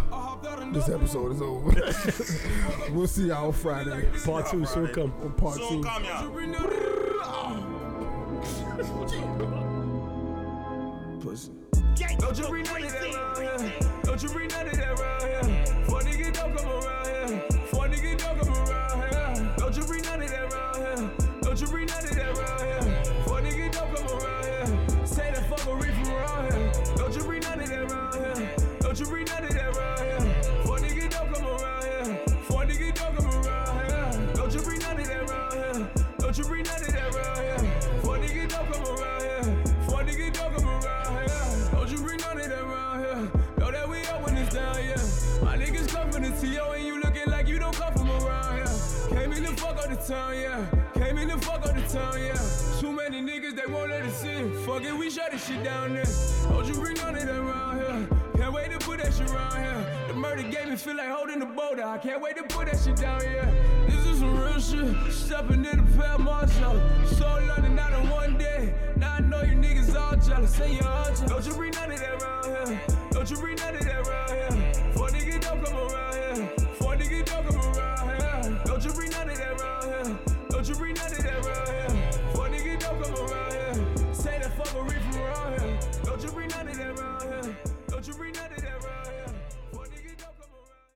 this 0.73 0.89
episode 0.89 1.33
is 1.35 1.41
over. 1.41 1.71
we'll 2.93 3.07
see 3.07 3.27
y'all 3.27 3.51
Friday 3.51 4.07
Part 4.25 4.47
two 4.49 4.65
soon 4.65 4.87
come. 4.89 5.13
on 5.23 5.31
part 5.33 5.55
Soon 5.55 5.81
two. 5.81 5.83
come, 5.83 6.03
y'all. 6.05 6.29
Pussy. 11.21 11.51
Don't 12.19 12.37
you 12.37 12.47
read 12.53 12.65
none 12.65 12.83
of 12.83 12.91
that. 12.91 13.89
Don't 14.03 14.23
you 14.23 14.29
read 14.29 14.51
none 14.51 14.67
of 14.67 14.73
that 14.77 14.78
shit 55.49 55.63
down 55.63 55.93
there. 55.93 56.05
Don't 56.43 56.67
you 56.67 56.75
read 56.75 56.97
none 56.97 57.15
of 57.15 57.25
that 57.25 57.35
around 57.35 57.77
here. 57.77 58.07
Can't 58.35 58.53
wait 58.53 58.71
to 58.71 58.77
put 58.77 58.99
that 58.99 59.13
shit 59.13 59.29
around 59.31 59.57
here. 59.57 59.85
The 60.07 60.13
murder 60.13 60.43
game, 60.43 60.71
it 60.71 60.79
feel 60.79 60.95
like 60.95 61.09
holding 61.09 61.39
the 61.39 61.45
boulder. 61.45 61.83
I 61.83 61.97
can't 61.97 62.21
wait 62.21 62.37
to 62.37 62.43
put 62.43 62.67
that 62.67 62.79
shit 62.79 62.97
down 62.97 63.21
here. 63.21 63.51
This 63.87 64.05
is 64.05 64.19
some 64.19 64.37
real 64.37 64.59
shit. 64.59 65.11
Stepping 65.11 65.65
in 65.65 65.77
the 65.77 65.97
Paramount 65.97 66.51
show. 66.51 66.75
So 67.05 67.25
London, 67.47 67.75
not 67.75 67.93
in 67.93 68.09
one 68.09 68.37
day. 68.37 68.73
Now 68.97 69.15
I 69.15 69.19
know 69.21 69.41
you 69.41 69.55
niggas 69.55 69.95
all 69.95 70.15
jealous. 70.17 70.55
Say 70.55 70.73
you're 70.73 70.87
all 70.87 71.05
jealous. 71.05 71.21
Don't 71.21 71.45
you 71.47 71.53
read 71.61 71.73
none 71.73 71.91
of 71.91 71.99
that 71.99 72.21
around 72.21 72.67
here. 72.67 72.81
Don't 73.11 73.29
you 73.29 73.41
read 73.41 73.57
none 73.57 73.75
of 73.75 73.85
that 73.85 74.07